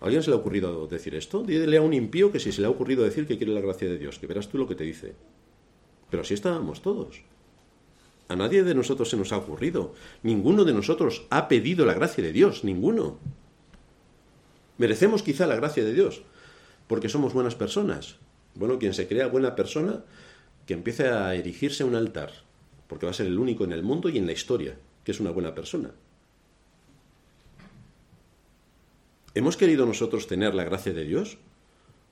¿A 0.00 0.04
alguien 0.06 0.22
se 0.22 0.30
le 0.30 0.36
ha 0.36 0.38
ocurrido 0.38 0.86
decir 0.86 1.14
esto? 1.14 1.42
Dile 1.42 1.76
a 1.76 1.82
un 1.82 1.94
impío 1.94 2.32
que 2.32 2.40
si 2.40 2.52
se 2.52 2.60
le 2.60 2.66
ha 2.66 2.70
ocurrido 2.70 3.04
decir 3.04 3.26
que 3.26 3.36
quiere 3.36 3.52
la 3.52 3.60
gracia 3.60 3.88
de 3.88 3.98
Dios, 3.98 4.18
que 4.18 4.26
verás 4.26 4.48
tú 4.48 4.58
lo 4.58 4.66
que 4.66 4.74
te 4.74 4.84
dice. 4.84 5.14
Pero 6.10 6.22
así 6.22 6.34
estábamos 6.34 6.82
todos. 6.82 7.22
A 8.28 8.36
nadie 8.36 8.62
de 8.62 8.74
nosotros 8.74 9.10
se 9.10 9.16
nos 9.16 9.32
ha 9.32 9.38
ocurrido. 9.38 9.92
Ninguno 10.22 10.64
de 10.64 10.72
nosotros 10.72 11.26
ha 11.30 11.48
pedido 11.48 11.84
la 11.84 11.94
gracia 11.94 12.22
de 12.22 12.32
Dios, 12.32 12.64
ninguno. 12.64 13.18
Merecemos 14.78 15.22
quizá 15.22 15.46
la 15.46 15.56
gracia 15.56 15.84
de 15.84 15.92
Dios, 15.92 16.22
porque 16.86 17.08
somos 17.08 17.34
buenas 17.34 17.54
personas. 17.54 18.16
Bueno, 18.54 18.78
quien 18.78 18.94
se 18.94 19.06
crea 19.06 19.26
buena 19.26 19.54
persona, 19.54 20.04
que 20.66 20.74
empiece 20.74 21.08
a 21.08 21.34
erigirse 21.34 21.84
un 21.84 21.94
altar, 21.94 22.32
porque 22.86 23.06
va 23.06 23.10
a 23.10 23.14
ser 23.14 23.26
el 23.26 23.38
único 23.38 23.64
en 23.64 23.72
el 23.72 23.82
mundo 23.82 24.08
y 24.08 24.18
en 24.18 24.26
la 24.26 24.32
historia 24.32 24.76
que 25.04 25.12
es 25.12 25.20
una 25.20 25.30
buena 25.30 25.54
persona. 25.54 25.90
¿Hemos 29.34 29.56
querido 29.56 29.86
nosotros 29.86 30.26
tener 30.26 30.54
la 30.54 30.64
gracia 30.64 30.92
de 30.92 31.04
Dios 31.04 31.38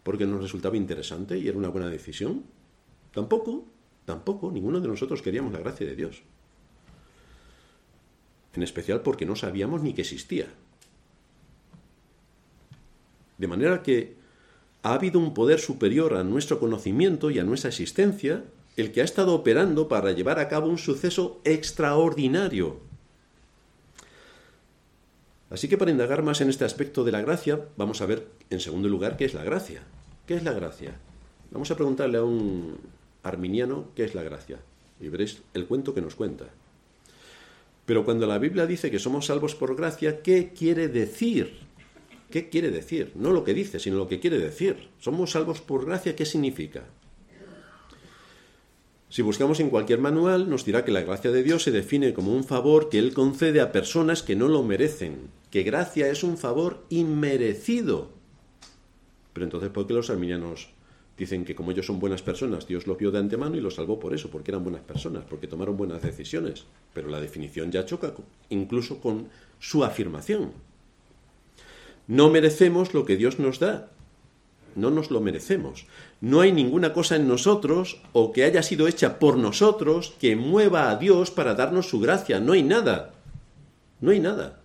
porque 0.02 0.26
nos 0.26 0.40
resultaba 0.40 0.76
interesante 0.76 1.38
y 1.38 1.48
era 1.48 1.58
una 1.58 1.68
buena 1.68 1.88
decisión? 1.88 2.44
Tampoco, 3.12 3.66
tampoco, 4.04 4.52
ninguno 4.52 4.80
de 4.80 4.88
nosotros 4.88 5.20
queríamos 5.20 5.52
la 5.52 5.58
gracia 5.58 5.86
de 5.86 5.96
Dios. 5.96 6.22
En 8.54 8.62
especial 8.62 9.02
porque 9.02 9.26
no 9.26 9.36
sabíamos 9.36 9.82
ni 9.82 9.94
que 9.94 10.02
existía. 10.02 10.46
De 13.36 13.46
manera 13.46 13.82
que 13.82 14.17
ha 14.82 14.94
habido 14.94 15.18
un 15.18 15.34
poder 15.34 15.60
superior 15.60 16.14
a 16.14 16.24
nuestro 16.24 16.58
conocimiento 16.58 17.30
y 17.30 17.38
a 17.38 17.44
nuestra 17.44 17.70
existencia, 17.70 18.44
el 18.76 18.92
que 18.92 19.00
ha 19.00 19.04
estado 19.04 19.34
operando 19.34 19.88
para 19.88 20.12
llevar 20.12 20.38
a 20.38 20.48
cabo 20.48 20.68
un 20.68 20.78
suceso 20.78 21.40
extraordinario. 21.44 22.80
Así 25.50 25.68
que 25.68 25.78
para 25.78 25.90
indagar 25.90 26.22
más 26.22 26.40
en 26.40 26.50
este 26.50 26.64
aspecto 26.64 27.04
de 27.04 27.12
la 27.12 27.22
gracia, 27.22 27.60
vamos 27.76 28.00
a 28.00 28.06
ver 28.06 28.28
en 28.50 28.60
segundo 28.60 28.88
lugar 28.88 29.16
qué 29.16 29.24
es 29.24 29.34
la 29.34 29.44
gracia. 29.44 29.82
¿Qué 30.26 30.34
es 30.34 30.44
la 30.44 30.52
gracia? 30.52 30.94
Vamos 31.50 31.70
a 31.70 31.76
preguntarle 31.76 32.18
a 32.18 32.24
un 32.24 32.76
arminiano 33.22 33.86
qué 33.96 34.04
es 34.04 34.14
la 34.14 34.22
gracia 34.22 34.58
y 35.00 35.08
veréis 35.08 35.42
el 35.54 35.66
cuento 35.66 35.94
que 35.94 36.02
nos 36.02 36.14
cuenta. 36.14 36.46
Pero 37.86 38.04
cuando 38.04 38.26
la 38.26 38.38
Biblia 38.38 38.66
dice 38.66 38.90
que 38.90 38.98
somos 38.98 39.26
salvos 39.26 39.54
por 39.54 39.74
gracia, 39.74 40.22
¿qué 40.22 40.52
quiere 40.52 40.88
decir? 40.88 41.67
¿Qué 42.30 42.50
quiere 42.50 42.70
decir? 42.70 43.12
No 43.14 43.32
lo 43.32 43.42
que 43.42 43.54
dice, 43.54 43.78
sino 43.78 43.96
lo 43.96 44.08
que 44.08 44.20
quiere 44.20 44.38
decir. 44.38 44.88
Somos 44.98 45.30
salvos 45.30 45.60
por 45.60 45.86
gracia, 45.86 46.14
¿qué 46.14 46.26
significa? 46.26 46.84
Si 49.08 49.22
buscamos 49.22 49.58
en 49.60 49.70
cualquier 49.70 50.00
manual, 50.00 50.50
nos 50.50 50.66
dirá 50.66 50.84
que 50.84 50.92
la 50.92 51.00
gracia 51.00 51.30
de 51.30 51.42
Dios 51.42 51.62
se 51.62 51.70
define 51.70 52.12
como 52.12 52.34
un 52.34 52.44
favor 52.44 52.90
que 52.90 52.98
Él 52.98 53.14
concede 53.14 53.62
a 53.62 53.72
personas 53.72 54.22
que 54.22 54.36
no 54.36 54.48
lo 54.48 54.62
merecen, 54.62 55.30
que 55.50 55.62
gracia 55.62 56.10
es 56.10 56.22
un 56.22 56.36
favor 56.36 56.84
inmerecido. 56.90 58.10
Pero 59.32 59.44
entonces, 59.44 59.70
¿por 59.70 59.86
qué 59.86 59.94
los 59.94 60.10
arminianos 60.10 60.68
dicen 61.16 61.46
que 61.46 61.54
como 61.54 61.70
ellos 61.70 61.86
son 61.86 61.98
buenas 61.98 62.20
personas, 62.20 62.66
Dios 62.66 62.86
los 62.86 62.98
vio 62.98 63.10
de 63.10 63.18
antemano 63.18 63.56
y 63.56 63.62
los 63.62 63.76
salvó 63.76 63.98
por 63.98 64.12
eso, 64.12 64.28
porque 64.30 64.50
eran 64.50 64.62
buenas 64.62 64.82
personas, 64.82 65.24
porque 65.24 65.46
tomaron 65.46 65.78
buenas 65.78 66.02
decisiones? 66.02 66.64
Pero 66.92 67.08
la 67.08 67.18
definición 67.18 67.72
ya 67.72 67.86
choca 67.86 68.12
incluso 68.50 69.00
con 69.00 69.28
su 69.58 69.84
afirmación. 69.84 70.67
No 72.08 72.30
merecemos 72.30 72.94
lo 72.94 73.04
que 73.04 73.16
Dios 73.16 73.38
nos 73.38 73.60
da. 73.60 73.90
No 74.74 74.90
nos 74.90 75.10
lo 75.10 75.20
merecemos. 75.20 75.86
No 76.20 76.40
hay 76.40 76.52
ninguna 76.52 76.92
cosa 76.92 77.16
en 77.16 77.28
nosotros 77.28 78.00
o 78.12 78.32
que 78.32 78.44
haya 78.44 78.62
sido 78.62 78.88
hecha 78.88 79.18
por 79.18 79.36
nosotros 79.36 80.14
que 80.18 80.34
mueva 80.34 80.90
a 80.90 80.96
Dios 80.96 81.30
para 81.30 81.54
darnos 81.54 81.88
su 81.88 82.00
gracia. 82.00 82.40
No 82.40 82.54
hay 82.54 82.62
nada. 82.62 83.14
No 84.00 84.10
hay 84.10 84.20
nada. 84.20 84.60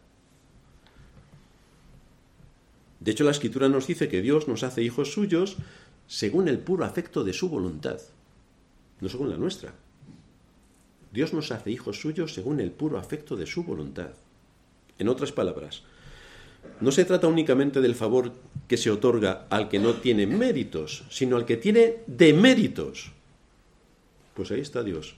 De 2.99 3.11
hecho, 3.11 3.25
la 3.25 3.31
escritura 3.31 3.67
nos 3.67 3.87
dice 3.87 4.07
que 4.07 4.21
Dios 4.21 4.47
nos 4.47 4.63
hace 4.63 4.81
hijos 4.81 5.11
suyos 5.11 5.57
según 6.07 6.47
el 6.47 6.59
puro 6.59 6.85
afecto 6.85 7.25
de 7.25 7.33
su 7.33 7.49
voluntad, 7.49 7.99
no 9.01 9.09
según 9.09 9.29
la 9.29 9.37
nuestra. 9.37 9.73
Dios 11.11 11.33
nos 11.33 11.51
hace 11.51 11.71
hijos 11.71 11.99
suyos 11.99 12.33
según 12.33 12.61
el 12.61 12.71
puro 12.71 12.97
afecto 12.97 13.35
de 13.35 13.45
su 13.45 13.63
voluntad. 13.63 14.11
En 14.97 15.09
otras 15.09 15.31
palabras, 15.33 15.83
no 16.79 16.91
se 16.91 17.05
trata 17.05 17.27
únicamente 17.27 17.81
del 17.81 17.95
favor 17.95 18.33
que 18.67 18.77
se 18.77 18.91
otorga 18.91 19.47
al 19.49 19.69
que 19.69 19.79
no 19.79 19.93
tiene 19.95 20.27
méritos, 20.27 21.05
sino 21.09 21.37
al 21.37 21.45
que 21.45 21.57
tiene 21.57 21.97
deméritos. 22.07 23.11
Pues 24.33 24.51
ahí 24.51 24.61
está 24.61 24.83
Dios 24.83 25.15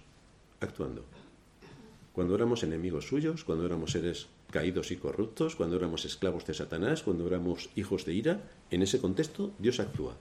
actuando. 0.60 1.04
Cuando 2.14 2.36
éramos 2.36 2.64
enemigos 2.64 3.08
suyos, 3.08 3.44
cuando 3.44 3.66
éramos 3.66 3.92
seres 3.92 4.28
caídos 4.52 4.92
y 4.92 4.98
corruptos, 4.98 5.56
cuando 5.56 5.76
éramos 5.76 6.06
esclavos 6.06 6.46
de 6.46 6.54
Satanás, 6.54 7.04
cuando 7.04 7.28
éramos 7.28 7.70
hijos 7.76 8.06
de 8.06 8.14
ira, 8.14 8.42
en 8.72 8.82
ese 8.82 9.00
contexto 9.00 9.52
Dios 9.60 9.80
actúa. 9.80 10.16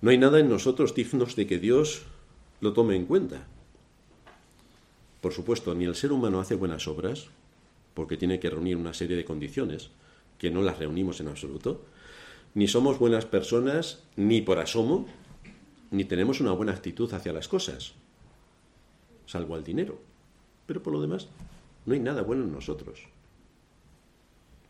No 0.00 0.10
hay 0.10 0.18
nada 0.18 0.40
en 0.40 0.48
nosotros 0.48 0.94
dignos 0.94 1.36
de 1.36 1.46
que 1.46 1.58
Dios 1.58 2.02
lo 2.60 2.72
tome 2.72 2.96
en 2.96 3.06
cuenta. 3.06 3.46
Por 5.20 5.32
supuesto, 5.32 5.74
ni 5.74 5.84
el 5.84 5.94
ser 5.94 6.12
humano 6.12 6.40
hace 6.40 6.56
buenas 6.56 6.86
obras, 6.88 7.28
porque 7.94 8.16
tiene 8.16 8.40
que 8.40 8.50
reunir 8.50 8.76
una 8.76 8.94
serie 8.94 9.16
de 9.16 9.24
condiciones 9.24 9.90
que 10.38 10.50
no 10.50 10.62
las 10.62 10.78
reunimos 10.78 11.20
en 11.20 11.28
absoluto, 11.28 11.84
ni 12.54 12.68
somos 12.68 12.98
buenas 12.98 13.24
personas, 13.24 14.02
ni 14.16 14.42
por 14.42 14.58
asomo, 14.58 15.06
ni 15.90 16.04
tenemos 16.04 16.40
una 16.40 16.52
buena 16.52 16.72
actitud 16.72 17.12
hacia 17.12 17.32
las 17.32 17.48
cosas, 17.48 17.94
salvo 19.26 19.54
al 19.54 19.64
dinero. 19.64 20.00
Pero 20.66 20.82
por 20.82 20.92
lo 20.92 21.00
demás, 21.00 21.28
no 21.86 21.94
hay 21.94 22.00
nada 22.00 22.22
bueno 22.22 22.44
en 22.44 22.52
nosotros. 22.52 23.00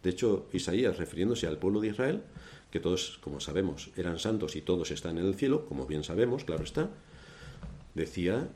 De 0.03 0.11
hecho, 0.11 0.47
Isaías, 0.53 0.97
refiriéndose 0.97 1.47
al 1.47 1.59
pueblo 1.59 1.81
de 1.81 1.89
Israel, 1.89 2.23
que 2.71 2.81
todos, 2.81 3.19
como 3.23 3.39
sabemos, 3.39 3.91
eran 3.97 4.19
santos 4.19 4.57
y 4.57 4.63
todos 4.63 4.91
están 4.91 5.19
en 5.19 5.27
el 5.27 5.35
cielo, 5.35 5.67
como 5.67 5.87
bien 5.87 6.05
sabemos, 6.05 6.45
claro 6.45 6.65
está, 6.65 6.91
decía 7.95 8.49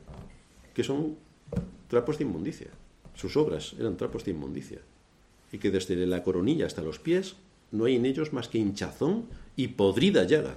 que 0.73 0.83
son 0.83 1.17
trapos 1.87 2.17
de 2.17 2.25
inmundicia. 2.25 2.69
Sus 3.17 3.35
obras 3.35 3.73
eran 3.79 3.97
trapos 3.97 4.23
de 4.23 4.31
inmundicia. 4.31 4.79
Y 5.51 5.57
que 5.57 5.71
desde 5.71 5.95
la 6.05 6.23
coronilla 6.23 6.67
hasta 6.67 6.83
los 6.83 6.99
pies 6.99 7.35
no 7.71 7.85
hay 7.85 7.95
en 7.95 8.05
ellos 8.05 8.31
más 8.31 8.47
que 8.47 8.59
hinchazón 8.59 9.25
y 9.55 9.69
podrida 9.69 10.23
llaga. 10.23 10.55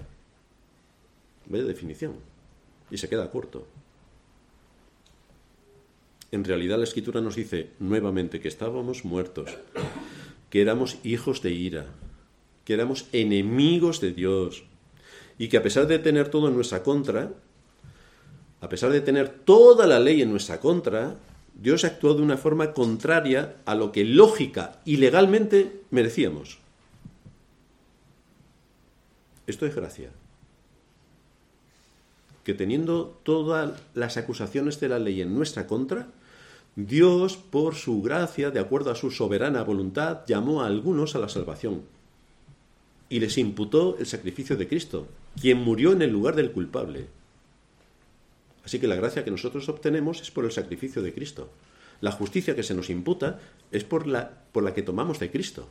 Vaya 1.46 1.64
definición. 1.64 2.14
Y 2.90 2.98
se 2.98 3.08
queda 3.08 3.30
corto. 3.30 3.66
En 6.30 6.44
realidad 6.44 6.78
la 6.78 6.84
escritura 6.84 7.20
nos 7.20 7.34
dice 7.34 7.70
nuevamente 7.80 8.40
que 8.40 8.48
estábamos 8.48 9.04
muertos, 9.04 9.56
que 10.48 10.60
éramos 10.60 10.98
hijos 11.02 11.42
de 11.42 11.50
ira, 11.52 11.86
que 12.64 12.74
éramos 12.74 13.08
enemigos 13.12 14.00
de 14.00 14.12
Dios 14.12 14.64
y 15.38 15.48
que 15.48 15.56
a 15.56 15.62
pesar 15.62 15.86
de 15.86 15.98
tener 15.98 16.28
todo 16.28 16.48
en 16.48 16.54
nuestra 16.54 16.82
contra, 16.82 17.32
a 18.60 18.68
pesar 18.68 18.92
de 18.92 19.00
tener 19.00 19.28
toda 19.28 19.86
la 19.86 19.98
ley 19.98 20.22
en 20.22 20.30
nuestra 20.30 20.60
contra, 20.60 21.16
Dios 21.60 21.84
actuó 21.84 22.14
de 22.14 22.22
una 22.22 22.38
forma 22.38 22.72
contraria 22.72 23.56
a 23.66 23.74
lo 23.74 23.92
que 23.92 24.04
lógica 24.04 24.80
y 24.86 24.96
legalmente 24.96 25.82
merecíamos. 25.90 26.58
Esto 29.46 29.66
es 29.66 29.74
gracia. 29.74 30.10
Que 32.44 32.54
teniendo 32.54 33.20
todas 33.24 33.78
las 33.92 34.16
acusaciones 34.16 34.80
de 34.80 34.88
la 34.88 34.98
ley 34.98 35.20
en 35.20 35.34
nuestra 35.34 35.66
contra, 35.66 36.08
Dios, 36.76 37.36
por 37.36 37.74
su 37.74 38.00
gracia, 38.00 38.50
de 38.50 38.60
acuerdo 38.60 38.90
a 38.90 38.94
su 38.94 39.10
soberana 39.10 39.62
voluntad, 39.62 40.20
llamó 40.26 40.62
a 40.62 40.66
algunos 40.66 41.14
a 41.14 41.18
la 41.18 41.28
salvación 41.28 41.82
y 43.10 43.20
les 43.20 43.36
imputó 43.36 43.98
el 43.98 44.06
sacrificio 44.06 44.56
de 44.56 44.68
Cristo, 44.68 45.08
quien 45.38 45.58
murió 45.58 45.92
en 45.92 46.00
el 46.00 46.10
lugar 46.10 46.36
del 46.36 46.52
culpable. 46.52 47.08
Así 48.70 48.78
que 48.78 48.86
la 48.86 48.94
gracia 48.94 49.24
que 49.24 49.32
nosotros 49.32 49.68
obtenemos 49.68 50.22
es 50.22 50.30
por 50.30 50.44
el 50.44 50.52
sacrificio 50.52 51.02
de 51.02 51.12
Cristo. 51.12 51.50
La 52.00 52.12
justicia 52.12 52.54
que 52.54 52.62
se 52.62 52.72
nos 52.72 52.88
imputa 52.88 53.40
es 53.72 53.82
por 53.82 54.06
la, 54.06 54.44
por 54.52 54.62
la 54.62 54.74
que 54.74 54.82
tomamos 54.82 55.18
de 55.18 55.28
Cristo. 55.28 55.66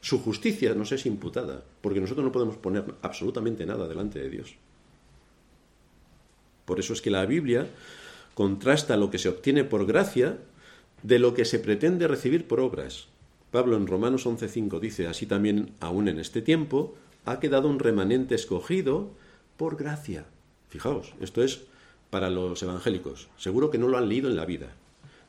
Su 0.00 0.20
justicia 0.20 0.74
nos 0.74 0.90
es 0.90 1.04
imputada, 1.04 1.62
porque 1.82 2.00
nosotros 2.00 2.24
no 2.24 2.32
podemos 2.32 2.56
poner 2.56 2.94
absolutamente 3.02 3.66
nada 3.66 3.86
delante 3.86 4.20
de 4.20 4.30
Dios. 4.30 4.54
Por 6.64 6.80
eso 6.80 6.94
es 6.94 7.02
que 7.02 7.10
la 7.10 7.26
Biblia 7.26 7.66
contrasta 8.32 8.96
lo 8.96 9.10
que 9.10 9.18
se 9.18 9.28
obtiene 9.28 9.64
por 9.64 9.84
gracia 9.84 10.38
de 11.02 11.18
lo 11.18 11.34
que 11.34 11.44
se 11.44 11.58
pretende 11.58 12.08
recibir 12.08 12.48
por 12.48 12.60
obras. 12.60 13.08
Pablo 13.50 13.76
en 13.76 13.86
Romanos 13.86 14.24
11:5 14.24 14.80
dice, 14.80 15.06
así 15.08 15.26
también 15.26 15.74
aún 15.78 16.08
en 16.08 16.18
este 16.18 16.40
tiempo 16.40 16.94
ha 17.26 17.38
quedado 17.38 17.68
un 17.68 17.80
remanente 17.80 18.34
escogido 18.34 19.10
por 19.58 19.76
gracia. 19.76 20.24
Fijaos, 20.70 21.12
esto 21.20 21.42
es 21.42 21.68
para 22.10 22.28
los 22.28 22.62
evangélicos. 22.62 23.28
Seguro 23.38 23.70
que 23.70 23.78
no 23.78 23.88
lo 23.88 23.96
han 23.96 24.08
leído 24.08 24.28
en 24.28 24.36
la 24.36 24.44
vida. 24.44 24.74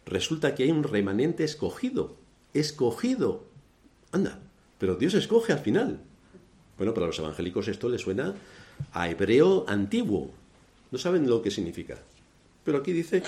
Resulta 0.05 0.55
que 0.55 0.63
hay 0.63 0.71
un 0.71 0.83
remanente 0.83 1.43
escogido. 1.43 2.15
Escogido. 2.53 3.43
Anda, 4.11 4.39
pero 4.77 4.95
Dios 4.95 5.13
escoge 5.13 5.53
al 5.53 5.59
final. 5.59 6.01
Bueno, 6.77 6.93
para 6.93 7.05
los 7.05 7.19
evangélicos 7.19 7.67
esto 7.67 7.87
le 7.87 7.99
suena 7.99 8.33
a 8.91 9.09
hebreo 9.09 9.65
antiguo. 9.67 10.31
No 10.89 10.97
saben 10.97 11.29
lo 11.29 11.41
que 11.41 11.51
significa. 11.51 11.99
Pero 12.65 12.79
aquí 12.79 12.91
dice 12.91 13.23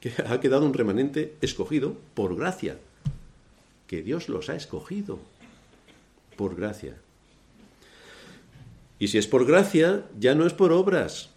que 0.00 0.12
ha 0.26 0.40
quedado 0.40 0.64
un 0.64 0.74
remanente 0.74 1.36
escogido 1.40 1.96
por 2.14 2.36
gracia. 2.36 2.78
Que 3.86 4.02
Dios 4.02 4.28
los 4.28 4.48
ha 4.48 4.56
escogido 4.56 5.18
por 6.36 6.54
gracia. 6.54 6.96
Y 8.98 9.08
si 9.08 9.18
es 9.18 9.26
por 9.26 9.46
gracia, 9.46 10.06
ya 10.18 10.34
no 10.34 10.46
es 10.46 10.54
por 10.54 10.72
obras. 10.72 11.30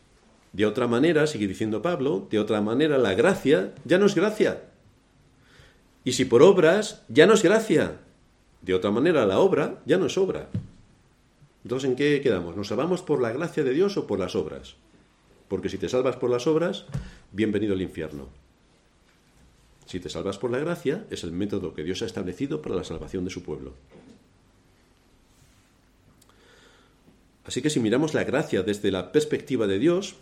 De 0.53 0.65
otra 0.65 0.87
manera, 0.87 1.27
sigue 1.27 1.47
diciendo 1.47 1.81
Pablo, 1.81 2.27
de 2.31 2.39
otra 2.39 2.61
manera 2.61 2.97
la 2.97 3.13
gracia 3.13 3.73
ya 3.85 3.97
no 3.97 4.07
es 4.07 4.15
gracia. 4.15 4.63
Y 6.03 6.13
si 6.13 6.25
por 6.25 6.41
obras, 6.41 7.03
ya 7.07 7.27
no 7.27 7.33
es 7.33 7.43
gracia. 7.43 7.99
De 8.61 8.73
otra 8.73 8.91
manera 8.91 9.25
la 9.25 9.39
obra 9.39 9.81
ya 9.85 9.97
no 9.97 10.07
es 10.07 10.17
obra. 10.17 10.49
Entonces, 11.63 11.89
¿en 11.89 11.95
qué 11.95 12.21
quedamos? 12.21 12.55
¿Nos 12.55 12.69
salvamos 12.69 13.01
por 13.01 13.21
la 13.21 13.31
gracia 13.31 13.63
de 13.63 13.73
Dios 13.73 13.97
o 13.97 14.07
por 14.07 14.19
las 14.19 14.35
obras? 14.35 14.75
Porque 15.47 15.69
si 15.69 15.77
te 15.77 15.89
salvas 15.89 16.15
por 16.15 16.29
las 16.29 16.47
obras, 16.47 16.85
bienvenido 17.31 17.73
al 17.73 17.81
infierno. 17.81 18.29
Si 19.85 19.99
te 19.99 20.09
salvas 20.09 20.37
por 20.37 20.51
la 20.51 20.59
gracia, 20.59 21.05
es 21.09 21.23
el 21.23 21.31
método 21.31 21.73
que 21.73 21.83
Dios 21.83 22.01
ha 22.01 22.05
establecido 22.05 22.61
para 22.61 22.75
la 22.75 22.83
salvación 22.83 23.25
de 23.25 23.31
su 23.31 23.43
pueblo. 23.43 23.73
Así 27.49 27.63
que 27.63 27.71
si 27.71 27.79
miramos 27.79 28.13
la 28.13 28.23
gracia 28.25 28.61
desde 28.61 28.91
la 28.91 29.11
perspectiva 29.11 29.65
de 29.65 29.79
Dios, 29.79 30.13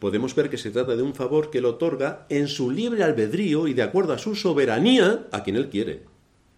podemos 0.00 0.34
ver 0.34 0.50
que 0.50 0.58
se 0.58 0.72
trata 0.72 0.96
de 0.96 1.02
un 1.04 1.14
favor 1.14 1.48
que 1.48 1.58
Él 1.58 1.64
otorga 1.64 2.26
en 2.28 2.48
su 2.48 2.72
libre 2.72 3.04
albedrío 3.04 3.68
y 3.68 3.72
de 3.72 3.84
acuerdo 3.84 4.14
a 4.14 4.18
su 4.18 4.34
soberanía 4.34 5.28
a 5.30 5.44
quien 5.44 5.54
Él 5.54 5.68
quiere. 5.68 6.02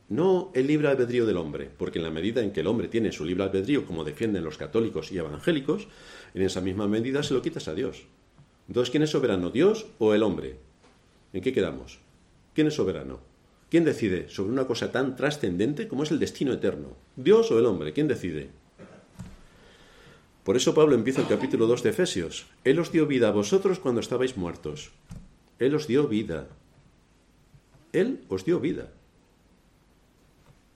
No 0.09 0.51
el 0.55 0.67
libre 0.67 0.89
albedrío 0.89 1.27
del 1.27 1.37
hombre, 1.37 1.69
porque 1.77 1.99
en 1.99 2.07
la 2.07 2.11
medida 2.11 2.43
en 2.43 2.53
que 2.53 2.61
el 2.61 2.69
hombre 2.69 2.89
tiene 2.89 3.13
su 3.13 3.27
libre 3.27 3.45
albedrío, 3.45 3.85
como 3.85 4.03
defienden 4.03 4.45
los 4.45 4.57
católicos 4.57 5.13
y 5.13 5.19
evangélicos, 5.19 5.89
en 6.33 6.41
esa 6.41 6.63
misma 6.63 6.89
medida 6.89 7.23
se 7.23 7.35
lo 7.35 7.43
quitas 7.43 7.69
a 7.69 7.75
Dios. 7.75 8.07
Entonces, 8.67 8.91
¿quién 8.91 9.03
es 9.03 9.11
soberano, 9.11 9.51
Dios 9.51 9.89
o 9.99 10.15
el 10.15 10.23
hombre? 10.23 10.57
¿En 11.35 11.43
qué 11.43 11.53
quedamos? 11.53 11.99
¿Quién 12.55 12.69
es 12.69 12.75
soberano? 12.75 13.21
¿Quién 13.69 13.85
decide 13.85 14.31
sobre 14.31 14.53
una 14.53 14.67
cosa 14.67 14.91
tan 14.91 15.17
trascendente 15.17 15.87
como 15.87 16.05
es 16.05 16.11
el 16.11 16.19
destino 16.19 16.55
eterno? 16.55 16.97
¿Dios 17.15 17.51
o 17.51 17.59
el 17.59 17.67
hombre? 17.67 17.93
¿Quién 17.93 18.09
decide? 18.09 18.49
Por 20.49 20.57
eso 20.57 20.73
Pablo 20.73 20.95
empieza 20.95 21.21
el 21.21 21.29
capítulo 21.29 21.67
2 21.67 21.83
de 21.83 21.91
Efesios. 21.91 22.47
Él 22.65 22.79
os 22.79 22.91
dio 22.91 23.07
vida 23.07 23.29
a 23.29 23.33
vosotros 23.33 23.79
cuando 23.79 24.01
estabais 24.01 24.39
muertos. 24.39 24.93
Él 25.59 25.75
os 25.75 25.87
dio 25.87 26.09
vida. 26.09 26.49
Él 27.93 28.25
os 28.31 28.47
dio 28.47 28.59
vida. 28.59 28.91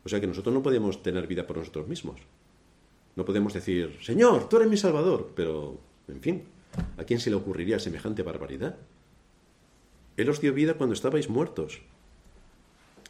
O 0.04 0.10
sea 0.10 0.20
que 0.20 0.26
nosotros 0.26 0.52
no 0.52 0.62
podemos 0.62 1.02
tener 1.02 1.26
vida 1.26 1.46
por 1.46 1.56
nosotros 1.56 1.88
mismos. 1.88 2.20
No 3.16 3.24
podemos 3.24 3.54
decir, 3.54 3.96
Señor, 4.02 4.46
tú 4.50 4.58
eres 4.58 4.68
mi 4.68 4.76
Salvador, 4.76 5.32
pero, 5.34 5.80
en 6.06 6.20
fin, 6.20 6.42
¿a 6.98 7.04
quién 7.04 7.18
se 7.18 7.30
le 7.30 7.36
ocurriría 7.36 7.78
semejante 7.78 8.22
barbaridad? 8.22 8.76
Él 10.18 10.28
os 10.28 10.42
dio 10.42 10.52
vida 10.52 10.74
cuando 10.74 10.92
estabais 10.92 11.30
muertos 11.30 11.80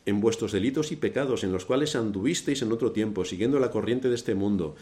en 0.05 0.21
vuestros 0.21 0.53
delitos 0.53 0.93
y 0.93 0.97
pecados, 0.97 1.45
en 1.45 1.53
los 1.53 1.65
cuales 1.65 1.95
anduvisteis 1.95 2.63
en 2.63 2.73
otro 2.73 2.93
tiempo, 2.93 3.25
siguiendo 3.25 3.61
la 3.61 3.71
corriente 3.71 4.09
de 4.09 4.15
este 4.15 4.35
mundo, 4.35 4.75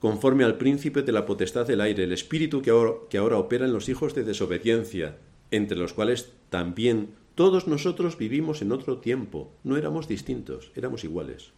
conforme 0.00 0.44
al 0.44 0.58
príncipe 0.58 1.02
de 1.02 1.12
la 1.12 1.26
potestad 1.26 1.66
del 1.66 1.80
aire, 1.80 2.04
el 2.04 2.12
espíritu 2.12 2.62
que 2.62 2.70
ahora, 2.70 2.92
que 3.08 3.18
ahora 3.18 3.38
opera 3.38 3.64
en 3.64 3.72
los 3.72 3.88
hijos 3.88 4.14
de 4.14 4.24
desobediencia, 4.24 5.16
entre 5.50 5.78
los 5.78 5.92
cuales 5.92 6.32
también 6.50 7.10
todos 7.34 7.66
nosotros 7.66 8.16
vivimos 8.16 8.62
en 8.62 8.72
otro 8.72 8.98
tiempo. 8.98 9.52
No 9.62 9.76
éramos 9.76 10.08
distintos, 10.08 10.70
éramos 10.74 11.04
iguales. 11.04 11.50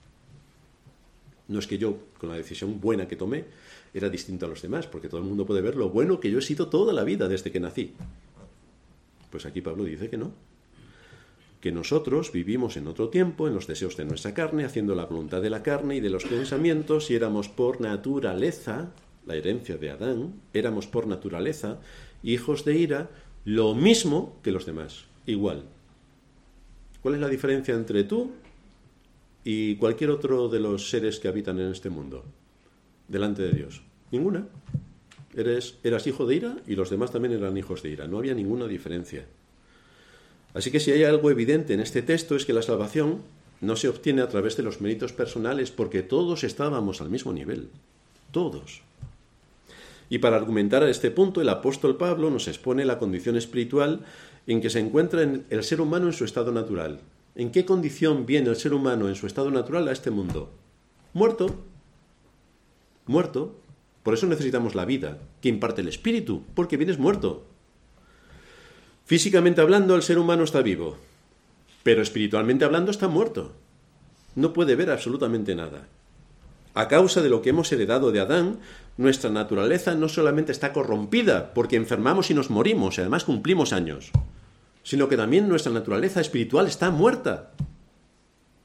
No 1.46 1.58
es 1.58 1.66
que 1.66 1.78
yo, 1.78 1.98
con 2.18 2.28
la 2.28 2.36
decisión 2.36 2.80
buena 2.80 3.08
que 3.08 3.16
tomé, 3.16 3.44
era 3.94 4.10
distinto 4.10 4.46
a 4.46 4.48
los 4.48 4.60
demás, 4.60 4.86
porque 4.86 5.08
todo 5.08 5.20
el 5.20 5.26
mundo 5.26 5.46
puede 5.46 5.62
ver 5.62 5.76
lo 5.76 5.88
bueno 5.88 6.20
que 6.20 6.30
yo 6.30 6.38
he 6.38 6.42
sido 6.42 6.68
toda 6.68 6.92
la 6.92 7.04
vida 7.04 7.26
desde 7.26 7.50
que 7.50 7.60
nací. 7.60 7.94
Pues 9.30 9.46
aquí 9.46 9.60
Pablo 9.60 9.84
dice 9.84 10.10
que 10.10 10.18
no, 10.18 10.32
que 11.60 11.72
nosotros 11.72 12.32
vivimos 12.32 12.76
en 12.76 12.86
otro 12.86 13.08
tiempo, 13.08 13.48
en 13.48 13.54
los 13.54 13.66
deseos 13.66 13.96
de 13.96 14.04
nuestra 14.04 14.34
carne, 14.34 14.64
haciendo 14.64 14.94
la 14.94 15.06
voluntad 15.06 15.42
de 15.42 15.50
la 15.50 15.62
carne 15.62 15.96
y 15.96 16.00
de 16.00 16.10
los 16.10 16.24
pensamientos, 16.24 17.10
y 17.10 17.14
éramos 17.14 17.48
por 17.48 17.80
naturaleza, 17.80 18.90
la 19.26 19.34
herencia 19.34 19.76
de 19.76 19.90
Adán, 19.90 20.34
éramos 20.52 20.86
por 20.86 21.06
naturaleza 21.06 21.78
hijos 22.22 22.64
de 22.64 22.76
ira, 22.76 23.10
lo 23.44 23.74
mismo 23.74 24.36
que 24.42 24.52
los 24.52 24.66
demás, 24.66 25.04
igual. 25.26 25.64
¿Cuál 27.02 27.14
es 27.14 27.20
la 27.20 27.28
diferencia 27.28 27.74
entre 27.74 28.04
tú 28.04 28.32
y 29.44 29.76
cualquier 29.76 30.10
otro 30.10 30.48
de 30.48 30.60
los 30.60 30.90
seres 30.90 31.18
que 31.18 31.28
habitan 31.28 31.58
en 31.60 31.72
este 31.72 31.90
mundo, 31.90 32.24
delante 33.06 33.42
de 33.42 33.52
Dios? 33.52 33.82
Ninguna. 34.10 34.46
Eres, 35.36 35.78
eras 35.84 36.06
hijo 36.06 36.26
de 36.26 36.34
ira 36.34 36.56
y 36.66 36.74
los 36.74 36.90
demás 36.90 37.12
también 37.12 37.34
eran 37.34 37.56
hijos 37.56 37.82
de 37.82 37.90
ira. 37.90 38.06
No 38.08 38.18
había 38.18 38.34
ninguna 38.34 38.66
diferencia. 38.66 39.26
Así 40.58 40.72
que 40.72 40.80
si 40.80 40.90
hay 40.90 41.04
algo 41.04 41.30
evidente 41.30 41.72
en 41.72 41.78
este 41.78 42.02
texto 42.02 42.34
es 42.34 42.44
que 42.44 42.52
la 42.52 42.62
salvación 42.62 43.22
no 43.60 43.76
se 43.76 43.88
obtiene 43.88 44.22
a 44.22 44.28
través 44.28 44.56
de 44.56 44.64
los 44.64 44.80
méritos 44.80 45.12
personales 45.12 45.70
porque 45.70 46.02
todos 46.02 46.42
estábamos 46.42 47.00
al 47.00 47.10
mismo 47.10 47.32
nivel. 47.32 47.68
Todos. 48.32 48.82
Y 50.10 50.18
para 50.18 50.34
argumentar 50.34 50.82
a 50.82 50.90
este 50.90 51.12
punto, 51.12 51.40
el 51.40 51.48
apóstol 51.48 51.96
Pablo 51.96 52.28
nos 52.28 52.48
expone 52.48 52.84
la 52.84 52.98
condición 52.98 53.36
espiritual 53.36 54.00
en 54.48 54.60
que 54.60 54.68
se 54.68 54.80
encuentra 54.80 55.22
el 55.22 55.62
ser 55.62 55.80
humano 55.80 56.08
en 56.08 56.12
su 56.12 56.24
estado 56.24 56.50
natural. 56.50 57.02
¿En 57.36 57.52
qué 57.52 57.64
condición 57.64 58.26
viene 58.26 58.50
el 58.50 58.56
ser 58.56 58.74
humano 58.74 59.08
en 59.08 59.14
su 59.14 59.28
estado 59.28 59.52
natural 59.52 59.86
a 59.86 59.92
este 59.92 60.10
mundo? 60.10 60.50
Muerto. 61.12 61.54
Muerto. 63.06 63.54
Por 64.02 64.14
eso 64.14 64.26
necesitamos 64.26 64.74
la 64.74 64.86
vida, 64.86 65.18
que 65.40 65.50
imparte 65.50 65.82
el 65.82 65.88
espíritu, 65.88 66.42
porque 66.56 66.76
vienes 66.76 66.98
muerto. 66.98 67.44
Físicamente 69.08 69.62
hablando, 69.62 69.94
el 69.94 70.02
ser 70.02 70.18
humano 70.18 70.44
está 70.44 70.60
vivo, 70.60 70.98
pero 71.82 72.02
espiritualmente 72.02 72.66
hablando 72.66 72.90
está 72.90 73.08
muerto. 73.08 73.54
No 74.34 74.52
puede 74.52 74.76
ver 74.76 74.90
absolutamente 74.90 75.54
nada. 75.54 75.88
A 76.74 76.88
causa 76.88 77.22
de 77.22 77.30
lo 77.30 77.40
que 77.40 77.48
hemos 77.48 77.72
heredado 77.72 78.12
de 78.12 78.20
Adán, 78.20 78.58
nuestra 78.98 79.30
naturaleza 79.30 79.94
no 79.94 80.10
solamente 80.10 80.52
está 80.52 80.74
corrompida 80.74 81.54
porque 81.54 81.76
enfermamos 81.76 82.30
y 82.30 82.34
nos 82.34 82.50
morimos 82.50 82.98
y 82.98 83.00
además 83.00 83.24
cumplimos 83.24 83.72
años, 83.72 84.10
sino 84.82 85.08
que 85.08 85.16
también 85.16 85.48
nuestra 85.48 85.72
naturaleza 85.72 86.20
espiritual 86.20 86.66
está 86.66 86.90
muerta. 86.90 87.52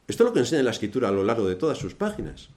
Esto 0.10 0.26
es 0.26 0.28
lo 0.28 0.34
que 0.34 0.41
enseña 0.41 0.64
la 0.64 0.72
escritura 0.72 1.08
a 1.08 1.14
lo 1.14 1.24
largo 1.24 1.48
de 1.48 1.56
todas 1.56 1.78
sus 1.78 1.96
páginas. 1.96 2.50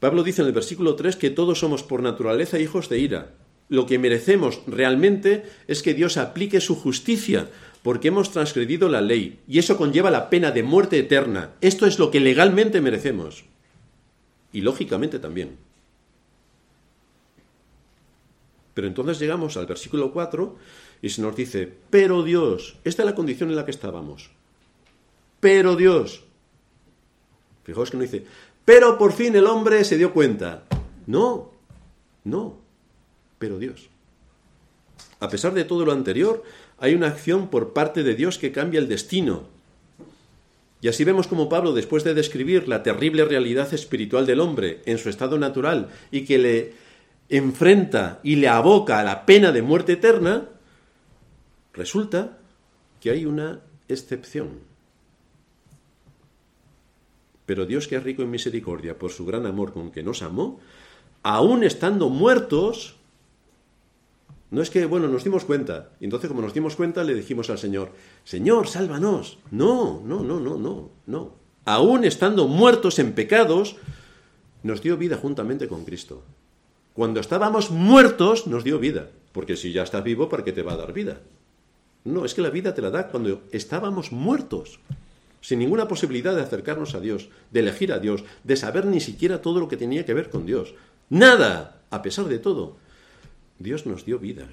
Pablo 0.00 0.22
dice 0.22 0.40
en 0.40 0.48
el 0.48 0.54
versículo 0.54 0.94
3 0.94 1.14
que 1.16 1.28
todos 1.28 1.58
somos 1.58 1.82
por 1.82 2.02
naturaleza 2.02 2.58
hijos 2.58 2.88
de 2.88 3.00
ira, 3.00 3.34
lo 3.68 3.86
que 3.86 3.98
merecemos 3.98 4.62
realmente 4.66 5.44
es 5.66 5.82
que 5.82 5.94
Dios 5.94 6.16
aplique 6.16 6.60
su 6.60 6.74
justicia, 6.74 7.50
porque 7.82 8.08
hemos 8.08 8.30
transgredido 8.30 8.88
la 8.88 9.00
ley, 9.00 9.40
y 9.46 9.58
eso 9.58 9.76
conlleva 9.76 10.10
la 10.10 10.30
pena 10.30 10.50
de 10.50 10.62
muerte 10.62 10.98
eterna. 10.98 11.52
Esto 11.60 11.86
es 11.86 11.98
lo 11.98 12.10
que 12.10 12.20
legalmente 12.20 12.80
merecemos. 12.80 13.44
Y 14.52 14.62
lógicamente 14.62 15.18
también. 15.18 15.56
Pero 18.74 18.88
entonces 18.88 19.18
llegamos 19.18 19.56
al 19.56 19.66
versículo 19.66 20.12
4 20.12 20.56
y 21.02 21.10
se 21.10 21.20
nos 21.20 21.36
dice, 21.36 21.72
pero 21.90 22.22
Dios, 22.22 22.76
esta 22.84 23.02
es 23.02 23.06
la 23.06 23.14
condición 23.14 23.50
en 23.50 23.56
la 23.56 23.64
que 23.64 23.70
estábamos. 23.70 24.30
Pero 25.40 25.76
Dios. 25.76 26.24
Fijaos 27.64 27.90
que 27.90 27.96
no 27.96 28.02
dice, 28.04 28.24
pero 28.64 28.96
por 28.96 29.12
fin 29.12 29.36
el 29.36 29.46
hombre 29.46 29.84
se 29.84 29.98
dio 29.98 30.12
cuenta. 30.12 30.64
No, 31.06 31.52
no 32.24 32.67
pero 33.38 33.58
Dios. 33.58 33.88
A 35.20 35.28
pesar 35.28 35.54
de 35.54 35.64
todo 35.64 35.84
lo 35.84 35.92
anterior, 35.92 36.44
hay 36.78 36.94
una 36.94 37.08
acción 37.08 37.48
por 37.48 37.72
parte 37.72 38.02
de 38.02 38.14
Dios 38.14 38.38
que 38.38 38.52
cambia 38.52 38.78
el 38.78 38.88
destino. 38.88 39.44
Y 40.80 40.88
así 40.88 41.02
vemos 41.02 41.26
como 41.26 41.48
Pablo, 41.48 41.72
después 41.72 42.04
de 42.04 42.14
describir 42.14 42.68
la 42.68 42.84
terrible 42.84 43.24
realidad 43.24 43.72
espiritual 43.74 44.26
del 44.26 44.40
hombre 44.40 44.82
en 44.86 44.98
su 44.98 45.08
estado 45.08 45.38
natural 45.38 45.88
y 46.12 46.24
que 46.24 46.38
le 46.38 46.72
enfrenta 47.28 48.20
y 48.22 48.36
le 48.36 48.48
aboca 48.48 49.00
a 49.00 49.04
la 49.04 49.26
pena 49.26 49.50
de 49.50 49.62
muerte 49.62 49.92
eterna, 49.92 50.48
resulta 51.72 52.38
que 53.00 53.10
hay 53.10 53.26
una 53.26 53.60
excepción. 53.88 54.60
Pero 57.44 57.66
Dios 57.66 57.88
que 57.88 57.96
es 57.96 58.02
rico 58.02 58.22
en 58.22 58.30
misericordia 58.30 58.98
por 58.98 59.10
su 59.10 59.26
gran 59.26 59.46
amor 59.46 59.72
con 59.72 59.90
que 59.90 60.02
nos 60.02 60.22
amó, 60.22 60.60
aun 61.22 61.64
estando 61.64 62.08
muertos, 62.08 62.97
no 64.50 64.62
es 64.62 64.70
que, 64.70 64.86
bueno, 64.86 65.08
nos 65.08 65.24
dimos 65.24 65.44
cuenta. 65.44 65.90
Y 66.00 66.04
entonces, 66.04 66.28
como 66.28 66.40
nos 66.40 66.54
dimos 66.54 66.74
cuenta, 66.74 67.04
le 67.04 67.14
dijimos 67.14 67.50
al 67.50 67.58
Señor, 67.58 67.92
Señor, 68.24 68.66
sálvanos. 68.66 69.38
No, 69.50 70.02
no, 70.04 70.22
no, 70.22 70.40
no, 70.40 70.56
no, 70.56 70.90
no. 71.06 71.34
Aún 71.66 72.04
estando 72.04 72.48
muertos 72.48 72.98
en 72.98 73.12
pecados, 73.12 73.76
nos 74.62 74.80
dio 74.82 74.96
vida 74.96 75.18
juntamente 75.18 75.68
con 75.68 75.84
Cristo. 75.84 76.22
Cuando 76.94 77.20
estábamos 77.20 77.70
muertos, 77.70 78.46
nos 78.46 78.64
dio 78.64 78.78
vida. 78.78 79.10
Porque 79.32 79.56
si 79.56 79.72
ya 79.72 79.82
estás 79.82 80.02
vivo, 80.02 80.28
¿para 80.30 80.44
qué 80.44 80.52
te 80.52 80.62
va 80.62 80.72
a 80.72 80.78
dar 80.78 80.94
vida? 80.94 81.20
No, 82.04 82.24
es 82.24 82.32
que 82.32 82.40
la 82.40 82.50
vida 82.50 82.74
te 82.74 82.80
la 82.80 82.90
da 82.90 83.08
cuando 83.08 83.42
estábamos 83.52 84.12
muertos. 84.12 84.80
Sin 85.42 85.58
ninguna 85.58 85.86
posibilidad 85.86 86.34
de 86.34 86.42
acercarnos 86.42 86.94
a 86.94 87.00
Dios, 87.00 87.28
de 87.50 87.60
elegir 87.60 87.92
a 87.92 87.98
Dios, 87.98 88.24
de 88.44 88.56
saber 88.56 88.86
ni 88.86 89.00
siquiera 89.00 89.42
todo 89.42 89.60
lo 89.60 89.68
que 89.68 89.76
tenía 89.76 90.06
que 90.06 90.14
ver 90.14 90.30
con 90.30 90.46
Dios. 90.46 90.74
Nada, 91.10 91.82
a 91.90 92.00
pesar 92.00 92.24
de 92.26 92.38
todo. 92.38 92.78
Dios 93.58 93.86
nos 93.86 94.04
dio 94.04 94.18
vida. 94.18 94.46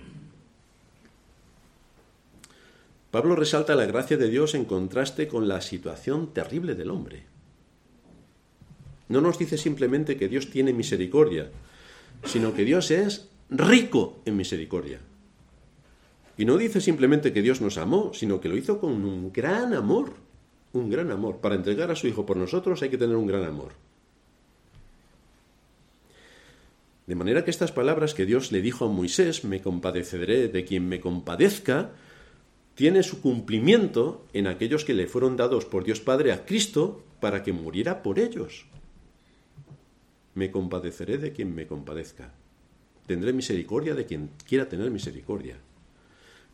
Pablo 3.12 3.36
resalta 3.36 3.76
la 3.76 3.86
gracia 3.86 4.18
de 4.18 4.30
Dios 4.30 4.56
en 4.56 4.66
contraste 4.66 5.28
con 5.28 5.48
la 5.48 5.62
situación 5.62 6.34
terrible 6.34 6.76
del 6.76 6.92
hombre. 6.92 7.24
No 9.08 9.22
nos 9.22 9.38
dice 9.38 9.58
simplemente 9.58 10.18
que 10.18 10.28
Dios 10.28 10.50
tiene 10.50 10.74
misericordia, 10.74 11.50
sino 12.26 12.54
que 12.54 12.66
Dios 12.66 12.92
es 12.92 13.30
rico 13.50 14.20
en 14.26 14.36
misericordia. 14.36 15.00
Y 16.38 16.46
no 16.46 16.58
dice 16.58 16.82
simplemente 16.82 17.32
que 17.32 17.42
Dios 17.42 17.62
nos 17.62 17.78
amó, 17.78 18.12
sino 18.14 18.42
que 18.42 18.50
lo 18.50 18.58
hizo 18.58 18.80
con 18.80 19.06
un 19.06 19.32
gran 19.32 19.74
amor, 19.74 20.14
un 20.74 20.90
gran 20.90 21.12
amor. 21.12 21.38
Para 21.38 21.56
entregar 21.56 21.92
a 21.92 21.96
su 21.96 22.08
Hijo 22.08 22.26
por 22.26 22.36
nosotros 22.36 22.82
hay 22.82 22.90
que 22.90 22.98
tener 22.98 23.16
un 23.16 23.28
gran 23.28 23.46
amor. 23.46 23.72
De 27.08 27.14
manera 27.14 27.44
que 27.46 27.52
estas 27.52 27.72
palabras 27.72 28.16
que 28.16 28.26
Dios 28.26 28.52
le 28.52 28.62
dijo 28.62 28.86
a 28.86 28.90
Moisés, 28.90 29.44
me 29.44 29.62
compadeceré 29.62 30.48
de 30.48 30.66
quien 30.66 30.90
me 30.90 31.00
compadezca, 31.00 31.92
tiene 32.74 33.04
su 33.04 33.22
cumplimiento 33.22 34.26
en 34.34 34.48
aquellos 34.48 34.84
que 34.84 34.96
le 34.96 35.08
fueron 35.08 35.38
dados 35.38 35.66
por 35.66 35.84
Dios 35.84 36.00
Padre 36.02 36.32
a 36.32 36.46
Cristo 36.46 37.04
para 37.22 37.44
que 37.44 37.54
muriera 37.54 38.02
por 38.02 38.20
ellos. 38.20 38.66
Me 40.34 40.50
compadeceré 40.50 41.20
de 41.20 41.32
quien 41.32 41.54
me 41.54 41.68
compadezca. 41.68 42.34
Tendré 43.06 43.34
misericordia 43.34 43.94
de 43.94 44.06
quien 44.06 44.32
quiera 44.48 44.68
tener 44.68 44.90
misericordia. 44.90 45.58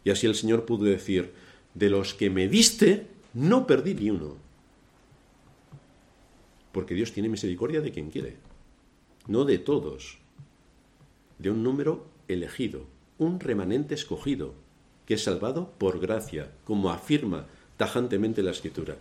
Y 0.03 0.09
así 0.09 0.27
el 0.27 0.35
Señor 0.35 0.65
pudo 0.65 0.83
decir, 0.83 1.31
de 1.73 1.89
los 1.89 2.13
que 2.13 2.29
me 2.29 2.49
diste, 2.49 3.07
no 3.33 3.65
perdí 3.65 3.93
ni 3.93 4.09
uno. 4.09 4.35
Porque 6.73 6.93
Dios 6.93 7.13
tiene 7.13 7.29
misericordia 7.29 7.79
de 7.79 7.91
quien 7.91 8.11
quiere, 8.11 8.35
no 9.27 9.45
de 9.45 9.57
todos 9.57 10.20
de 11.41 11.49
un 11.49 11.63
número 11.63 12.05
elegido, 12.27 12.85
un 13.17 13.39
remanente 13.39 13.95
escogido, 13.95 14.53
que 15.05 15.15
es 15.15 15.23
salvado 15.23 15.73
por 15.77 15.99
gracia, 15.99 16.51
como 16.63 16.91
afirma 16.91 17.47
tajantemente 17.77 18.43
la 18.43 18.51
Escritura. 18.51 18.97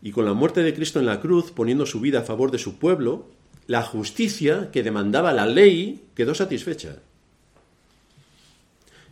Y 0.00 0.12
con 0.12 0.24
la 0.24 0.34
muerte 0.34 0.62
de 0.62 0.74
Cristo 0.74 1.00
en 1.00 1.06
la 1.06 1.20
cruz, 1.20 1.50
poniendo 1.50 1.86
su 1.86 2.00
vida 2.00 2.20
a 2.20 2.24
favor 2.24 2.50
de 2.50 2.58
su 2.58 2.78
pueblo, 2.78 3.26
la 3.66 3.82
justicia 3.82 4.70
que 4.70 4.84
demandaba 4.84 5.32
la 5.32 5.46
ley 5.46 6.04
quedó 6.14 6.34
satisfecha. 6.34 6.98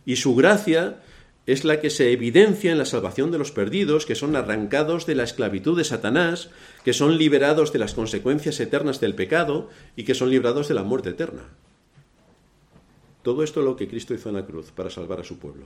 Y 0.05 0.15
su 0.15 0.35
gracia 0.35 1.01
es 1.45 1.65
la 1.65 1.79
que 1.79 1.89
se 1.89 2.11
evidencia 2.11 2.71
en 2.71 2.77
la 2.77 2.85
salvación 2.85 3.31
de 3.31 3.37
los 3.37 3.51
perdidos, 3.51 4.05
que 4.05 4.15
son 4.15 4.35
arrancados 4.35 5.05
de 5.05 5.15
la 5.15 5.23
esclavitud 5.23 5.77
de 5.77 5.83
Satanás, 5.83 6.49
que 6.83 6.93
son 6.93 7.17
liberados 7.17 7.71
de 7.73 7.79
las 7.79 7.93
consecuencias 7.93 8.59
eternas 8.59 8.99
del 8.99 9.13
pecado 9.13 9.69
y 9.95 10.03
que 10.03 10.15
son 10.15 10.29
librados 10.29 10.67
de 10.67 10.73
la 10.73 10.83
muerte 10.83 11.09
eterna. 11.09 11.43
Todo 13.25 13.41
esto 13.41 13.59
es 13.61 13.65
lo 13.65 13.75
que 13.75 13.87
Cristo 13.87 14.13
hizo 14.13 14.29
en 14.29 14.35
la 14.35 14.45
cruz 14.45 14.69
para 14.69 14.91
salvar 14.91 15.19
a 15.19 15.23
su 15.23 15.39
pueblo. 15.39 15.65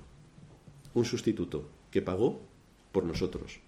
Un 0.93 1.03
sustituto 1.03 1.67
que 1.91 2.01
pagó 2.01 2.39
por 2.93 3.03
nosotros. 3.03 3.59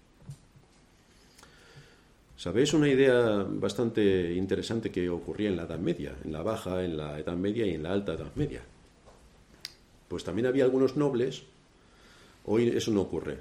¿Sabéis 2.38 2.72
una 2.72 2.88
idea 2.88 3.44
bastante 3.46 4.32
interesante 4.32 4.90
que 4.90 5.10
ocurría 5.10 5.50
en 5.50 5.56
la 5.56 5.64
Edad 5.64 5.78
Media, 5.78 6.16
en 6.24 6.32
la 6.32 6.42
Baja, 6.42 6.82
en 6.82 6.96
la 6.96 7.18
Edad 7.18 7.36
Media 7.36 7.66
y 7.66 7.74
en 7.74 7.82
la 7.82 7.92
Alta 7.92 8.14
Edad 8.14 8.34
Media? 8.34 8.62
Pues 10.08 10.24
también 10.24 10.46
había 10.46 10.64
algunos 10.64 10.96
nobles, 10.96 11.42
hoy 12.46 12.68
eso 12.68 12.92
no 12.92 13.02
ocurre, 13.02 13.40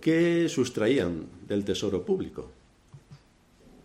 que 0.00 0.48
sustraían 0.48 1.26
del 1.46 1.66
tesoro 1.66 2.02
público 2.02 2.50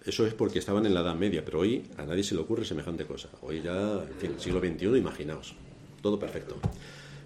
eso 0.07 0.25
es 0.25 0.33
porque 0.33 0.59
estaban 0.59 0.85
en 0.85 0.93
la 0.93 1.01
Edad 1.01 1.15
Media, 1.15 1.43
pero 1.43 1.59
hoy 1.59 1.83
a 1.97 2.05
nadie 2.05 2.23
se 2.23 2.33
le 2.33 2.39
ocurre 2.39 2.63
semejante 2.63 3.05
cosa. 3.05 3.27
Hoy 3.41 3.61
ya, 3.61 4.03
en 4.03 4.15
fin, 4.17 4.31
siglo 4.39 4.61
XXI, 4.61 4.97
imaginaos, 4.97 5.53
todo 6.01 6.17
perfecto. 6.17 6.55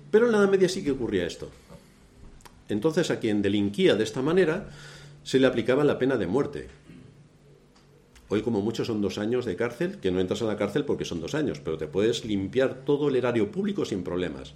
Pero 0.10 0.26
en 0.26 0.32
la 0.32 0.40
Edad 0.40 0.50
Media 0.50 0.68
sí 0.68 0.84
que 0.84 0.90
ocurría 0.90 1.28
esto. 1.28 1.50
Entonces 2.70 3.12
a 3.12 3.20
quien 3.20 3.44
delinquía 3.44 3.96
de 3.96 4.04
esta 4.04 4.24
manera 4.24 4.70
se 5.24 5.40
le 5.40 5.46
aplicaba 5.46 5.84
la 5.84 6.00
pena 6.00 6.18
de 6.18 6.26
muerte. 6.26 6.70
Hoy 8.30 8.42
como 8.42 8.62
mucho 8.62 8.84
son 8.84 9.00
dos 9.00 9.20
años 9.20 9.46
de 9.46 9.56
cárcel, 9.56 10.00
que 10.00 10.10
no 10.10 10.20
entras 10.20 10.42
a 10.42 10.46
la 10.46 10.58
cárcel 10.58 10.84
porque 10.84 11.06
son 11.06 11.22
dos 11.22 11.36
años, 11.36 11.60
pero 11.60 11.78
te 11.78 11.86
puedes 11.86 12.26
limpiar 12.26 12.84
todo 12.84 13.10
el 13.10 13.16
erario 13.16 13.52
público 13.52 13.86
sin 13.86 14.04
problemas. 14.04 14.54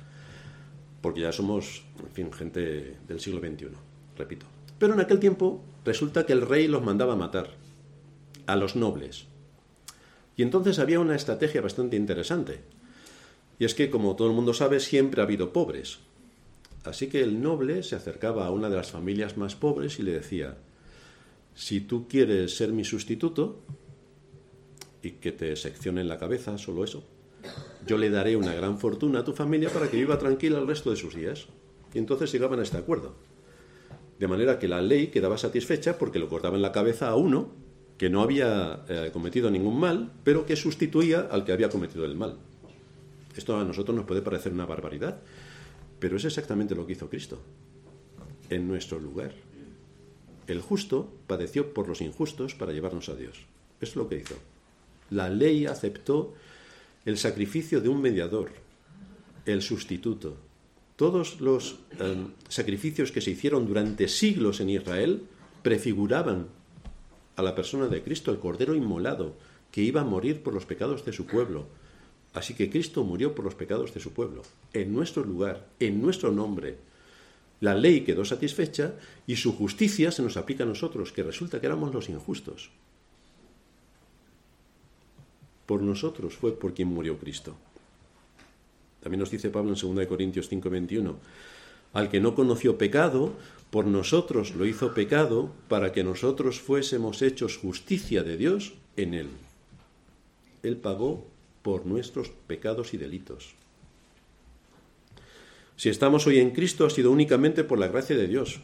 Porque 1.02 1.22
ya 1.22 1.32
somos, 1.32 1.84
en 2.00 2.12
fin, 2.12 2.34
gente 2.34 2.98
del 3.08 3.20
siglo 3.20 3.40
XXI, 3.40 3.68
repito. 4.18 4.48
Pero 4.80 4.96
en 4.96 5.02
aquel 5.02 5.20
tiempo 5.20 5.62
resulta 5.84 6.26
que 6.26 6.34
el 6.34 6.42
rey 6.42 6.68
los 6.68 6.84
mandaba 6.84 7.16
matar 7.16 7.65
a 8.48 8.56
los 8.56 8.76
nobles. 8.76 9.28
Y 10.38 10.44
entonces 10.44 10.80
había 10.80 11.00
una 11.00 11.16
estrategia 11.16 11.62
bastante 11.62 11.96
interesante. 11.96 12.62
Y 13.58 13.66
es 13.66 13.74
que, 13.74 13.90
como 13.90 14.16
todo 14.16 14.28
el 14.28 14.34
mundo 14.34 14.54
sabe, 14.54 14.80
siempre 14.80 15.22
ha 15.22 15.24
habido 15.24 15.54
pobres. 15.54 16.00
Así 16.84 17.08
que 17.08 17.22
el 17.24 17.42
noble 17.42 17.84
se 17.84 17.96
acercaba 17.96 18.46
a 18.46 18.52
una 18.52 18.70
de 18.70 18.76
las 18.76 18.92
familias 18.92 19.38
más 19.38 19.56
pobres 19.56 19.98
y 20.00 20.04
le 20.04 20.12
decía, 20.12 20.58
si 21.56 21.82
tú 21.82 22.08
quieres 22.08 22.56
ser 22.56 22.74
mi 22.74 22.84
sustituto 22.84 23.64
y 25.02 25.12
que 25.12 25.32
te 25.32 25.56
seccionen 25.56 26.08
la 26.08 26.20
cabeza, 26.20 26.58
solo 26.58 26.84
eso, 26.84 27.04
yo 27.88 27.98
le 27.98 28.10
daré 28.10 28.36
una 28.36 28.54
gran 28.54 28.78
fortuna 28.78 29.20
a 29.20 29.24
tu 29.24 29.34
familia 29.34 29.70
para 29.70 29.90
que 29.90 29.98
viva 29.98 30.20
tranquila 30.20 30.60
el 30.60 30.68
resto 30.68 30.90
de 30.92 30.98
sus 30.98 31.16
días. 31.16 31.48
Y 31.94 31.98
entonces 31.98 32.32
llegaban 32.32 32.60
a 32.60 32.64
este 32.64 32.78
acuerdo. 32.78 33.16
De 34.20 34.28
manera 34.28 34.60
que 34.60 34.68
la 34.68 34.82
ley 34.82 35.08
quedaba 35.08 35.38
satisfecha 35.38 35.98
porque 35.98 36.20
lo 36.20 36.28
cortaban 36.30 36.62
la 36.62 36.72
cabeza 36.72 37.08
a 37.08 37.16
uno 37.16 37.65
que 37.98 38.10
no 38.10 38.22
había 38.22 38.84
eh, 38.90 39.10
cometido 39.14 39.50
ningún 39.50 39.80
mal, 39.80 40.12
pero 40.24 40.46
que 40.46 40.56
sustituía 40.56 41.28
al 41.32 41.46
que 41.46 41.54
había 41.54 41.70
cometido 41.70 42.06
el 42.06 42.16
mal. 42.16 42.38
Esto 43.36 43.58
a 43.58 43.64
nosotros 43.64 43.96
nos 43.96 44.06
puede 44.06 44.22
parecer 44.22 44.52
una 44.52 44.66
barbaridad, 44.66 45.20
pero 46.00 46.18
es 46.18 46.26
exactamente 46.26 46.76
lo 46.76 46.86
que 46.86 46.94
hizo 46.94 47.10
Cristo, 47.10 47.40
en 48.50 48.68
nuestro 48.68 49.00
lugar. 49.00 49.34
El 50.48 50.62
justo 50.62 51.12
padeció 51.28 51.74
por 51.74 51.88
los 51.88 52.02
injustos 52.02 52.54
para 52.54 52.72
llevarnos 52.72 53.10
a 53.10 53.16
Dios. 53.16 53.40
Es 53.82 53.96
lo 53.96 54.08
que 54.08 54.18
hizo. 54.18 54.36
La 55.10 55.30
ley 55.30 55.66
aceptó 55.66 56.34
el 57.06 57.18
sacrificio 57.18 57.82
de 57.82 57.90
un 57.90 58.02
mediador, 58.02 58.52
el 59.46 59.62
sustituto. 59.62 60.38
Todos 60.96 61.42
los 61.42 61.78
em, 62.00 62.30
sacrificios 62.48 63.12
que 63.12 63.22
se 63.22 63.32
hicieron 63.32 63.68
durante 63.68 64.08
siglos 64.08 64.60
en 64.60 64.70
Israel 64.70 65.24
prefiguraban 65.62 66.48
a 67.36 67.42
la 67.42 67.56
persona 67.56 67.88
de 67.88 68.02
Cristo, 68.04 68.32
el 68.32 68.40
Cordero 68.40 68.76
inmolado, 68.76 69.36
que 69.72 69.82
iba 69.82 70.02
a 70.02 70.06
morir 70.06 70.42
por 70.42 70.54
los 70.54 70.66
pecados 70.66 71.04
de 71.06 71.14
su 71.14 71.26
pueblo. 71.26 71.68
Así 72.34 72.54
que 72.54 72.70
Cristo 72.70 73.04
murió 73.04 73.36
por 73.36 73.46
los 73.46 73.56
pecados 73.56 73.94
de 73.94 74.00
su 74.00 74.14
pueblo, 74.14 74.44
en 74.74 74.94
nuestro 74.94 75.24
lugar, 75.24 75.68
en 75.80 76.02
nuestro 76.02 76.32
nombre. 76.32 76.78
La 77.62 77.74
ley 77.74 78.02
quedó 78.02 78.26
satisfecha 78.26 78.94
y 79.26 79.38
su 79.38 79.56
justicia 79.56 80.12
se 80.12 80.22
nos 80.22 80.38
aplica 80.38 80.64
a 80.64 80.68
nosotros, 80.68 81.12
que 81.12 81.24
resulta 81.24 81.60
que 81.60 81.68
éramos 81.68 81.94
los 81.94 82.10
injustos. 82.10 82.72
Por 85.66 85.82
nosotros 85.82 86.36
fue 86.36 86.58
por 86.58 86.74
quien 86.74 86.90
murió 86.90 87.18
Cristo. 87.18 87.56
También 89.02 89.20
nos 89.20 89.32
dice 89.32 89.50
Pablo 89.50 89.74
en 89.74 89.96
2 89.96 90.08
Corintios 90.08 90.50
5:21, 90.50 91.16
al 91.94 92.10
que 92.10 92.20
no 92.20 92.36
conoció 92.36 92.78
pecado, 92.78 93.34
por 93.70 93.88
nosotros 93.88 94.56
lo 94.56 94.66
hizo 94.66 94.94
pecado 94.94 95.52
para 95.68 95.92
que 95.92 96.04
nosotros 96.04 96.60
fuésemos 96.60 97.22
hechos 97.22 97.58
justicia 97.58 98.24
de 98.24 98.38
Dios 98.38 98.74
en 98.96 99.14
él. 99.14 99.30
Él 100.64 100.78
pagó 100.78 101.28
por 101.62 101.86
nuestros 101.86 102.30
pecados 102.30 102.94
y 102.94 102.98
delitos. 102.98 103.56
Si 105.78 105.90
estamos 105.90 106.26
hoy 106.26 106.40
en 106.40 106.52
Cristo 106.52 106.86
ha 106.86 106.90
sido 106.90 107.12
únicamente 107.12 107.64
por 107.64 107.80
la 107.80 107.90
gracia 107.90 108.16
de 108.16 108.28
Dios, 108.28 108.62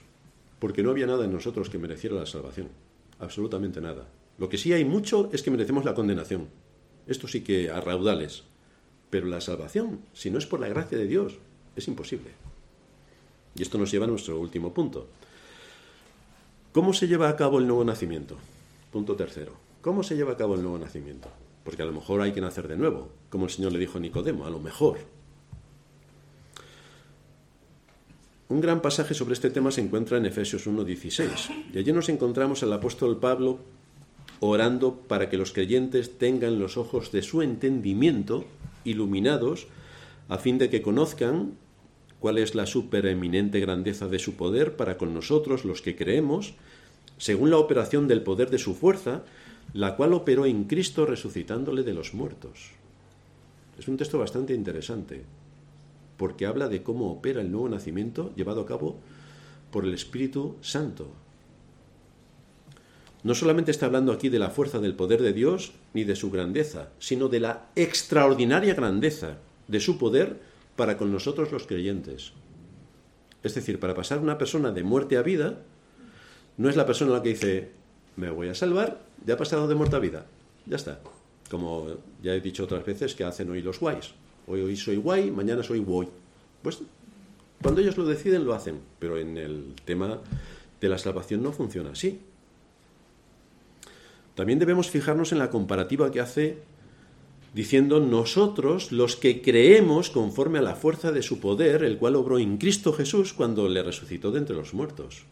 porque 0.60 0.84
no 0.84 0.92
había 0.92 1.08
nada 1.08 1.26
en 1.26 1.34
nosotros 1.34 1.70
que 1.70 1.78
mereciera 1.78 2.16
la 2.16 2.26
salvación, 2.26 2.70
absolutamente 3.20 3.82
nada. 3.82 4.08
Lo 4.38 4.48
que 4.48 4.58
sí 4.58 4.72
hay 4.72 4.86
mucho 4.86 5.30
es 5.34 5.44
que 5.44 5.52
merecemos 5.52 5.84
la 5.84 5.94
condenación. 5.94 6.48
Esto 7.08 7.28
sí 7.28 7.42
que 7.42 7.70
a 7.70 7.82
raudales. 7.82 8.44
Pero 9.10 9.28
la 9.28 9.42
salvación, 9.42 10.02
si 10.14 10.32
no 10.32 10.38
es 10.38 10.46
por 10.46 10.62
la 10.62 10.70
gracia 10.70 10.98
de 10.98 11.08
Dios, 11.08 11.38
es 11.76 11.88
imposible. 11.88 12.32
Y 13.56 13.62
esto 13.62 13.78
nos 13.78 13.92
lleva 13.92 14.06
a 14.06 14.10
nuestro 14.10 14.40
último 14.40 14.74
punto. 14.74 15.08
¿Cómo 16.72 16.94
se 16.94 17.08
lleva 17.08 17.30
a 17.30 17.36
cabo 17.36 17.60
el 17.60 17.68
nuevo 17.68 17.84
nacimiento? 17.84 18.38
Punto 18.92 19.16
tercero. 19.16 19.54
¿Cómo 19.82 20.04
se 20.04 20.16
lleva 20.16 20.34
a 20.34 20.38
cabo 20.38 20.56
el 20.56 20.62
nuevo 20.62 20.78
nacimiento? 20.78 21.28
Porque 21.64 21.82
a 21.82 21.86
lo 21.86 21.92
mejor 21.92 22.22
hay 22.22 22.32
que 22.32 22.42
nacer 22.42 22.68
de 22.68 22.78
nuevo, 22.78 23.10
como 23.30 23.46
el 23.46 23.52
Señor 23.52 23.72
le 23.72 23.80
dijo 23.80 23.98
a 23.98 24.02
Nicodemo, 24.02 24.46
a 24.46 24.50
lo 24.50 24.60
mejor. 24.60 25.00
Un 28.48 28.60
gran 28.62 28.82
pasaje 28.82 29.14
sobre 29.14 29.34
este 29.34 29.50
tema 29.50 29.72
se 29.72 29.82
encuentra 29.82 30.18
en 30.18 30.26
Efesios 30.26 30.68
1.16. 30.68 31.72
Y 31.74 31.78
allí 31.78 31.94
nos 31.94 32.10
encontramos 32.10 32.64
al 32.64 32.74
apóstol 32.74 33.18
Pablo 33.18 33.60
orando 34.42 34.96
para 35.08 35.30
que 35.30 35.38
los 35.38 35.54
creyentes 35.54 36.18
tengan 36.18 36.60
los 36.60 36.76
ojos 36.76 37.12
de 37.12 37.22
su 37.22 37.42
entendimiento 37.42 38.44
iluminados 38.84 39.68
a 40.28 40.38
fin 40.38 40.58
de 40.58 40.70
que 40.70 40.82
conozcan 40.82 41.54
cuál 42.22 42.38
es 42.38 42.54
la 42.54 42.68
supereminente 42.68 43.60
grandeza 43.60 44.08
de 44.08 44.20
su 44.20 44.36
poder 44.36 44.76
para 44.76 44.96
con 44.96 45.14
nosotros 45.14 45.66
los 45.66 45.82
que 45.82 45.96
creemos, 45.96 46.54
según 47.18 47.50
la 47.50 47.58
operación 47.58 48.08
del 48.08 48.22
poder 48.22 48.52
de 48.52 48.60
su 48.60 48.76
fuerza, 48.76 49.24
la 49.74 49.96
cual 49.96 50.14
operó 50.14 50.46
en 50.46 50.66
Cristo 50.66 51.08
resucitándole 51.08 51.82
de 51.82 51.96
los 51.96 52.14
muertos. 52.14 52.70
Es 53.80 53.88
un 53.88 53.98
texto 53.98 54.20
bastante 54.20 54.54
interesante, 54.54 55.24
porque 56.18 56.46
habla 56.46 56.70
de 56.70 56.84
cómo 56.84 57.12
opera 57.12 57.42
el 57.42 57.52
nuevo 57.52 57.68
nacimiento 57.68 58.32
llevado 58.36 58.62
a 58.62 58.68
cabo 58.68 59.00
por 59.72 59.84
el 59.84 59.94
Espíritu 59.96 60.58
Santo. 60.62 61.10
No 63.24 63.34
solamente 63.34 63.72
está 63.72 63.88
hablando 63.88 64.12
aquí 64.12 64.30
de 64.30 64.38
la 64.38 64.52
fuerza 64.52 64.78
del 64.78 64.94
poder 64.94 65.24
de 65.24 65.34
Dios 65.34 65.72
ni 65.96 66.04
de 66.04 66.16
su 66.16 66.30
grandeza, 66.30 66.90
sino 67.00 67.30
de 67.30 67.40
la 67.40 67.70
extraordinaria 67.76 68.76
grandeza 68.76 69.38
de 69.68 69.80
su 69.80 69.98
poder 69.98 70.51
para 70.76 70.98
con 70.98 71.12
nosotros 71.12 71.52
los 71.52 71.68
creyentes. 71.68 72.34
Es 73.44 73.56
decir, 73.56 73.80
para 73.80 73.96
pasar 73.96 74.20
una 74.20 74.38
persona 74.38 74.72
de 74.72 74.84
muerte 74.84 75.18
a 75.18 75.22
vida, 75.22 75.60
no 76.58 76.70
es 76.70 76.76
la 76.76 76.86
persona 76.86 77.12
la 77.12 77.24
que 77.24 77.30
dice, 77.30 77.72
me 78.16 78.30
voy 78.30 78.50
a 78.50 78.56
salvar, 78.56 79.02
ya 79.26 79.36
ha 79.36 79.38
pasado 79.38 79.68
de 79.68 79.76
muerte 79.76 79.96
a 79.96 80.00
vida, 80.00 80.26
ya 80.66 80.76
está. 80.76 81.00
como 81.50 81.88
ya 82.22 82.34
he 82.34 82.40
dicho 82.40 82.64
otras 82.64 82.86
veces 82.86 83.16
que 83.16 83.24
hacen 83.24 83.50
hoy 83.50 83.62
los 83.62 83.80
guays. 83.80 84.14
Hoy, 84.48 84.62
hoy 84.62 84.78
soy 84.78 84.96
guay, 84.98 85.32
mañana 85.32 85.64
soy 85.64 85.80
guay. 85.80 86.08
Pues 86.62 86.80
cuando 87.62 87.82
ellos 87.82 87.98
lo 87.98 88.06
deciden 88.06 88.46
lo 88.46 88.54
hacen, 88.54 88.80
pero 89.00 89.18
en 89.18 89.38
el 89.38 89.74
tema 89.86 90.20
de 90.80 90.90
la 90.90 90.98
salvación 90.98 91.44
no 91.44 91.52
funciona 91.52 91.92
así. 91.92 92.20
También 94.36 94.60
debemos 94.60 94.90
fijarnos 94.90 95.32
en 95.32 95.40
la 95.40 95.50
comparativa 95.50 96.10
que 96.10 96.20
hace 96.20 96.58
diciendo 97.54 98.00
nosotros 98.00 98.92
los 98.92 99.16
que 99.16 99.42
creemos 99.42 100.10
conforme 100.10 100.60
a 100.60 100.62
la 100.62 100.76
fuerza 100.76 101.12
de 101.12 101.22
su 101.22 101.40
poder, 101.40 101.84
el 101.84 101.98
cual 101.98 102.16
obró 102.16 102.40
en 102.40 102.58
Cristo 102.58 102.94
Jesús 102.94 103.34
cuando 103.34 103.68
le 103.68 103.84
resucitó 103.84 104.32
de 104.32 104.40
entre 104.40 104.56
los 104.56 104.74
muertos. 104.74 105.24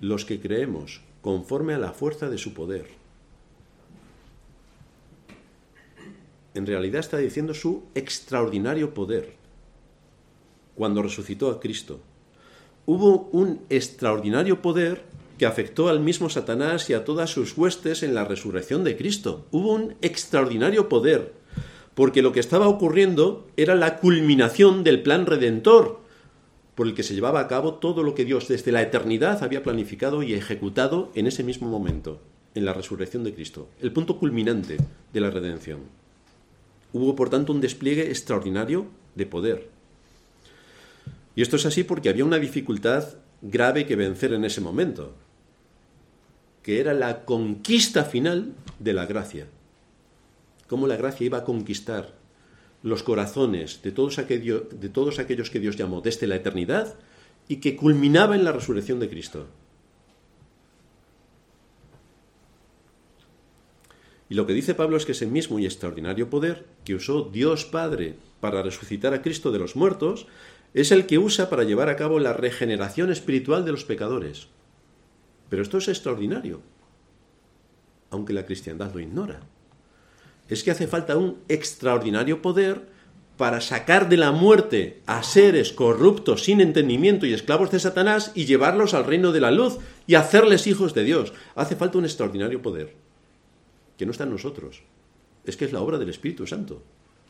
Los 0.00 0.24
que 0.24 0.40
creemos 0.40 1.00
conforme 1.22 1.74
a 1.74 1.78
la 1.78 1.92
fuerza 1.92 2.30
de 2.30 2.38
su 2.38 2.54
poder. 2.54 2.86
En 6.54 6.66
realidad 6.66 7.00
está 7.00 7.18
diciendo 7.18 7.52
su 7.52 7.84
extraordinario 7.94 8.94
poder. 8.94 9.34
Cuando 10.74 11.02
resucitó 11.02 11.50
a 11.50 11.58
Cristo, 11.58 12.00
hubo 12.86 13.28
un 13.32 13.62
extraordinario 13.68 14.62
poder 14.62 15.02
que 15.38 15.46
afectó 15.46 15.88
al 15.88 16.00
mismo 16.00 16.30
Satanás 16.30 16.88
y 16.88 16.94
a 16.94 17.04
todas 17.04 17.30
sus 17.30 17.56
huestes 17.56 18.02
en 18.02 18.14
la 18.14 18.24
resurrección 18.24 18.84
de 18.84 18.96
Cristo. 18.96 19.46
Hubo 19.50 19.72
un 19.72 19.94
extraordinario 20.00 20.88
poder, 20.88 21.32
porque 21.94 22.22
lo 22.22 22.32
que 22.32 22.40
estaba 22.40 22.68
ocurriendo 22.68 23.46
era 23.56 23.74
la 23.74 23.98
culminación 23.98 24.84
del 24.84 25.02
plan 25.02 25.26
redentor, 25.26 26.00
por 26.74 26.86
el 26.86 26.94
que 26.94 27.02
se 27.02 27.14
llevaba 27.14 27.40
a 27.40 27.48
cabo 27.48 27.74
todo 27.74 28.02
lo 28.02 28.14
que 28.14 28.24
Dios 28.24 28.48
desde 28.48 28.72
la 28.72 28.82
eternidad 28.82 29.42
había 29.42 29.62
planificado 29.62 30.22
y 30.22 30.34
ejecutado 30.34 31.10
en 31.14 31.26
ese 31.26 31.42
mismo 31.42 31.68
momento, 31.68 32.20
en 32.54 32.64
la 32.64 32.74
resurrección 32.74 33.24
de 33.24 33.34
Cristo, 33.34 33.68
el 33.80 33.92
punto 33.92 34.18
culminante 34.18 34.76
de 35.12 35.20
la 35.20 35.30
redención. 35.30 35.80
Hubo, 36.92 37.16
por 37.16 37.30
tanto, 37.30 37.52
un 37.52 37.60
despliegue 37.60 38.08
extraordinario 38.08 38.86
de 39.14 39.26
poder. 39.26 39.68
Y 41.34 41.42
esto 41.42 41.56
es 41.56 41.66
así 41.66 41.84
porque 41.84 42.08
había 42.08 42.24
una 42.24 42.38
dificultad 42.38 43.04
grave 43.42 43.86
que 43.86 43.96
vencer 43.96 44.32
en 44.32 44.44
ese 44.44 44.62
momento 44.62 45.14
que 46.66 46.80
era 46.80 46.94
la 46.94 47.24
conquista 47.24 48.02
final 48.02 48.52
de 48.80 48.92
la 48.92 49.06
gracia. 49.06 49.46
Cómo 50.66 50.88
la 50.88 50.96
gracia 50.96 51.24
iba 51.24 51.38
a 51.38 51.44
conquistar 51.44 52.14
los 52.82 53.04
corazones 53.04 53.82
de 53.82 53.92
todos, 53.92 54.16
de 54.16 54.88
todos 54.92 55.20
aquellos 55.20 55.48
que 55.48 55.60
Dios 55.60 55.76
llamó 55.76 56.00
desde 56.00 56.26
la 56.26 56.34
eternidad 56.34 56.96
y 57.46 57.58
que 57.58 57.76
culminaba 57.76 58.34
en 58.34 58.42
la 58.42 58.50
resurrección 58.50 58.98
de 58.98 59.08
Cristo. 59.08 59.46
Y 64.28 64.34
lo 64.34 64.44
que 64.44 64.52
dice 64.52 64.74
Pablo 64.74 64.96
es 64.96 65.06
que 65.06 65.12
ese 65.12 65.26
mismo 65.26 65.60
y 65.60 65.66
extraordinario 65.66 66.28
poder 66.28 66.66
que 66.82 66.96
usó 66.96 67.30
Dios 67.32 67.64
Padre 67.64 68.16
para 68.40 68.64
resucitar 68.64 69.14
a 69.14 69.22
Cristo 69.22 69.52
de 69.52 69.60
los 69.60 69.76
muertos 69.76 70.26
es 70.74 70.90
el 70.90 71.06
que 71.06 71.18
usa 71.18 71.48
para 71.48 71.62
llevar 71.62 71.90
a 71.90 71.96
cabo 71.96 72.18
la 72.18 72.32
regeneración 72.32 73.12
espiritual 73.12 73.64
de 73.64 73.70
los 73.70 73.84
pecadores. 73.84 74.48
Pero 75.48 75.62
esto 75.62 75.78
es 75.78 75.88
extraordinario, 75.88 76.60
aunque 78.10 78.32
la 78.32 78.46
cristiandad 78.46 78.92
lo 78.92 79.00
ignora. 79.00 79.40
Es 80.48 80.62
que 80.62 80.70
hace 80.70 80.86
falta 80.86 81.16
un 81.16 81.38
extraordinario 81.48 82.42
poder 82.42 82.86
para 83.36 83.60
sacar 83.60 84.08
de 84.08 84.16
la 84.16 84.32
muerte 84.32 85.02
a 85.06 85.22
seres 85.22 85.72
corruptos, 85.72 86.44
sin 86.44 86.60
entendimiento 86.60 87.26
y 87.26 87.34
esclavos 87.34 87.70
de 87.70 87.80
Satanás 87.80 88.32
y 88.34 88.46
llevarlos 88.46 88.94
al 88.94 89.04
reino 89.04 89.32
de 89.32 89.40
la 89.40 89.50
luz 89.50 89.78
y 90.06 90.14
hacerles 90.14 90.66
hijos 90.66 90.94
de 90.94 91.04
Dios. 91.04 91.32
Hace 91.54 91.76
falta 91.76 91.98
un 91.98 92.04
extraordinario 92.04 92.62
poder, 92.62 92.94
que 93.98 94.06
no 94.06 94.12
está 94.12 94.24
en 94.24 94.30
nosotros. 94.30 94.82
Es 95.44 95.56
que 95.56 95.66
es 95.66 95.72
la 95.72 95.80
obra 95.80 95.98
del 95.98 96.08
Espíritu 96.08 96.46
Santo. 96.46 96.82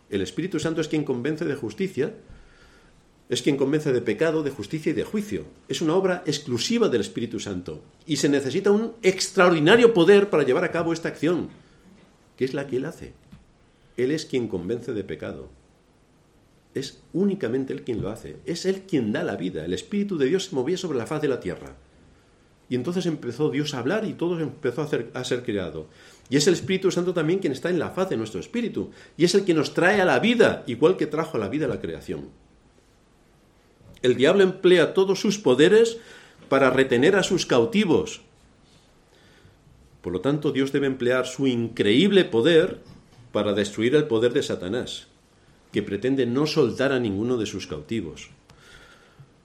El 0.08 0.22
Espíritu 0.22 0.60
Santo 0.60 0.80
es 0.80 0.88
quien 0.88 1.04
convence 1.04 1.44
de 1.44 1.56
justicia, 1.56 2.14
es 3.28 3.42
quien 3.42 3.56
convence 3.56 3.92
de 3.92 4.00
pecado, 4.00 4.42
de 4.42 4.50
justicia 4.50 4.90
y 4.90 4.94
de 4.94 5.04
juicio. 5.04 5.44
Es 5.68 5.80
una 5.80 5.94
obra 5.94 6.22
exclusiva 6.26 6.88
del 6.88 7.00
Espíritu 7.00 7.40
Santo. 7.40 7.82
Y 8.06 8.16
se 8.16 8.28
necesita 8.28 8.70
un 8.70 8.92
extraordinario 9.02 9.92
poder 9.92 10.30
para 10.30 10.44
llevar 10.44 10.64
a 10.64 10.70
cabo 10.70 10.92
esta 10.92 11.08
acción, 11.08 11.48
que 12.36 12.44
es 12.44 12.54
la 12.54 12.66
que 12.66 12.76
Él 12.76 12.84
hace. 12.84 13.14
Él 13.96 14.12
es 14.12 14.26
quien 14.26 14.46
convence 14.46 14.92
de 14.92 15.02
pecado. 15.02 15.48
Es 16.74 17.02
únicamente 17.12 17.72
Él 17.72 17.82
quien 17.82 18.00
lo 18.00 18.10
hace. 18.10 18.36
Es 18.44 18.64
Él 18.64 18.82
quien 18.82 19.12
da 19.12 19.24
la 19.24 19.36
vida. 19.36 19.64
El 19.64 19.72
Espíritu 19.72 20.18
de 20.18 20.26
Dios 20.26 20.46
se 20.46 20.54
movía 20.54 20.76
sobre 20.76 20.98
la 20.98 21.06
faz 21.06 21.20
de 21.20 21.28
la 21.28 21.40
tierra. 21.40 21.74
Y 22.68 22.74
entonces 22.74 23.06
empezó 23.06 23.50
Dios 23.50 23.74
a 23.74 23.78
hablar 23.78 24.04
y 24.04 24.14
todo 24.14 24.38
empezó 24.38 24.82
a, 24.82 25.18
a 25.18 25.24
ser 25.24 25.42
creado. 25.42 25.88
Y 26.28 26.36
es 26.36 26.46
el 26.46 26.54
Espíritu 26.54 26.92
Santo 26.92 27.12
también 27.12 27.38
quien 27.40 27.52
está 27.52 27.70
en 27.70 27.78
la 27.78 27.90
faz 27.90 28.10
de 28.10 28.16
nuestro 28.16 28.38
espíritu. 28.38 28.90
Y 29.16 29.24
es 29.24 29.34
el 29.34 29.44
que 29.44 29.54
nos 29.54 29.74
trae 29.74 30.00
a 30.00 30.04
la 30.04 30.20
vida, 30.20 30.62
igual 30.66 30.96
que 30.96 31.06
trajo 31.06 31.36
a 31.36 31.40
la 31.40 31.48
vida 31.48 31.66
la 31.66 31.80
creación. 31.80 32.28
El 34.02 34.16
diablo 34.16 34.42
emplea 34.42 34.94
todos 34.94 35.20
sus 35.20 35.38
poderes 35.38 35.98
para 36.48 36.70
retener 36.70 37.16
a 37.16 37.22
sus 37.22 37.46
cautivos. 37.46 38.20
Por 40.02 40.12
lo 40.12 40.20
tanto, 40.20 40.52
Dios 40.52 40.72
debe 40.72 40.86
emplear 40.86 41.26
su 41.26 41.46
increíble 41.46 42.24
poder 42.24 42.80
para 43.32 43.52
destruir 43.52 43.94
el 43.94 44.06
poder 44.06 44.32
de 44.32 44.42
Satanás, 44.42 45.08
que 45.72 45.82
pretende 45.82 46.26
no 46.26 46.46
soltar 46.46 46.92
a 46.92 47.00
ninguno 47.00 47.36
de 47.36 47.46
sus 47.46 47.66
cautivos. 47.66 48.30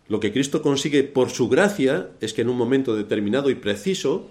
Lo 0.08 0.20
que 0.20 0.32
Cristo 0.32 0.62
consigue 0.62 1.04
por 1.04 1.30
su 1.30 1.50
gracia 1.50 2.10
es 2.20 2.34
que 2.34 2.42
en 2.42 2.50
un 2.50 2.58
momento 2.58 2.96
determinado 2.96 3.50
y 3.50 3.56
preciso 3.56 4.30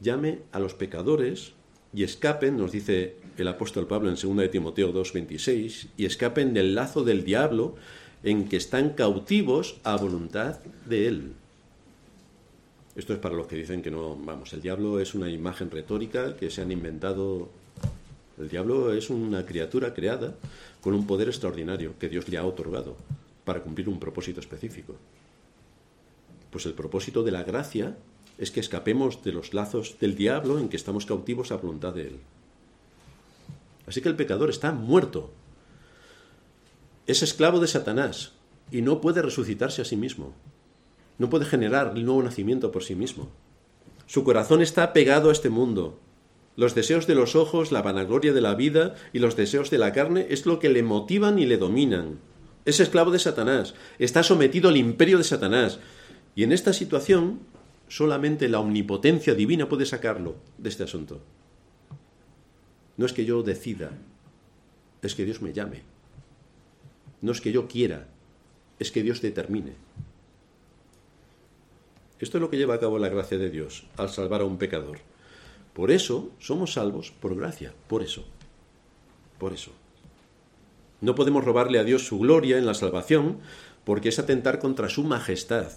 llame 0.00 0.40
a 0.52 0.58
los 0.58 0.74
pecadores 0.74 1.52
y 1.94 2.04
escapen, 2.04 2.56
nos 2.56 2.72
dice 2.72 3.16
el 3.36 3.48
apóstol 3.48 3.86
Pablo 3.86 4.08
en 4.08 4.16
2 4.16 4.36
de 4.36 4.48
Timoteo 4.48 4.92
2:26, 4.92 5.88
y 5.96 6.04
escapen 6.04 6.54
del 6.54 6.74
lazo 6.74 7.04
del 7.04 7.24
diablo 7.24 7.76
en 8.22 8.48
que 8.48 8.56
están 8.56 8.90
cautivos 8.90 9.76
a 9.84 9.96
voluntad 9.96 10.60
de 10.86 11.08
Él. 11.08 11.32
Esto 12.96 13.14
es 13.14 13.18
para 13.18 13.34
los 13.34 13.46
que 13.46 13.56
dicen 13.56 13.82
que 13.82 13.90
no, 13.90 14.16
vamos, 14.16 14.52
el 14.52 14.60
diablo 14.60 15.00
es 15.00 15.14
una 15.14 15.30
imagen 15.30 15.70
retórica 15.70 16.36
que 16.36 16.50
se 16.50 16.60
han 16.60 16.72
inventado. 16.72 17.48
El 18.38 18.48
diablo 18.48 18.92
es 18.92 19.10
una 19.10 19.46
criatura 19.46 19.94
creada 19.94 20.34
con 20.80 20.94
un 20.94 21.06
poder 21.06 21.28
extraordinario 21.28 21.94
que 21.98 22.08
Dios 22.08 22.28
le 22.28 22.38
ha 22.38 22.44
otorgado 22.44 22.96
para 23.44 23.62
cumplir 23.62 23.88
un 23.88 24.00
propósito 24.00 24.40
específico. 24.40 24.96
Pues 26.50 26.66
el 26.66 26.74
propósito 26.74 27.22
de 27.22 27.30
la 27.30 27.44
gracia 27.44 27.96
es 28.38 28.50
que 28.50 28.60
escapemos 28.60 29.22
de 29.22 29.32
los 29.32 29.54
lazos 29.54 29.96
del 30.00 30.16
diablo 30.16 30.58
en 30.58 30.68
que 30.68 30.76
estamos 30.76 31.06
cautivos 31.06 31.52
a 31.52 31.56
voluntad 31.56 31.94
de 31.94 32.08
Él. 32.08 32.16
Así 33.86 34.00
que 34.00 34.08
el 34.08 34.16
pecador 34.16 34.50
está 34.50 34.72
muerto 34.72 35.30
es 37.10 37.22
esclavo 37.22 37.58
de 37.58 37.66
Satanás 37.66 38.32
y 38.70 38.82
no 38.82 39.00
puede 39.00 39.22
resucitarse 39.22 39.82
a 39.82 39.84
sí 39.84 39.96
mismo. 39.96 40.32
No 41.18 41.28
puede 41.28 41.44
generar 41.44 41.92
el 41.96 42.04
nuevo 42.04 42.22
nacimiento 42.22 42.70
por 42.70 42.84
sí 42.84 42.94
mismo. 42.94 43.28
Su 44.06 44.24
corazón 44.24 44.62
está 44.62 44.92
pegado 44.92 45.28
a 45.28 45.32
este 45.32 45.50
mundo. 45.50 45.98
Los 46.56 46.74
deseos 46.74 47.06
de 47.06 47.14
los 47.14 47.36
ojos, 47.36 47.72
la 47.72 47.82
vanagloria 47.82 48.32
de 48.32 48.40
la 48.40 48.54
vida 48.54 48.94
y 49.12 49.18
los 49.18 49.36
deseos 49.36 49.70
de 49.70 49.78
la 49.78 49.92
carne 49.92 50.26
es 50.30 50.46
lo 50.46 50.58
que 50.58 50.68
le 50.68 50.82
motivan 50.82 51.38
y 51.38 51.46
le 51.46 51.58
dominan. 51.58 52.18
Es 52.64 52.80
esclavo 52.80 53.10
de 53.10 53.18
Satanás, 53.18 53.74
está 53.98 54.22
sometido 54.22 54.68
al 54.68 54.76
imperio 54.76 55.18
de 55.18 55.24
Satanás. 55.24 55.80
Y 56.34 56.44
en 56.44 56.52
esta 56.52 56.72
situación 56.72 57.40
solamente 57.88 58.48
la 58.48 58.60
omnipotencia 58.60 59.34
divina 59.34 59.68
puede 59.68 59.84
sacarlo 59.84 60.36
de 60.58 60.68
este 60.68 60.84
asunto. 60.84 61.20
No 62.96 63.06
es 63.06 63.12
que 63.12 63.24
yo 63.24 63.42
decida, 63.42 63.90
es 65.02 65.14
que 65.14 65.24
Dios 65.24 65.42
me 65.42 65.52
llame. 65.52 65.82
No 67.22 67.32
es 67.32 67.40
que 67.40 67.52
yo 67.52 67.68
quiera, 67.68 68.06
es 68.78 68.90
que 68.90 69.02
Dios 69.02 69.20
determine. 69.20 69.74
Esto 72.18 72.38
es 72.38 72.42
lo 72.42 72.50
que 72.50 72.58
lleva 72.58 72.74
a 72.74 72.80
cabo 72.80 72.98
la 72.98 73.08
gracia 73.08 73.38
de 73.38 73.50
Dios 73.50 73.86
al 73.96 74.10
salvar 74.10 74.42
a 74.42 74.44
un 74.44 74.58
pecador. 74.58 74.98
Por 75.72 75.90
eso 75.90 76.30
somos 76.38 76.74
salvos 76.74 77.12
por 77.12 77.34
gracia, 77.34 77.72
por 77.88 78.02
eso. 78.02 78.24
Por 79.38 79.52
eso. 79.52 79.72
No 81.00 81.14
podemos 81.14 81.44
robarle 81.44 81.78
a 81.78 81.84
Dios 81.84 82.06
su 82.06 82.18
gloria 82.18 82.58
en 82.58 82.66
la 82.66 82.74
salvación 82.74 83.38
porque 83.84 84.10
es 84.10 84.18
atentar 84.18 84.58
contra 84.58 84.88
su 84.88 85.02
majestad. 85.02 85.72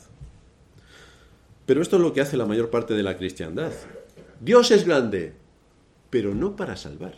Pero 1.65 1.81
esto 1.81 1.95
es 1.95 2.01
lo 2.01 2.11
que 2.11 2.21
hace 2.21 2.35
la 2.35 2.45
mayor 2.45 2.69
parte 2.69 2.93
de 2.93 3.03
la 3.03 3.17
cristiandad. 3.17 3.71
Dios 4.41 4.71
es 4.71 4.85
grande, 4.85 5.33
pero 6.09 6.35
no 6.35 6.57
para 6.57 6.75
salvar. 6.75 7.15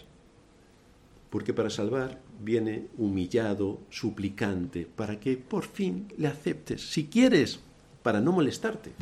Porque 1.30 1.54
para 1.54 1.70
salvar 1.70 2.22
viene 2.40 2.88
humillado, 2.98 3.82
suplicante, 3.90 4.88
para 4.96 5.20
que 5.20 5.38
por 5.38 5.66
fin 5.66 6.08
le 6.18 6.28
aceptes, 6.28 6.92
si 6.92 7.08
quieres, 7.08 7.60
para 8.04 8.22
no 8.22 8.32
molestarte. 8.32 8.94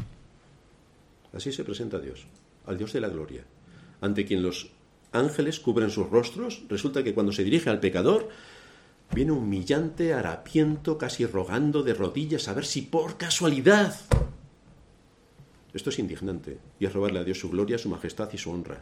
Así 1.33 1.51
se 1.51 1.63
presenta 1.63 1.99
Dios, 1.99 2.25
al 2.65 2.77
Dios 2.77 2.93
de 2.93 3.01
la 3.01 3.09
gloria, 3.09 3.43
ante 4.01 4.25
quien 4.25 4.41
los 4.41 4.69
ángeles 5.11 5.59
cubren 5.59 5.89
sus 5.89 6.09
rostros. 6.09 6.63
Resulta 6.69 7.03
que 7.03 7.13
cuando 7.13 7.31
se 7.31 7.43
dirige 7.43 7.69
al 7.69 7.79
pecador, 7.79 8.29
viene 9.13 9.31
humillante, 9.31 10.13
harapiento, 10.13 10.97
casi 10.97 11.25
rogando 11.25 11.83
de 11.83 11.93
rodillas 11.93 12.47
a 12.47 12.53
ver 12.53 12.65
si 12.65 12.81
por 12.81 13.17
casualidad. 13.17 13.95
Esto 15.73 15.89
es 15.89 15.99
indignante 15.99 16.59
y 16.79 16.85
es 16.85 16.93
robarle 16.93 17.19
a 17.19 17.23
Dios 17.23 17.39
su 17.39 17.49
gloria, 17.49 17.77
su 17.77 17.89
majestad 17.89 18.29
y 18.31 18.37
su 18.37 18.51
honra. 18.51 18.79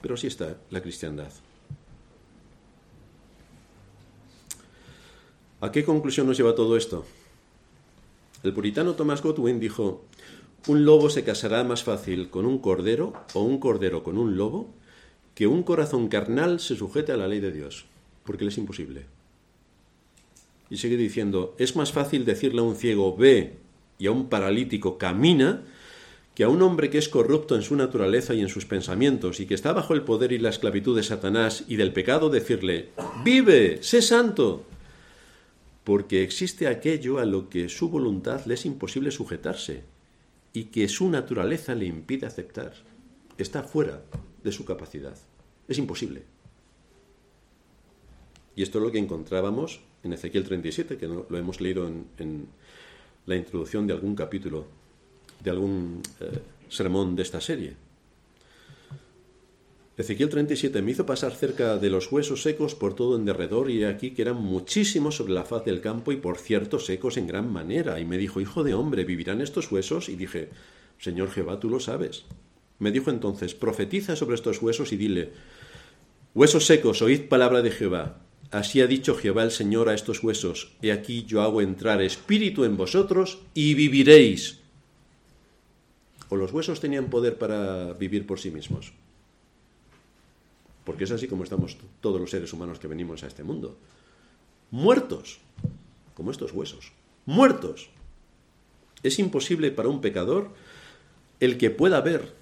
pero 0.00 0.14
así 0.14 0.28
está 0.28 0.56
la 0.70 0.80
cristiandad. 0.80 1.32
¿A 5.60 5.72
qué 5.72 5.84
conclusión 5.84 6.28
nos 6.28 6.36
lleva 6.36 6.54
todo 6.54 6.76
esto? 6.76 7.04
El 8.44 8.52
puritano 8.52 8.94
Thomas 8.94 9.22
Godwin 9.22 9.58
dijo, 9.58 10.04
un 10.68 10.84
lobo 10.84 11.10
se 11.10 11.24
casará 11.24 11.64
más 11.64 11.82
fácil 11.82 12.30
con 12.30 12.46
un 12.46 12.58
cordero 12.58 13.12
o 13.34 13.42
un 13.42 13.58
cordero 13.58 14.04
con 14.04 14.18
un 14.18 14.36
lobo 14.36 14.68
que 15.34 15.48
un 15.48 15.64
corazón 15.64 16.08
carnal 16.08 16.60
se 16.60 16.76
sujete 16.76 17.10
a 17.10 17.16
la 17.16 17.26
ley 17.26 17.40
de 17.40 17.50
Dios, 17.50 17.86
porque 18.24 18.44
le 18.44 18.50
es 18.50 18.58
imposible. 18.58 19.06
Y 20.70 20.76
sigue 20.76 20.96
diciendo, 20.96 21.56
es 21.58 21.74
más 21.74 21.90
fácil 21.90 22.24
decirle 22.24 22.60
a 22.60 22.64
un 22.64 22.76
ciego 22.76 23.16
ve 23.16 23.56
y 23.98 24.06
a 24.06 24.12
un 24.12 24.28
paralítico 24.28 24.96
camina 24.96 25.62
que 26.36 26.44
a 26.44 26.48
un 26.48 26.62
hombre 26.62 26.88
que 26.88 26.98
es 26.98 27.08
corrupto 27.08 27.56
en 27.56 27.62
su 27.62 27.74
naturaleza 27.74 28.32
y 28.32 28.42
en 28.42 28.48
sus 28.48 28.64
pensamientos 28.64 29.40
y 29.40 29.46
que 29.46 29.54
está 29.54 29.72
bajo 29.72 29.94
el 29.94 30.02
poder 30.02 30.30
y 30.30 30.38
la 30.38 30.50
esclavitud 30.50 30.94
de 30.94 31.02
Satanás 31.02 31.64
y 31.66 31.74
del 31.74 31.92
pecado 31.92 32.30
decirle 32.30 32.90
vive, 33.24 33.82
sé 33.82 34.02
santo, 34.02 34.64
porque 35.88 36.22
existe 36.22 36.68
aquello 36.68 37.18
a 37.18 37.24
lo 37.24 37.48
que 37.48 37.70
su 37.70 37.88
voluntad 37.88 38.44
le 38.44 38.52
es 38.52 38.66
imposible 38.66 39.10
sujetarse 39.10 39.84
y 40.52 40.64
que 40.64 40.86
su 40.86 41.08
naturaleza 41.08 41.74
le 41.74 41.86
impide 41.86 42.26
aceptar. 42.26 42.74
Está 43.38 43.62
fuera 43.62 44.02
de 44.44 44.52
su 44.52 44.66
capacidad. 44.66 45.16
Es 45.66 45.78
imposible. 45.78 46.24
Y 48.54 48.62
esto 48.62 48.76
es 48.76 48.84
lo 48.84 48.92
que 48.92 48.98
encontrábamos 48.98 49.80
en 50.02 50.12
Ezequiel 50.12 50.44
37, 50.44 50.98
que 50.98 51.06
lo 51.06 51.38
hemos 51.38 51.58
leído 51.62 51.86
en, 51.86 52.48
la 53.24 53.36
introducción 53.36 53.86
de 53.86 53.94
algún 53.94 54.14
capítulo, 54.14 54.66
de 55.42 55.48
algún 55.48 56.02
eh, 56.20 56.38
sermón 56.68 57.16
de 57.16 57.22
esta 57.22 57.40
serie. 57.40 57.76
Ezequiel 59.98 60.28
37 60.28 60.80
me 60.80 60.92
hizo 60.92 61.04
pasar 61.06 61.34
cerca 61.34 61.76
de 61.76 61.90
los 61.90 62.12
huesos 62.12 62.42
secos 62.42 62.76
por 62.76 62.94
todo 62.94 63.16
en 63.16 63.24
derredor 63.24 63.68
y 63.68 63.82
aquí 63.82 64.12
que 64.12 64.22
eran 64.22 64.36
muchísimos 64.36 65.16
sobre 65.16 65.32
la 65.32 65.42
faz 65.42 65.64
del 65.64 65.80
campo 65.80 66.12
y 66.12 66.16
por 66.16 66.38
cierto 66.38 66.78
secos 66.78 67.16
en 67.16 67.26
gran 67.26 67.52
manera. 67.52 67.98
Y 67.98 68.04
me 68.04 68.16
dijo, 68.16 68.40
Hijo 68.40 68.62
de 68.62 68.74
hombre, 68.74 69.04
¿vivirán 69.04 69.40
estos 69.40 69.72
huesos? 69.72 70.08
Y 70.08 70.14
dije, 70.14 70.50
Señor 71.00 71.32
Jehová, 71.32 71.58
tú 71.58 71.68
lo 71.68 71.80
sabes. 71.80 72.26
Me 72.78 72.92
dijo 72.92 73.10
entonces, 73.10 73.56
profetiza 73.56 74.14
sobre 74.14 74.36
estos 74.36 74.62
huesos 74.62 74.92
y 74.92 74.96
dile, 74.96 75.32
Huesos 76.32 76.66
secos, 76.66 77.02
oíd 77.02 77.22
palabra 77.22 77.60
de 77.62 77.72
Jehová. 77.72 78.20
Así 78.52 78.80
ha 78.80 78.86
dicho 78.86 79.16
Jehová 79.16 79.42
el 79.42 79.50
Señor 79.50 79.88
a 79.88 79.94
estos 79.94 80.22
huesos, 80.22 80.76
he 80.80 80.92
aquí 80.92 81.24
yo 81.24 81.42
hago 81.42 81.60
entrar 81.60 82.00
espíritu 82.02 82.64
en 82.64 82.76
vosotros 82.76 83.40
y 83.52 83.74
viviréis. 83.74 84.60
¿O 86.28 86.36
los 86.36 86.52
huesos 86.52 86.78
tenían 86.78 87.10
poder 87.10 87.36
para 87.36 87.94
vivir 87.94 88.28
por 88.28 88.38
sí 88.38 88.52
mismos? 88.52 88.92
Porque 90.88 91.04
es 91.04 91.10
así 91.10 91.28
como 91.28 91.44
estamos 91.44 91.76
todos 92.00 92.18
los 92.18 92.30
seres 92.30 92.50
humanos 92.54 92.78
que 92.78 92.88
venimos 92.88 93.22
a 93.22 93.26
este 93.26 93.44
mundo. 93.44 93.76
Muertos, 94.70 95.38
como 96.14 96.30
estos 96.30 96.54
huesos. 96.54 96.92
Muertos. 97.26 97.90
Es 99.02 99.18
imposible 99.18 99.70
para 99.70 99.90
un 99.90 100.00
pecador 100.00 100.48
el 101.40 101.58
que 101.58 101.68
pueda 101.68 102.00
ver, 102.00 102.32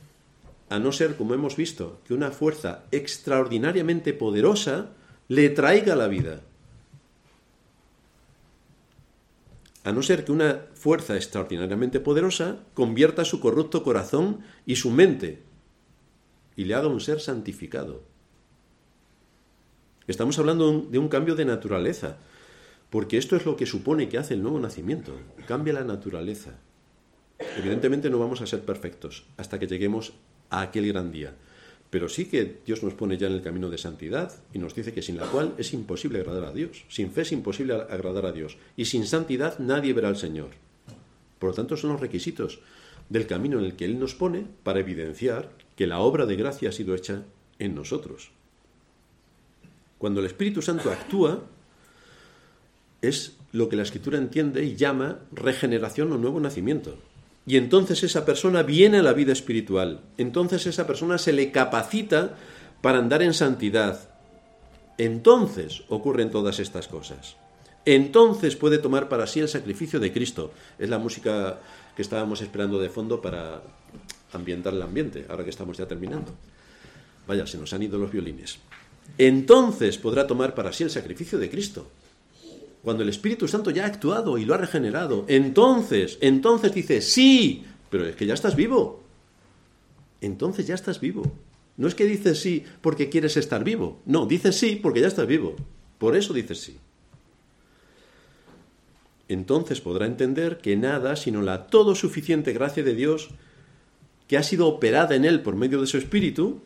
a 0.68 0.78
no 0.78 0.92
ser, 0.92 1.16
como 1.16 1.34
hemos 1.34 1.56
visto, 1.56 1.98
que 2.06 2.14
una 2.14 2.30
fuerza 2.30 2.84
extraordinariamente 2.92 4.12
poderosa 4.12 4.92
le 5.26 5.48
traiga 5.48 5.96
la 5.96 6.06
vida. 6.06 6.40
A 9.82 9.90
no 9.90 10.04
ser 10.04 10.24
que 10.24 10.30
una 10.30 10.66
fuerza 10.74 11.16
extraordinariamente 11.16 11.98
poderosa 11.98 12.60
convierta 12.74 13.24
su 13.24 13.40
corrupto 13.40 13.82
corazón 13.82 14.42
y 14.66 14.76
su 14.76 14.92
mente 14.92 15.42
y 16.54 16.66
le 16.66 16.74
haga 16.74 16.86
un 16.86 17.00
ser 17.00 17.18
santificado. 17.18 18.14
Estamos 20.08 20.38
hablando 20.38 20.86
de 20.88 20.98
un 20.98 21.08
cambio 21.08 21.34
de 21.34 21.44
naturaleza, 21.44 22.18
porque 22.90 23.18
esto 23.18 23.34
es 23.34 23.44
lo 23.44 23.56
que 23.56 23.66
supone 23.66 24.08
que 24.08 24.18
hace 24.18 24.34
el 24.34 24.42
nuevo 24.42 24.60
nacimiento, 24.60 25.12
cambia 25.48 25.72
la 25.72 25.82
naturaleza. 25.82 26.60
Evidentemente 27.58 28.08
no 28.08 28.20
vamos 28.20 28.40
a 28.40 28.46
ser 28.46 28.60
perfectos 28.60 29.24
hasta 29.36 29.58
que 29.58 29.66
lleguemos 29.66 30.12
a 30.48 30.60
aquel 30.60 30.86
gran 30.86 31.10
día, 31.10 31.34
pero 31.90 32.08
sí 32.08 32.26
que 32.26 32.60
Dios 32.64 32.84
nos 32.84 32.94
pone 32.94 33.18
ya 33.18 33.26
en 33.26 33.32
el 33.32 33.42
camino 33.42 33.68
de 33.68 33.78
santidad 33.78 34.32
y 34.52 34.60
nos 34.60 34.76
dice 34.76 34.92
que 34.92 35.02
sin 35.02 35.16
la 35.16 35.26
cual 35.26 35.54
es 35.58 35.72
imposible 35.72 36.20
agradar 36.20 36.44
a 36.44 36.52
Dios. 36.52 36.84
Sin 36.88 37.10
fe 37.10 37.22
es 37.22 37.32
imposible 37.32 37.74
agradar 37.74 38.26
a 38.26 38.32
Dios. 38.32 38.58
Y 38.76 38.84
sin 38.84 39.06
santidad 39.06 39.58
nadie 39.58 39.92
verá 39.92 40.08
al 40.08 40.16
Señor. 40.16 40.50
Por 41.40 41.50
lo 41.50 41.54
tanto, 41.54 41.76
son 41.76 41.90
los 41.90 42.00
requisitos 42.00 42.60
del 43.08 43.26
camino 43.26 43.58
en 43.58 43.64
el 43.64 43.74
que 43.74 43.84
Él 43.84 43.98
nos 43.98 44.14
pone 44.14 44.46
para 44.62 44.80
evidenciar 44.80 45.50
que 45.74 45.86
la 45.88 45.98
obra 45.98 46.26
de 46.26 46.36
gracia 46.36 46.68
ha 46.68 46.72
sido 46.72 46.94
hecha 46.94 47.24
en 47.58 47.74
nosotros. 47.74 48.30
Cuando 49.98 50.20
el 50.20 50.26
Espíritu 50.26 50.62
Santo 50.62 50.90
actúa, 50.90 51.42
es 53.02 53.36
lo 53.52 53.68
que 53.68 53.76
la 53.76 53.82
Escritura 53.82 54.18
entiende 54.18 54.64
y 54.64 54.76
llama 54.76 55.20
regeneración 55.32 56.12
o 56.12 56.18
nuevo 56.18 56.40
nacimiento. 56.40 56.98
Y 57.46 57.56
entonces 57.56 58.02
esa 58.02 58.24
persona 58.24 58.62
viene 58.62 58.98
a 58.98 59.02
la 59.02 59.12
vida 59.12 59.32
espiritual. 59.32 60.00
Entonces 60.18 60.66
esa 60.66 60.86
persona 60.86 61.16
se 61.16 61.32
le 61.32 61.52
capacita 61.52 62.34
para 62.82 62.98
andar 62.98 63.22
en 63.22 63.34
santidad. 63.34 64.10
Entonces 64.98 65.84
ocurren 65.88 66.30
todas 66.30 66.58
estas 66.58 66.88
cosas. 66.88 67.36
Entonces 67.84 68.56
puede 68.56 68.78
tomar 68.78 69.08
para 69.08 69.28
sí 69.28 69.40
el 69.40 69.48
sacrificio 69.48 70.00
de 70.00 70.12
Cristo. 70.12 70.52
Es 70.78 70.90
la 70.90 70.98
música 70.98 71.60
que 71.94 72.02
estábamos 72.02 72.42
esperando 72.42 72.80
de 72.80 72.90
fondo 72.90 73.22
para 73.22 73.62
ambientar 74.32 74.74
el 74.74 74.82
ambiente, 74.82 75.24
ahora 75.28 75.44
que 75.44 75.50
estamos 75.50 75.78
ya 75.78 75.86
terminando. 75.86 76.34
Vaya, 77.28 77.46
se 77.46 77.58
nos 77.58 77.72
han 77.72 77.82
ido 77.82 77.96
los 77.96 78.10
violines 78.10 78.58
entonces 79.18 79.98
podrá 79.98 80.26
tomar 80.26 80.54
para 80.54 80.72
sí 80.72 80.84
el 80.84 80.90
sacrificio 80.90 81.38
de 81.38 81.50
Cristo. 81.50 81.88
Cuando 82.82 83.02
el 83.02 83.08
Espíritu 83.08 83.48
Santo 83.48 83.70
ya 83.70 83.84
ha 83.84 83.86
actuado 83.88 84.38
y 84.38 84.44
lo 84.44 84.54
ha 84.54 84.58
regenerado, 84.58 85.24
entonces, 85.28 86.18
entonces 86.20 86.72
dice, 86.72 87.00
sí, 87.00 87.64
pero 87.90 88.06
es 88.06 88.16
que 88.16 88.26
ya 88.26 88.34
estás 88.34 88.54
vivo. 88.54 89.02
Entonces 90.20 90.66
ya 90.66 90.74
estás 90.74 91.00
vivo. 91.00 91.32
No 91.76 91.88
es 91.88 91.94
que 91.94 92.04
dices 92.04 92.40
sí 92.40 92.64
porque 92.80 93.08
quieres 93.08 93.36
estar 93.36 93.64
vivo. 93.64 94.00
No, 94.06 94.26
dices 94.26 94.56
sí 94.56 94.78
porque 94.80 95.00
ya 95.00 95.08
estás 95.08 95.26
vivo. 95.26 95.56
Por 95.98 96.16
eso 96.16 96.32
dices 96.32 96.60
sí. 96.60 96.76
Entonces 99.28 99.80
podrá 99.80 100.06
entender 100.06 100.58
que 100.58 100.76
nada 100.76 101.16
sino 101.16 101.42
la 101.42 101.66
todo 101.66 101.94
suficiente 101.94 102.52
gracia 102.52 102.82
de 102.82 102.94
Dios 102.94 103.30
que 104.28 104.38
ha 104.38 104.42
sido 104.42 104.68
operada 104.68 105.14
en 105.14 105.24
él 105.24 105.42
por 105.42 105.56
medio 105.56 105.80
de 105.80 105.86
su 105.86 105.98
Espíritu 105.98 106.60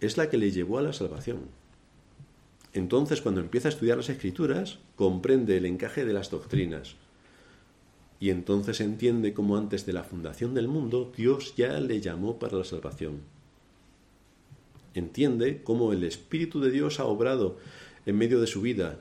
es 0.00 0.16
la 0.16 0.30
que 0.30 0.38
le 0.38 0.50
llevó 0.50 0.78
a 0.78 0.82
la 0.82 0.92
salvación. 0.92 1.40
Entonces, 2.72 3.20
cuando 3.20 3.40
empieza 3.40 3.68
a 3.68 3.70
estudiar 3.70 3.96
las 3.96 4.08
escrituras, 4.08 4.78
comprende 4.96 5.56
el 5.56 5.66
encaje 5.66 6.04
de 6.04 6.12
las 6.12 6.30
doctrinas. 6.30 6.96
Y 8.20 8.30
entonces 8.30 8.80
entiende 8.80 9.32
cómo 9.32 9.56
antes 9.56 9.86
de 9.86 9.92
la 9.92 10.04
fundación 10.04 10.54
del 10.54 10.68
mundo 10.68 11.12
Dios 11.16 11.54
ya 11.56 11.80
le 11.80 12.00
llamó 12.00 12.38
para 12.38 12.58
la 12.58 12.64
salvación. 12.64 13.20
Entiende 14.94 15.62
cómo 15.62 15.92
el 15.92 16.02
Espíritu 16.04 16.60
de 16.60 16.70
Dios 16.70 16.98
ha 16.98 17.04
obrado 17.04 17.56
en 18.06 18.16
medio 18.16 18.40
de 18.40 18.46
su 18.46 18.60
vida 18.60 19.00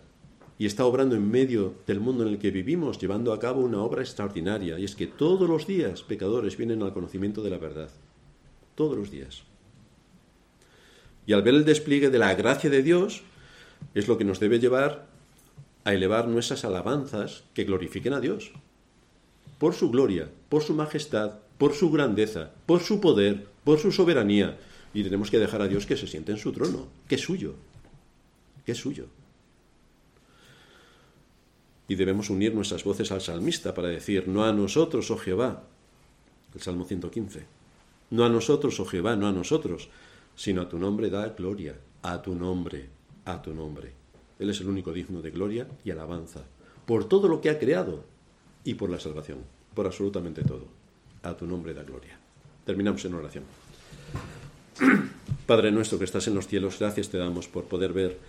y 0.59 0.65
está 0.65 0.85
obrando 0.85 1.15
en 1.15 1.29
medio 1.29 1.75
del 1.85 1.99
mundo 1.99 2.23
en 2.23 2.29
el 2.29 2.39
que 2.39 2.51
vivimos, 2.51 2.99
llevando 2.99 3.33
a 3.33 3.39
cabo 3.39 3.61
una 3.61 3.81
obra 3.81 4.01
extraordinaria. 4.01 4.79
Y 4.79 4.85
es 4.85 4.95
que 4.95 5.07
todos 5.07 5.47
los 5.47 5.67
días 5.67 6.03
pecadores 6.03 6.57
vienen 6.57 6.81
al 6.83 6.93
conocimiento 6.93 7.41
de 7.41 7.49
la 7.49 7.57
verdad. 7.57 7.89
Todos 8.75 8.97
los 8.97 9.11
días. 9.11 9.43
Y 11.27 11.33
al 11.33 11.43
ver 11.43 11.53
el 11.53 11.65
despliegue 11.65 12.09
de 12.09 12.17
la 12.17 12.33
gracia 12.33 12.69
de 12.69 12.81
Dios, 12.81 13.21
es 13.93 14.07
lo 14.07 14.17
que 14.17 14.23
nos 14.23 14.39
debe 14.39 14.59
llevar 14.59 15.05
a 15.83 15.93
elevar 15.93 16.27
nuestras 16.27 16.65
alabanzas 16.65 17.43
que 17.53 17.65
glorifiquen 17.65 18.13
a 18.13 18.21
Dios. 18.21 18.51
Por 19.59 19.75
su 19.75 19.91
gloria, 19.91 20.29
por 20.49 20.63
su 20.63 20.73
majestad, 20.73 21.33
por 21.57 21.73
su 21.73 21.91
grandeza, 21.91 22.51
por 22.65 22.81
su 22.81 23.01
poder, 23.01 23.45
por 23.65 23.77
su 23.77 23.91
soberanía. 23.91 24.57
Y 24.93 25.03
tenemos 25.03 25.29
que 25.29 25.37
dejar 25.37 25.61
a 25.61 25.67
Dios 25.67 25.85
que 25.85 25.97
se 25.97 26.07
siente 26.07 26.31
en 26.31 26.37
su 26.37 26.53
trono, 26.53 26.87
que 27.09 27.15
es 27.15 27.21
suyo, 27.21 27.55
que 28.65 28.71
es 28.71 28.77
suyo. 28.77 29.07
Y 31.89 31.95
debemos 31.95 32.29
unir 32.29 32.55
nuestras 32.55 32.83
voces 32.85 33.11
al 33.11 33.21
salmista 33.21 33.73
para 33.73 33.89
decir, 33.89 34.27
no 34.27 34.45
a 34.45 34.53
nosotros, 34.53 35.11
oh 35.11 35.17
Jehová, 35.17 35.63
el 36.55 36.61
Salmo 36.61 36.85
115, 36.85 37.45
no 38.11 38.25
a 38.25 38.29
nosotros, 38.29 38.79
oh 38.79 38.85
Jehová, 38.85 39.15
no 39.15 39.27
a 39.27 39.31
nosotros, 39.31 39.89
sino 40.37 40.61
a 40.61 40.69
tu 40.69 40.77
nombre 40.77 41.09
da 41.09 41.27
gloria, 41.29 41.75
a 42.03 42.21
tu 42.21 42.35
nombre, 42.35 42.87
a 43.25 43.41
tu 43.41 43.53
nombre. 43.53 43.91
Él 44.39 44.51
es 44.51 44.61
el 44.61 44.69
único 44.69 44.93
digno 44.93 45.21
de 45.21 45.31
gloria 45.31 45.67
y 45.83 45.91
alabanza, 45.91 46.43
por 46.85 47.09
todo 47.09 47.27
lo 47.27 47.41
que 47.41 47.49
ha 47.49 47.59
creado 47.59 48.05
y 48.63 48.75
por 48.75 48.89
la 48.89 48.99
salvación, 48.99 49.39
por 49.73 49.87
absolutamente 49.87 50.43
todo. 50.43 50.67
A 51.23 51.35
tu 51.35 51.47
nombre 51.47 51.73
da 51.73 51.83
gloria. 51.83 52.17
Terminamos 52.63 53.03
en 53.03 53.15
oración. 53.15 53.43
Padre 55.47 55.71
nuestro 55.71 55.97
que 55.97 56.05
estás 56.05 56.27
en 56.27 56.35
los 56.35 56.47
cielos, 56.47 56.77
gracias 56.79 57.09
te 57.09 57.17
damos 57.17 57.47
por 57.47 57.65
poder 57.65 57.91
ver 57.91 58.19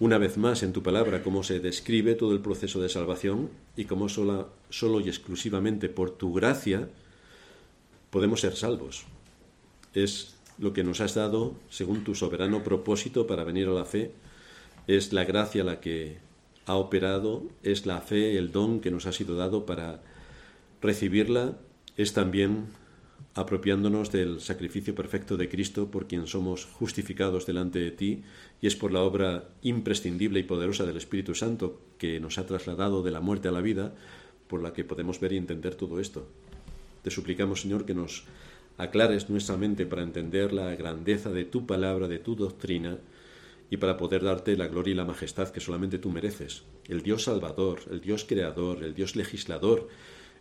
una 0.00 0.18
vez 0.18 0.36
más 0.36 0.62
en 0.62 0.72
tu 0.72 0.82
palabra 0.82 1.22
cómo 1.22 1.42
se 1.42 1.60
describe 1.60 2.16
todo 2.16 2.32
el 2.32 2.40
proceso 2.40 2.82
de 2.82 2.88
salvación 2.88 3.50
y 3.76 3.84
cómo 3.84 4.08
sola, 4.08 4.48
solo 4.68 5.00
y 5.00 5.08
exclusivamente 5.08 5.88
por 5.88 6.10
tu 6.10 6.34
gracia 6.34 6.90
podemos 8.10 8.40
ser 8.40 8.56
salvos. 8.56 9.04
Es 9.94 10.35
lo 10.58 10.72
que 10.72 10.84
nos 10.84 11.00
has 11.00 11.14
dado, 11.14 11.54
según 11.68 12.04
tu 12.04 12.14
soberano 12.14 12.62
propósito 12.62 13.26
para 13.26 13.44
venir 13.44 13.68
a 13.68 13.72
la 13.72 13.84
fe, 13.84 14.12
es 14.86 15.12
la 15.12 15.24
gracia 15.24 15.64
la 15.64 15.80
que 15.80 16.18
ha 16.66 16.74
operado, 16.74 17.44
es 17.62 17.86
la 17.86 18.00
fe, 18.00 18.38
el 18.38 18.52
don 18.52 18.80
que 18.80 18.90
nos 18.90 19.06
ha 19.06 19.12
sido 19.12 19.36
dado 19.36 19.66
para 19.66 20.02
recibirla, 20.80 21.58
es 21.96 22.12
también 22.12 22.66
apropiándonos 23.34 24.10
del 24.10 24.40
sacrificio 24.40 24.94
perfecto 24.94 25.36
de 25.36 25.48
Cristo 25.48 25.90
por 25.90 26.06
quien 26.06 26.26
somos 26.26 26.64
justificados 26.64 27.46
delante 27.46 27.78
de 27.78 27.90
ti, 27.90 28.22
y 28.60 28.66
es 28.66 28.76
por 28.76 28.92
la 28.92 29.02
obra 29.02 29.48
imprescindible 29.62 30.40
y 30.40 30.44
poderosa 30.44 30.86
del 30.86 30.96
Espíritu 30.96 31.34
Santo 31.34 31.80
que 31.98 32.18
nos 32.18 32.38
ha 32.38 32.46
trasladado 32.46 33.02
de 33.02 33.10
la 33.10 33.20
muerte 33.20 33.48
a 33.48 33.52
la 33.52 33.60
vida, 33.60 33.94
por 34.48 34.62
la 34.62 34.72
que 34.72 34.84
podemos 34.84 35.20
ver 35.20 35.32
y 35.32 35.36
entender 35.36 35.74
todo 35.74 36.00
esto. 36.00 36.26
Te 37.02 37.10
suplicamos, 37.10 37.60
Señor, 37.60 37.84
que 37.84 37.94
nos 37.94 38.24
aclares 38.78 39.30
nuestra 39.30 39.56
mente 39.56 39.86
para 39.86 40.02
entender 40.02 40.52
la 40.52 40.74
grandeza 40.74 41.30
de 41.30 41.44
tu 41.44 41.66
palabra, 41.66 42.08
de 42.08 42.18
tu 42.18 42.36
doctrina, 42.36 42.98
y 43.70 43.78
para 43.78 43.96
poder 43.96 44.22
darte 44.22 44.56
la 44.56 44.68
gloria 44.68 44.92
y 44.92 44.96
la 44.96 45.04
majestad 45.04 45.48
que 45.48 45.60
solamente 45.60 45.98
tú 45.98 46.10
mereces. 46.10 46.62
El 46.86 47.02
Dios 47.02 47.24
Salvador, 47.24 47.80
el 47.90 48.00
Dios 48.00 48.24
Creador, 48.24 48.84
el 48.84 48.94
Dios 48.94 49.16
Legislador, 49.16 49.88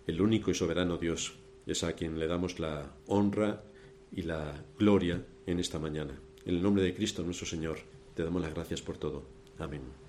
el 0.05 0.21
único 0.21 0.51
y 0.51 0.53
soberano 0.53 0.97
Dios, 0.97 1.33
es 1.65 1.83
a 1.83 1.93
quien 1.93 2.19
le 2.19 2.27
damos 2.27 2.59
la 2.59 2.93
honra 3.07 3.63
y 4.11 4.21
la 4.21 4.63
gloria 4.77 5.25
en 5.47 5.59
esta 5.59 5.79
mañana. 5.79 6.19
En 6.45 6.55
el 6.55 6.61
nombre 6.61 6.83
de 6.83 6.93
Cristo 6.93 7.23
nuestro 7.23 7.47
Señor, 7.47 7.79
te 8.13 8.23
damos 8.23 8.41
las 8.41 8.53
gracias 8.53 8.81
por 8.81 8.97
todo. 8.97 9.23
Amén. 9.57 9.81